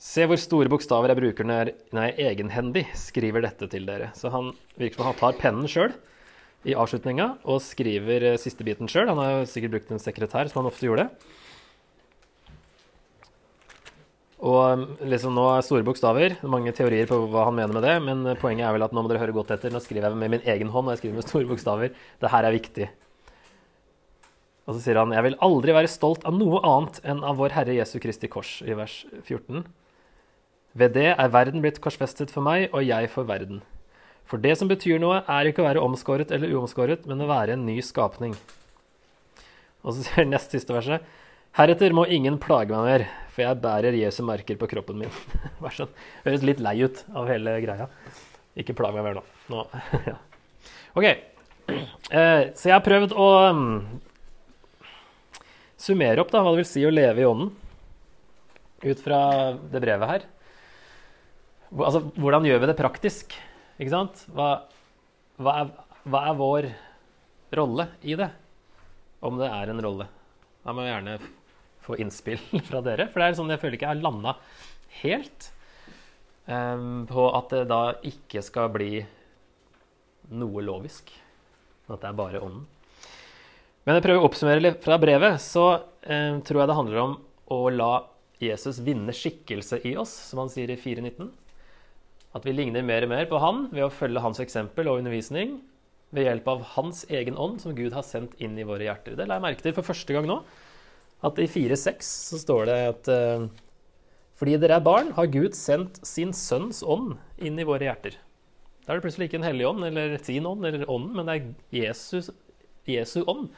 Se 0.00 0.24
hvor 0.28 0.40
store 0.40 0.70
bokstaver 0.72 1.12
jeg 1.12 1.20
bruker 1.20 1.48
når 1.48 1.72
jeg 1.92 2.16
egenhendig 2.30 2.86
skriver 2.96 3.44
dette 3.44 3.68
til 3.72 3.84
dere. 3.88 4.10
Så 4.16 4.32
han 4.32 4.54
virker 4.80 5.00
som 5.02 5.10
han 5.10 5.20
tar 5.20 5.36
pennen 5.40 5.68
sjøl 5.68 5.92
i 6.64 6.74
avslutninga 6.76 7.30
og 7.44 7.62
skriver 7.62 8.30
eh, 8.30 8.40
siste 8.40 8.64
biten 8.66 8.90
sjøl. 8.90 9.10
Han 9.10 9.20
har 9.20 9.32
jo 9.36 9.48
sikkert 9.50 9.76
brukt 9.76 9.92
en 9.92 10.02
sekretær, 10.02 10.48
som 10.50 10.62
han 10.62 10.70
ofte 10.70 10.88
gjorde. 10.88 11.08
Og 14.44 14.58
um, 14.76 14.82
liksom 15.08 15.32
nå 15.36 15.44
er 15.54 15.64
store 15.64 15.84
bokstaver. 15.86 16.36
Er 16.36 16.52
mange 16.52 16.72
teorier 16.76 17.08
på 17.08 17.16
hva 17.32 17.46
han 17.48 17.56
mener 17.56 17.76
med 17.76 17.86
det, 17.86 17.94
men 18.04 18.26
eh, 18.28 18.40
poenget 18.40 18.68
er 18.68 18.76
vel 18.76 18.84
at 18.86 18.96
nå 18.96 19.04
må 19.04 19.12
dere 19.12 19.22
høre 19.22 19.36
godt 19.36 19.54
etter. 19.56 19.72
Nå 19.72 19.80
skriver 19.84 20.08
jeg 20.08 20.20
med 20.20 20.34
min 20.36 20.50
egen 20.54 20.72
hånd, 20.72 20.88
og 20.88 20.96
jeg 20.96 21.04
skriver 21.04 21.20
med 21.20 21.28
store 21.28 21.48
bokstaver. 21.48 21.96
Det 22.20 22.32
her 22.32 22.48
er 22.48 22.56
viktig. 22.56 22.90
Og 24.64 24.76
så 24.76 24.80
sier 24.80 25.00
han, 25.00 25.12
jeg 25.12 25.26
vil 25.26 25.38
aldri 25.44 25.76
være 25.76 25.92
stolt 25.92 26.24
av 26.28 26.36
noe 26.36 26.60
annet 26.64 27.00
enn 27.04 27.20
av 27.24 27.36
vår 27.40 27.52
Herre 27.56 27.76
Jesu 27.76 27.98
Kristi 28.00 28.30
kors, 28.32 28.56
i 28.64 28.76
vers 28.76 29.02
14. 29.26 29.64
Ved 30.74 30.96
det 30.96 31.10
er 31.12 31.32
verden 31.32 31.64
blitt 31.64 31.82
korsfestet 31.84 32.32
for 32.32 32.44
meg, 32.44 32.70
og 32.72 32.84
jeg 32.84 33.12
for 33.12 33.28
verden. 33.28 33.60
For 34.28 34.40
det 34.40 34.54
som 34.58 34.70
betyr 34.70 35.00
noe, 35.02 35.20
er 35.28 35.50
ikke 35.50 35.62
å 35.62 35.68
være 35.68 35.82
omskåret 35.84 36.32
eller 36.32 36.52
uomskåret, 36.56 37.04
men 37.08 37.20
å 37.20 37.28
være 37.28 37.58
en 37.58 37.66
ny 37.66 37.76
skapning. 37.84 38.36
Og 39.84 39.92
så 39.92 40.06
sier 40.06 40.28
nest 40.28 40.54
siste 40.54 40.72
verset. 40.74 41.04
Heretter 41.54 41.92
må 41.94 42.06
ingen 42.10 42.40
plage 42.42 42.72
meg 42.72 42.88
mer, 42.88 43.04
for 43.30 43.44
jeg 43.44 43.60
bærer 43.62 43.94
Jesu 43.94 44.24
merker 44.26 44.58
på 44.58 44.68
kroppen 44.70 45.04
min. 45.04 45.12
Vær 45.62 45.76
sånn. 45.76 45.92
Høres 46.24 46.46
litt 46.46 46.62
lei 46.64 46.78
ut 46.82 47.04
av 47.14 47.28
hele 47.30 47.58
greia. 47.62 47.86
Ikke 48.58 48.74
plag 48.78 48.96
meg 48.96 49.06
mer 49.06 49.20
nå. 49.20 49.24
nå. 49.52 49.62
ja. 50.10 50.16
OK. 50.96 51.06
Eh, 51.06 52.42
så 52.56 52.70
jeg 52.70 52.74
har 52.74 52.84
prøvd 52.84 53.14
å 53.18 53.28
mm, 53.54 53.78
summere 55.84 56.24
opp 56.24 56.32
da, 56.32 56.42
hva 56.42 56.54
det 56.54 56.64
vil 56.64 56.70
si 56.72 56.84
å 56.86 56.92
leve 56.92 57.22
i 57.22 57.28
ånden, 57.28 57.52
ut 58.84 59.00
fra 59.04 59.18
det 59.72 59.82
brevet 59.84 60.10
her. 60.10 60.30
Altså, 61.74 62.02
hvordan 62.18 62.46
gjør 62.46 62.62
vi 62.62 62.70
det 62.70 62.78
praktisk? 62.78 63.34
Ikke 63.74 63.90
sant? 63.90 64.26
Hva, 64.34 64.48
hva, 65.42 65.54
er, 65.60 65.70
hva 66.06 66.20
er 66.28 66.36
vår 66.38 66.68
rolle 67.58 67.88
i 68.06 68.14
det? 68.18 68.28
Om 69.24 69.40
det 69.40 69.48
er 69.50 69.72
en 69.72 69.82
rolle. 69.82 70.06
Da 70.64 70.74
må 70.74 70.84
jeg 70.84 70.94
gjerne 70.94 71.16
få 71.84 71.98
innspill 72.00 72.40
fra 72.68 72.80
dere, 72.84 73.08
for 73.10 73.20
det 73.20 73.26
er 73.26 73.38
sånn 73.40 73.52
jeg 73.52 73.60
føler 73.62 73.78
ikke 73.78 73.88
jeg 73.88 73.96
har 73.96 74.04
landa 74.04 74.36
helt 75.02 75.50
um, 76.46 77.04
på 77.10 77.26
at 77.34 77.50
det 77.52 77.64
da 77.72 77.82
ikke 78.06 78.44
skal 78.46 78.70
bli 78.72 79.02
noe 80.32 80.64
lovisk. 80.64 81.10
At 81.90 82.00
det 82.00 82.12
er 82.12 82.16
bare 82.16 82.40
ånden. 82.44 82.64
Men 83.84 83.98
jeg 83.98 84.06
prøver 84.06 84.22
å 84.22 84.28
oppsummere 84.30 84.62
litt 84.62 84.84
fra 84.84 84.96
brevet, 85.02 85.42
så 85.44 85.66
um, 85.76 86.38
tror 86.46 86.62
jeg 86.62 86.70
det 86.70 86.78
handler 86.78 87.02
om 87.02 87.16
å 87.52 87.58
la 87.74 87.92
Jesus 88.40 88.78
vinne 88.84 89.12
skikkelse 89.14 89.82
i 89.84 89.96
oss, 90.00 90.14
som 90.30 90.40
han 90.40 90.52
sier 90.52 90.70
i 90.72 90.78
4.19. 90.80 91.28
At 92.34 92.46
vi 92.46 92.54
ligner 92.54 92.82
mer 92.86 93.06
og 93.06 93.12
mer 93.12 93.28
på 93.30 93.40
han 93.42 93.68
ved 93.70 93.86
å 93.86 93.92
følge 93.94 94.22
hans 94.24 94.42
eksempel 94.42 94.90
og 94.90 95.02
undervisning 95.02 95.60
ved 96.14 96.28
hjelp 96.28 96.48
av 96.50 96.62
hans 96.74 97.04
egen 97.10 97.38
ånd, 97.38 97.60
som 97.62 97.74
Gud 97.74 97.94
har 97.94 98.06
sendt 98.06 98.34
inn 98.42 98.56
i 98.58 98.66
våre 98.66 98.86
hjerter. 98.86 99.16
Det 99.18 99.26
la 99.26 99.38
jeg 99.38 99.46
merke 99.46 99.64
til 99.64 99.74
for 99.76 99.86
første 99.86 100.14
gang 100.14 100.26
nå. 100.30 100.40
At 101.24 101.38
i 101.42 101.46
4.6 101.50 102.10
så 102.30 102.40
står 102.42 102.66
det 102.68 102.78
at 102.90 103.10
eh, 103.10 103.46
fordi 104.38 104.58
dere 104.60 104.78
er 104.78 104.86
barn, 104.86 105.12
har 105.16 105.30
Gud 105.30 105.54
sendt 105.58 106.00
sin 106.06 106.34
sønns 106.36 106.82
ånd 106.82 107.14
inn 107.38 107.58
i 107.58 107.66
våre 107.66 107.86
hjerter. 107.86 108.18
Da 108.84 108.92
er 108.92 108.98
det 108.98 109.06
plutselig 109.06 109.30
ikke 109.30 109.40
en 109.40 109.46
hellig 109.46 109.68
ånd 109.70 109.86
eller 109.86 110.18
sin 110.22 110.46
ånd 110.46 110.66
eller 110.66 110.84
ånden, 110.90 111.14
men 111.16 111.30
det 111.30 111.36
er 111.38 111.86
Jesus, 111.86 112.28
Jesu 112.86 113.22
ånd 113.22 113.48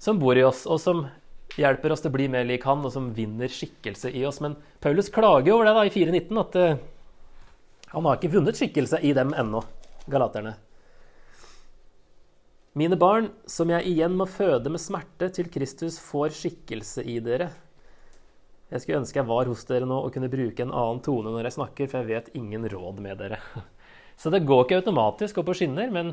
som 0.00 0.20
bor 0.20 0.38
i 0.38 0.44
oss, 0.46 0.62
og 0.70 0.78
som 0.80 1.02
hjelper 1.60 1.92
oss 1.92 2.04
til 2.04 2.12
å 2.12 2.14
bli 2.14 2.28
mer 2.32 2.46
lik 2.48 2.64
han, 2.64 2.84
og 2.86 2.92
som 2.94 3.10
vinner 3.16 3.50
skikkelse 3.52 4.12
i 4.16 4.22
oss. 4.24 4.38
Men 4.40 4.54
Paulus 4.80 5.10
klager 5.12 5.56
over 5.56 5.68
det 5.68 5.74
da 5.76 5.82
i 5.84 5.92
4.19, 5.92 6.40
at 6.40 6.56
eh, 6.56 6.78
han 7.90 8.06
har 8.06 8.18
ikke 8.18 8.34
vunnet 8.36 8.58
skikkelse 8.58 9.00
i 9.02 9.14
dem 9.16 9.32
ennå, 9.34 9.62
galaterne. 10.10 10.54
Mine 12.78 12.94
barn, 12.94 13.32
som 13.50 13.70
jeg 13.72 13.88
igjen 13.90 14.14
må 14.14 14.28
føde 14.30 14.70
med 14.70 14.78
smerte 14.78 15.26
til 15.34 15.48
Kristus 15.50 15.98
får 15.98 16.30
skikkelse 16.38 17.02
i 17.02 17.16
dere. 17.24 17.48
Jeg 18.70 18.84
skulle 18.84 19.00
ønske 19.00 19.18
jeg 19.18 19.26
var 19.26 19.50
hos 19.50 19.64
dere 19.66 19.88
nå 19.90 19.96
og 20.04 20.12
kunne 20.14 20.30
bruke 20.30 20.62
en 20.62 20.70
annen 20.70 21.02
tone 21.02 21.32
når 21.34 21.48
jeg 21.48 21.56
snakker, 21.56 21.90
for 21.90 21.98
jeg 21.98 22.10
vet 22.12 22.30
ingen 22.38 22.68
råd 22.70 23.02
med 23.02 23.18
dere. 23.18 23.40
Så 24.20 24.30
det 24.30 24.44
går 24.46 24.62
ikke 24.64 24.78
automatisk 24.84 25.40
opp 25.42 25.48
på 25.50 25.56
skinner, 25.58 25.90
men 25.90 26.12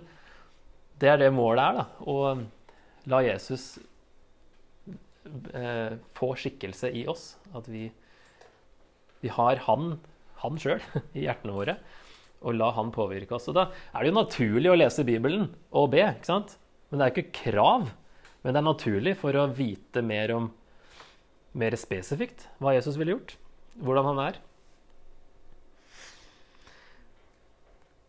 det 0.98 1.12
er 1.12 1.22
det 1.22 1.30
målet 1.36 1.62
er, 1.62 1.78
da. 1.78 1.86
Å 2.02 2.16
la 3.14 3.22
Jesus 3.28 3.68
eh, 5.54 5.94
få 6.18 6.32
skikkelse 6.42 6.90
i 6.90 7.06
oss. 7.12 7.36
At 7.54 7.70
vi, 7.70 7.86
vi 9.22 9.30
har 9.38 9.62
han, 9.68 10.00
han 10.48 10.62
sjøl 10.62 10.84
i 11.18 11.28
hjertene 11.28 11.56
våre 11.56 11.78
og 12.46 12.56
la 12.58 12.70
han 12.76 12.92
påvirke 12.94 13.38
oss. 13.38 13.48
Og 13.50 13.58
da 13.58 13.68
er 13.92 14.04
det 14.04 14.12
jo 14.12 14.20
naturlig 14.20 14.72
å 14.72 14.78
lese 14.78 15.06
Bibelen 15.08 15.48
og 15.76 15.92
be, 15.94 16.04
ikke 16.06 16.30
sant? 16.30 16.58
Men 16.90 17.00
det 17.00 17.08
er 17.08 17.16
ikke 17.16 17.44
krav. 17.44 17.90
Men 18.44 18.54
det 18.54 18.62
er 18.62 18.68
naturlig 18.68 19.16
for 19.20 19.38
å 19.38 19.48
vite 19.52 20.04
mer 20.06 20.34
om 20.36 20.52
mer 21.58 21.74
spesifikt 21.80 22.46
hva 22.62 22.76
Jesus 22.78 23.00
ville 23.00 23.16
gjort. 23.16 23.34
Hvordan 23.82 24.12
han 24.12 24.22
er. 24.28 24.42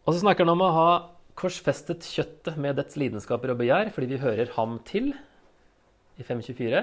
Og 0.05 0.15
så 0.15 0.23
snakker 0.23 0.47
han 0.47 0.55
om 0.55 0.65
å 0.65 0.75
ha 0.77 0.91
korsfestet 1.39 2.07
kjøttet 2.09 2.57
med 2.61 2.79
dets 2.79 2.97
lidenskaper 2.99 3.53
og 3.53 3.61
begjær, 3.61 3.93
fordi 3.95 4.09
vi 4.15 4.23
hører 4.23 4.51
ham 4.57 4.79
til, 4.89 5.13
i 6.19 6.25
524. 6.27 6.81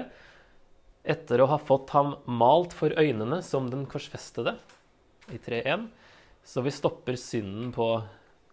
Etter 1.06 1.42
å 1.42 1.48
ha 1.50 1.58
fått 1.60 1.92
ham 1.94 2.14
malt 2.24 2.72
for 2.74 2.94
øynene 2.96 3.42
som 3.44 3.66
den 3.70 3.84
korsfestede, 3.90 4.56
i 5.32 5.38
3.1. 5.42 5.88
Så 6.46 6.62
vi 6.62 6.74
stopper 6.74 7.18
synden 7.18 7.72
på 7.74 7.88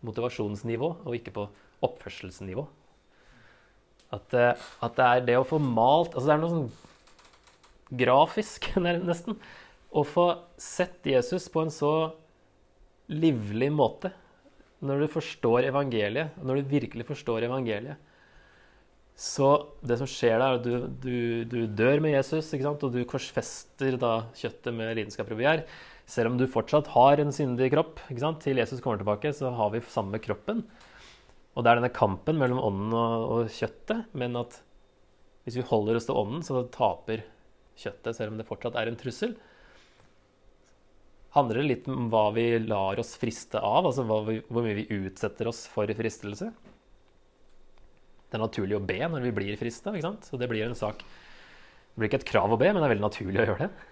motivasjonsnivå 0.03 0.89
og 1.03 1.17
ikke 1.17 1.33
på 1.35 1.45
oppførselsnivå. 1.85 2.65
At, 4.13 4.33
eh, 4.37 4.65
at 4.85 4.97
det 4.97 5.09
er 5.09 5.27
det 5.29 5.37
å 5.39 5.47
få 5.47 5.57
malt 5.57 6.13
Altså 6.13 6.27
det 6.27 6.33
er 6.35 6.41
noe 6.43 6.53
sånn 6.53 7.99
grafisk, 8.03 8.71
nesten. 8.81 9.37
Å 9.93 10.01
få 10.07 10.27
sett 10.57 11.05
Jesus 11.05 11.45
på 11.53 11.65
en 11.65 11.73
så 11.73 11.93
livlig 13.13 13.69
måte. 13.73 14.13
Når 14.83 15.05
du 15.05 15.11
forstår 15.13 15.69
evangeliet, 15.69 16.33
når 16.43 16.59
du 16.59 16.73
virkelig 16.73 17.05
forstår 17.07 17.45
evangeliet, 17.47 18.09
så 19.13 19.49
det 19.85 19.99
som 19.99 20.09
skjer 20.09 20.39
da, 20.41 20.47
er 20.47 20.57
at 20.57 20.65
du, 20.65 20.87
du, 21.03 21.17
du 21.45 21.59
dør 21.69 22.01
med 22.01 22.15
Jesus, 22.15 22.49
og 22.57 22.87
du 22.91 23.03
korsfester 23.05 23.99
da 24.01 24.25
kjøttet 24.33 24.73
med 24.73 24.95
lidenskap 24.97 25.29
og 25.29 25.37
begjær. 25.37 25.61
Selv 26.09 26.33
om 26.33 26.39
du 26.39 26.45
fortsatt 26.51 26.91
har 26.93 27.21
en 27.21 27.31
syndig 27.33 27.69
kropp 27.73 28.01
ikke 28.09 28.23
sant? 28.23 28.41
til 28.43 28.59
Jesus 28.59 28.81
kommer 28.83 28.99
tilbake, 28.99 29.31
så 29.35 29.53
har 29.55 29.71
vi 29.73 29.83
samme 29.87 30.19
kroppen. 30.23 30.65
Og 31.53 31.63
det 31.63 31.71
er 31.71 31.79
denne 31.79 31.93
kampen 31.93 32.39
mellom 32.41 32.61
ånden 32.63 32.95
og, 32.97 33.25
og 33.35 33.53
kjøttet, 33.53 34.09
men 34.17 34.35
at 34.39 34.59
hvis 35.43 35.59
vi 35.59 35.65
holder 35.67 35.99
oss 35.99 36.07
til 36.07 36.17
ånden, 36.17 36.43
så 36.45 36.65
taper 36.73 37.25
kjøttet, 37.79 38.15
selv 38.15 38.33
om 38.33 38.39
det 38.39 38.47
fortsatt 38.47 38.77
er 38.79 38.89
en 38.89 38.99
trussel. 38.99 39.35
Handler 41.33 41.61
det 41.61 41.69
litt 41.69 41.87
om 41.89 42.11
hva 42.13 42.27
vi 42.35 42.45
lar 42.61 42.99
oss 43.01 43.15
friste 43.19 43.61
av, 43.61 43.87
altså 43.89 44.05
vi, 44.27 44.37
hvor 44.47 44.65
mye 44.65 44.77
vi 44.77 44.89
utsetter 45.01 45.49
oss 45.49 45.65
for 45.71 45.89
fristelse? 45.97 46.51
Det 48.29 48.37
er 48.37 48.41
naturlig 48.41 48.77
å 48.77 48.85
be 48.85 48.99
når 49.09 49.27
vi 49.27 49.33
blir 49.35 49.57
frista, 49.59 49.93
så 49.93 50.39
det 50.41 50.49
blir 50.49 50.65
en 50.65 50.77
sak 50.77 51.03
Det 51.03 52.01
blir 52.01 52.09
ikke 52.09 52.23
et 52.23 52.31
krav 52.31 52.53
å 52.53 52.57
be, 52.57 52.71
men 52.71 52.81
det 52.81 52.87
er 52.87 52.93
veldig 52.95 53.05
naturlig 53.05 53.41
å 53.43 53.43
gjøre 53.51 53.67
det. 53.67 53.89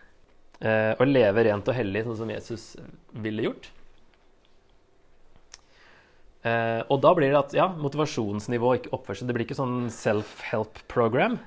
Eh, 0.62 0.94
å 0.94 1.08
leve 1.08 1.46
rent 1.48 1.70
og 1.72 1.74
hellig, 1.74 2.04
sånn 2.06 2.20
som 2.20 2.32
Jesus 2.32 2.66
ville 3.24 3.48
gjort. 3.48 3.72
Eh, 6.42 6.82
og 6.90 7.02
da 7.02 7.12
blir 7.18 7.30
det 7.30 7.40
at 7.40 7.56
ja, 7.58 7.68
motivasjonsnivå 7.82 8.76
ikke 8.78 8.94
oppførsel. 8.98 9.30
Det 9.30 9.36
blir 9.38 9.46
ikke 9.46 9.58
sånn 9.58 9.90
self-help 9.94 10.84
program 10.90 11.38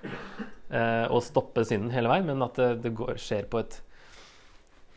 eh, 0.70 1.06
å 1.10 1.22
stoppe 1.22 1.64
synden 1.66 1.94
hele 1.94 2.10
veien, 2.10 2.28
men 2.30 2.42
at 2.46 2.58
det, 2.58 2.68
det 2.84 2.94
går, 2.98 3.16
skjer 3.22 3.48
på 3.50 3.62
et 3.62 3.80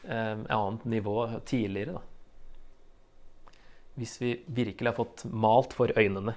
eh, 0.05 0.35
annet 0.37 0.85
nivå 0.97 1.17
tidligere. 1.49 1.97
Da. 1.97 3.55
Hvis 3.97 4.17
vi 4.21 4.35
virkelig 4.45 4.93
har 4.93 4.99
fått 4.99 5.25
malt 5.29 5.73
for 5.77 5.93
øynene 5.97 6.35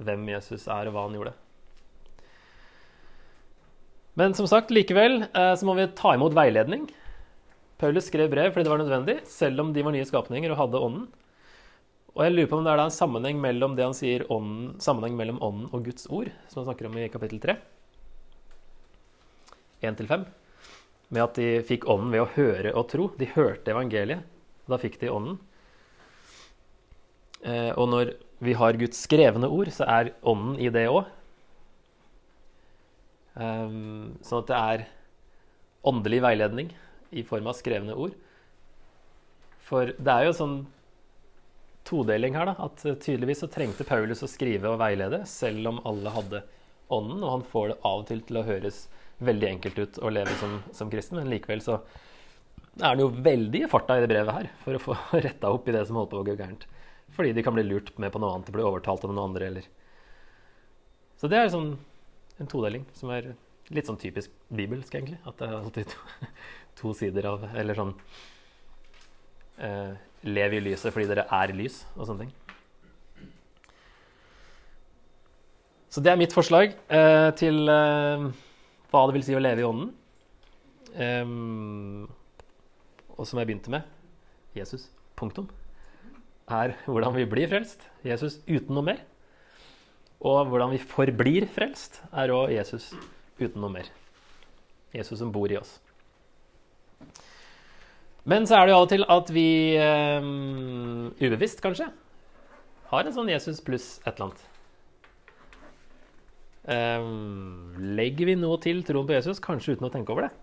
hvem 0.00 0.24
Jesus 0.32 0.64
er, 0.64 0.88
og 0.88 0.96
hva 0.96 1.04
han 1.04 1.16
gjorde. 1.18 1.36
Men 4.20 4.34
som 4.36 4.48
sagt, 4.48 4.72
likevel 4.72 5.24
eh, 5.28 5.54
så 5.56 5.68
må 5.68 5.76
vi 5.76 5.88
ta 5.96 6.14
imot 6.16 6.36
veiledning. 6.36 6.88
Paulus 7.82 8.06
skrev 8.06 8.30
brev 8.30 8.52
fordi 8.52 8.68
det 8.68 8.72
var 8.72 8.78
nødvendig, 8.78 9.16
selv 9.26 9.60
om 9.64 9.72
de 9.74 9.82
var 9.82 9.94
nye 9.94 10.06
skapninger 10.06 10.52
og 10.54 10.60
hadde 10.60 10.82
ånden. 10.86 11.06
Og 12.12 12.26
jeg 12.26 12.34
lurer 12.34 12.50
på 12.50 12.58
om 12.60 12.66
det 12.66 12.72
er 12.74 12.82
en 12.82 12.92
sammenheng 12.94 13.38
mellom 13.40 13.74
det 13.74 13.86
han 13.86 13.96
sier 13.96 14.26
ånden, 14.30 14.74
sammenheng 14.84 15.16
mellom 15.18 15.40
ånden 15.42 15.70
og 15.72 15.86
Guds 15.88 16.06
ord, 16.12 16.28
som 16.46 16.60
han 16.60 16.68
snakker 16.68 16.86
om 16.88 16.98
i 17.00 17.08
kapittel 17.10 17.40
3. 17.42 17.56
1-5. 19.82 20.26
Med 21.12 21.24
at 21.24 21.40
de 21.40 21.48
fikk 21.66 21.88
ånden 21.90 22.12
ved 22.12 22.22
å 22.22 22.28
høre 22.36 22.74
og 22.76 22.86
tro. 22.92 23.08
De 23.18 23.26
hørte 23.32 23.72
evangeliet, 23.72 24.22
og 24.66 24.76
da 24.76 24.78
fikk 24.80 25.00
de 25.00 25.10
ånden. 25.10 25.40
Eh, 27.42 27.72
og 27.74 27.88
når 27.90 28.14
vi 28.44 28.54
har 28.60 28.78
Guds 28.78 29.02
skrevne 29.08 29.50
ord, 29.50 29.72
så 29.74 29.88
er 29.90 30.12
ånden 30.22 30.60
i 30.62 30.70
det 30.70 30.86
òg. 30.92 31.08
Ehm, 33.40 34.20
sånn 34.22 34.44
at 34.44 34.50
det 34.52 34.60
er 34.60 34.88
åndelig 35.88 36.20
veiledning 36.22 36.74
i 37.12 37.24
form 37.26 37.48
av 37.50 37.58
skrevne 37.58 37.96
ord. 37.96 38.16
For 39.62 39.92
det 39.96 40.14
er 40.14 40.28
jo 40.28 40.36
sånn 40.36 40.56
todeling 41.88 42.36
her, 42.38 42.50
da. 42.52 42.56
At 42.68 42.82
tydeligvis 42.82 43.42
så 43.44 43.50
trengte 43.50 43.86
Paulus 43.88 44.24
å 44.24 44.30
skrive 44.30 44.72
og 44.72 44.80
veilede, 44.82 45.22
selv 45.28 45.70
om 45.72 45.80
alle 45.88 46.14
hadde 46.14 46.42
ånden. 46.92 47.22
Og 47.22 47.30
han 47.36 47.46
får 47.52 47.72
det 47.72 47.78
av 47.88 48.02
og 48.02 48.08
til 48.10 48.22
til 48.26 48.40
å 48.40 48.46
høres 48.46 48.86
veldig 49.22 49.48
enkelt 49.48 49.78
ut 49.78 50.00
å 50.02 50.10
leve 50.12 50.34
som, 50.40 50.58
som 50.74 50.90
kristen, 50.90 51.20
men 51.20 51.30
likevel 51.30 51.62
så 51.62 51.78
er 52.80 52.88
han 52.88 53.02
jo 53.02 53.10
veldig 53.12 53.64
i 53.64 53.68
farta 53.70 53.98
i 53.98 54.02
det 54.02 54.08
brevet 54.10 54.34
her 54.34 54.48
for 54.62 54.76
å 54.76 54.82
få 54.82 54.96
retta 55.26 55.52
opp 55.52 55.68
i 55.68 55.74
det 55.76 55.84
som 55.88 55.98
holdt 56.00 56.12
på 56.14 56.22
å 56.22 56.26
gå 56.26 56.36
gærent. 56.38 56.66
Fordi 57.12 57.34
de 57.36 57.44
kan 57.44 57.54
bli 57.54 57.66
lurt 57.66 57.92
med 58.00 58.12
på 58.12 58.20
noe 58.22 58.32
annet 58.34 58.48
og 58.48 58.56
bli 58.56 58.64
overtalt 58.64 59.04
av 59.04 59.12
noen 59.12 59.26
andre. 59.26 59.50
Eller. 59.52 59.66
Så 61.20 61.28
det 61.28 61.38
er 61.38 61.52
sånn, 61.52 61.74
en 62.40 62.48
todeling 62.48 62.86
som 62.96 63.12
er 63.12 63.34
litt 63.72 63.88
sånn 63.88 64.00
typisk 64.00 64.32
bibelsk, 64.48 64.94
egentlig. 64.94 65.20
At 65.28 65.36
det 65.40 65.48
er 65.48 65.58
alltid 65.58 65.92
to, 65.92 66.00
to 66.78 66.92
sider 66.96 67.26
av 67.30 67.44
Eller 67.58 67.76
sånn 67.78 67.92
eh, 69.58 69.92
Lev 70.22 70.54
i 70.54 70.62
lyset 70.62 70.94
fordi 70.94 71.08
dere 71.10 71.26
er 71.34 71.52
lys, 71.56 71.80
og 71.96 72.06
sånne 72.06 72.26
ting. 72.26 72.34
Så 75.92 76.00
det 76.00 76.12
er 76.12 76.20
mitt 76.20 76.32
forslag 76.32 76.76
eh, 76.88 77.30
til 77.36 77.66
eh, 77.68 78.28
hva 78.92 79.02
det 79.08 79.16
vil 79.16 79.24
si 79.26 79.34
å 79.36 79.42
leve 79.42 79.64
i 79.64 79.66
ånden. 79.66 79.90
Um, 80.92 82.06
og 83.16 83.24
som 83.28 83.40
jeg 83.40 83.48
begynte 83.48 83.72
med 83.72 84.56
Jesus. 84.56 84.86
Punktum 85.16 85.48
er 86.48 86.74
hvordan 86.86 87.14
vi 87.16 87.26
blir 87.28 87.50
frelst. 87.50 87.84
Jesus 88.04 88.40
uten 88.46 88.74
noe 88.76 88.86
mer. 88.92 89.02
Og 90.22 90.46
hvordan 90.48 90.72
vi 90.74 90.80
forblir 90.80 91.48
frelst, 91.50 92.00
er 92.14 92.32
òg 92.34 92.52
Jesus 92.54 92.92
uten 93.40 93.60
noe 93.62 93.72
mer. 93.72 93.88
Jesus 94.94 95.18
som 95.20 95.32
bor 95.34 95.50
i 95.50 95.58
oss. 95.58 95.78
Men 98.28 98.46
så 98.46 98.58
er 98.58 98.66
det 98.66 98.74
jo 98.74 98.78
av 98.78 98.86
og 98.86 98.92
til 98.92 99.04
at 99.10 99.30
vi 99.34 99.48
um, 99.82 101.10
ubevisst, 101.18 101.62
kanskje, 101.64 101.88
har 102.92 103.06
en 103.06 103.14
sånn 103.14 103.30
Jesus 103.32 103.62
pluss 103.64 103.96
et 104.04 104.12
eller 104.12 104.30
annet. 104.30 104.48
Um, 106.62 107.72
legger 107.98 108.28
vi 108.30 108.36
noe 108.38 108.60
til 108.62 108.84
troen 108.86 109.08
på 109.08 109.16
Jesus, 109.16 109.42
kanskje 109.42 109.74
uten 109.74 109.88
å 109.88 109.94
tenke 109.94 110.14
over 110.14 110.28
det? 110.28 110.34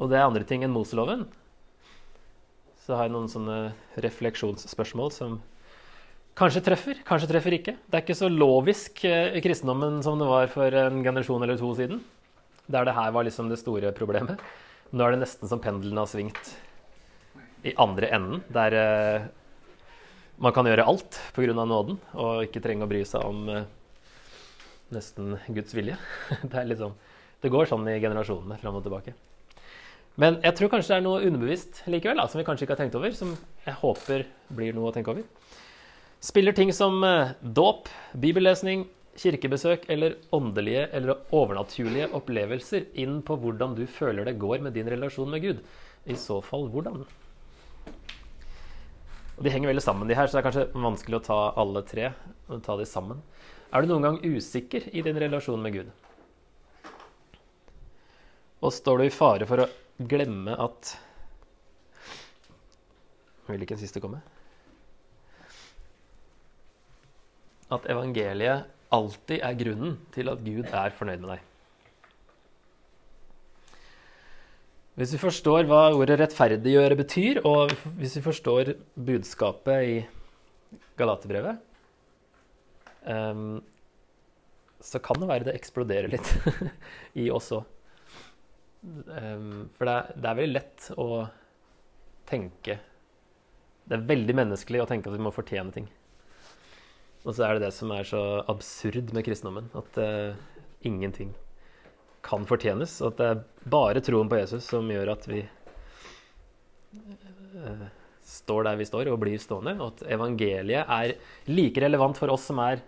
Og 0.00 0.08
det 0.08 0.16
er 0.16 0.28
andre 0.28 0.46
ting 0.48 0.64
enn 0.64 0.72
Moseloven 0.72 1.26
så 2.86 2.94
har 2.94 3.08
jeg 3.08 3.16
noen 3.16 3.30
sånne 3.30 3.56
refleksjonsspørsmål 4.04 5.10
som 5.10 5.40
kanskje 6.38 6.62
treffer, 6.68 7.00
kanskje 7.08 7.28
treffer 7.32 7.56
ikke. 7.56 7.74
Det 7.82 7.98
er 7.98 8.04
ikke 8.04 8.14
så 8.14 8.28
lovisk 8.30 9.02
eh, 9.08 9.34
i 9.34 9.42
kristendommen 9.42 9.98
som 10.06 10.20
det 10.20 10.28
var 10.30 10.46
for 10.52 10.76
en 10.84 11.00
generasjon 11.02 11.42
eller 11.42 11.58
to 11.58 11.72
siden. 11.74 11.98
Der 12.70 12.86
det 12.86 12.94
her 12.94 13.10
var 13.14 13.26
liksom 13.26 13.50
det 13.50 13.58
store 13.58 13.90
problemet. 13.96 14.38
Nå 14.94 15.02
er 15.02 15.14
det 15.14 15.24
nesten 15.24 15.50
som 15.50 15.62
pendelen 15.62 15.98
har 15.98 16.06
svingt 16.10 16.52
i 17.66 17.72
andre 17.82 18.10
enden, 18.14 18.42
der 18.54 18.76
eh, 18.78 19.26
man 20.38 20.54
kan 20.54 20.68
gjøre 20.68 20.84
alt 20.86 21.18
pga. 21.34 21.54
nåden 21.56 21.98
og 22.14 22.44
ikke 22.44 22.62
trenge 22.62 22.86
å 22.86 22.90
bry 22.90 23.02
seg 23.08 23.24
om 23.26 23.48
eh, 23.50 23.66
nesten 24.94 25.38
Guds 25.48 25.74
vilje. 25.74 25.96
Det, 26.52 26.64
liksom, 26.70 26.94
det 27.42 27.50
går 27.50 27.66
sånn 27.66 27.88
i 27.90 27.98
generasjonene 28.00 28.60
fram 28.62 28.78
og 28.78 28.86
tilbake. 28.86 29.16
Men 30.16 30.38
jeg 30.44 30.56
tror 30.56 30.70
kanskje 30.72 30.94
det 30.94 30.98
er 31.00 31.04
noe 31.04 31.24
underbevisst 31.26 31.82
likevel, 31.90 32.22
da, 32.22 32.28
som 32.30 32.40
vi 32.40 32.46
kanskje 32.46 32.64
ikke 32.64 32.76
har 32.76 32.84
tenkt 32.84 32.96
over, 32.96 33.12
som 33.12 33.34
jeg 33.66 33.78
håper 33.82 34.24
blir 34.54 34.76
noe 34.76 34.88
å 34.88 34.94
tenke 34.94 35.12
over. 35.12 35.26
Spiller 36.24 36.54
ting 36.56 36.70
som 36.72 37.02
eh, 37.04 37.34
dåp, 37.42 37.90
bibellesning, 38.14 38.86
kirkebesøk 39.16 39.86
eller 39.92 40.16
åndelige 40.34 40.86
eller 40.96 41.22
overnaturlige 41.34 42.08
opplevelser 42.16 42.88
inn 43.00 43.20
på 43.26 43.36
hvordan 43.40 43.76
du 43.78 43.84
føler 43.88 44.28
det 44.28 44.38
går 44.40 44.64
med 44.64 44.76
din 44.76 44.88
relasjon 44.90 45.30
med 45.32 45.44
Gud? 45.44 45.62
I 46.06 46.16
så 46.20 46.40
fall 46.44 46.68
hvordan? 46.72 47.06
Og 49.36 49.44
De 49.44 49.52
henger 49.52 49.68
veldig 49.68 49.84
sammen, 49.84 50.08
de 50.08 50.16
her, 50.16 50.28
så 50.28 50.38
det 50.38 50.42
er 50.42 50.48
kanskje 50.48 50.84
vanskelig 50.86 51.18
å 51.18 51.24
ta 51.26 51.38
alle 51.60 51.82
tre 51.84 52.10
og 52.48 52.62
ta 52.64 52.76
de 52.78 52.86
sammen. 52.88 53.20
Er 53.72 53.82
du 53.82 53.90
noen 53.90 54.06
gang 54.06 54.20
usikker 54.24 54.86
i 54.92 55.02
din 55.04 55.18
relasjon 55.20 55.60
med 55.60 55.74
Gud? 55.74 55.90
Og 58.64 58.72
står 58.72 59.02
du 59.02 59.04
i 59.06 59.12
fare 59.12 59.48
for 59.48 59.64
å 59.64 59.68
glemme 59.98 60.54
at 60.60 60.94
Vil 63.46 63.62
ikke 63.62 63.76
en 63.76 63.82
siste 63.82 64.00
komme? 64.02 64.18
At 67.70 67.84
evangeliet 67.90 68.75
alltid 68.94 69.42
er 69.42 69.58
grunnen 69.58 69.98
til 70.14 70.30
at 70.30 70.42
Gud 70.44 70.66
er 70.70 70.94
fornøyd 70.94 71.22
med 71.22 71.34
deg. 71.34 71.44
Hvis 74.96 75.12
vi 75.12 75.20
forstår 75.20 75.66
hva 75.68 75.90
ordet 75.92 76.16
'rettferdiggjøre' 76.22 76.96
betyr, 76.96 77.42
og 77.44 77.74
hvis 78.00 78.16
vi 78.16 78.22
forstår 78.24 78.72
budskapet 78.96 79.82
i 79.84 79.96
Galaterbrevet, 80.96 81.58
um, 83.04 83.60
så 84.80 84.98
kan 85.04 85.20
det 85.20 85.28
være 85.28 85.48
det 85.50 85.56
eksploderer 85.58 86.08
litt 86.08 86.30
i 87.22 87.28
oss 87.28 87.50
òg. 87.52 87.66
Um, 88.86 89.68
for 89.76 89.84
det 89.84 89.98
det 90.16 90.30
er, 90.30 90.38
veldig 90.38 90.54
lett 90.54 90.84
å 90.94 91.26
tenke 92.28 92.76
Det 93.86 93.96
er 93.96 94.04
veldig 94.06 94.34
menneskelig 94.36 94.82
å 94.84 94.86
tenke 94.86 95.10
at 95.10 95.16
vi 95.16 95.24
må 95.26 95.32
fortjene 95.34 95.74
ting. 95.74 95.88
Og 97.26 97.34
så 97.34 97.42
er 97.42 97.56
det 97.56 97.66
det 97.66 97.74
som 97.74 97.90
er 97.90 98.06
så 98.06 98.22
absurd 98.46 99.10
med 99.14 99.26
kristendommen, 99.26 99.66
at 99.74 99.98
uh, 99.98 100.38
ingenting 100.86 101.32
kan 102.26 102.46
fortjenes. 102.46 103.00
Og 103.02 103.14
at 103.14 103.18
det 103.20 103.30
er 103.32 103.70
bare 103.70 104.02
troen 104.04 104.30
på 104.30 104.38
Jesus 104.38 104.68
som 104.70 104.86
gjør 104.90 105.10
at 105.16 105.26
vi 105.30 105.40
uh, 106.94 107.86
står 108.26 108.68
der 108.68 108.78
vi 108.78 108.86
står, 108.86 109.10
og 109.10 109.18
blir 109.22 109.42
stående. 109.42 109.74
Og 109.80 109.96
at 109.96 110.06
evangeliet 110.18 110.86
er 110.86 111.16
like 111.50 111.82
relevant 111.82 112.18
for 112.18 112.30
oss 112.34 112.46
som 112.50 112.62
er 112.62 112.84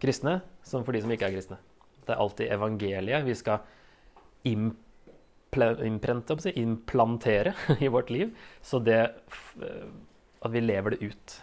kristne, 0.00 0.38
som 0.62 0.86
for 0.86 0.94
de 0.94 1.02
som 1.02 1.10
ikke 1.10 1.26
er 1.28 1.34
kristne. 1.34 1.58
Det 2.06 2.14
er 2.14 2.22
alltid 2.22 2.54
evangeliet 2.54 3.26
vi 3.26 3.36
skal 3.38 3.66
imp 4.48 4.78
imprente, 5.50 6.52
implantere 6.54 7.54
i 7.80 7.88
vårt 7.88 8.10
liv. 8.10 8.30
Så 8.62 8.78
det 8.78 9.00
eh, 9.02 9.88
At 10.40 10.52
vi 10.52 10.60
lever 10.60 10.90
det 10.90 11.02
ut. 11.04 11.42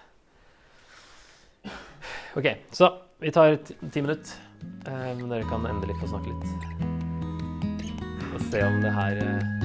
OK, 2.38 2.55
så 2.71 2.93
vi 3.19 3.31
tar 3.31 3.55
ti 3.91 4.01
minutter. 4.01 4.33
Eh, 4.85 5.27
dere 5.29 5.43
kan 5.49 5.65
endelig 5.65 5.95
få 5.97 6.07
snakke 6.11 6.29
litt. 6.29 6.45
Og 8.35 8.41
se 8.51 8.61
om 8.61 8.77
det 8.83 8.93
her 8.93 9.17
eh. 9.23 9.56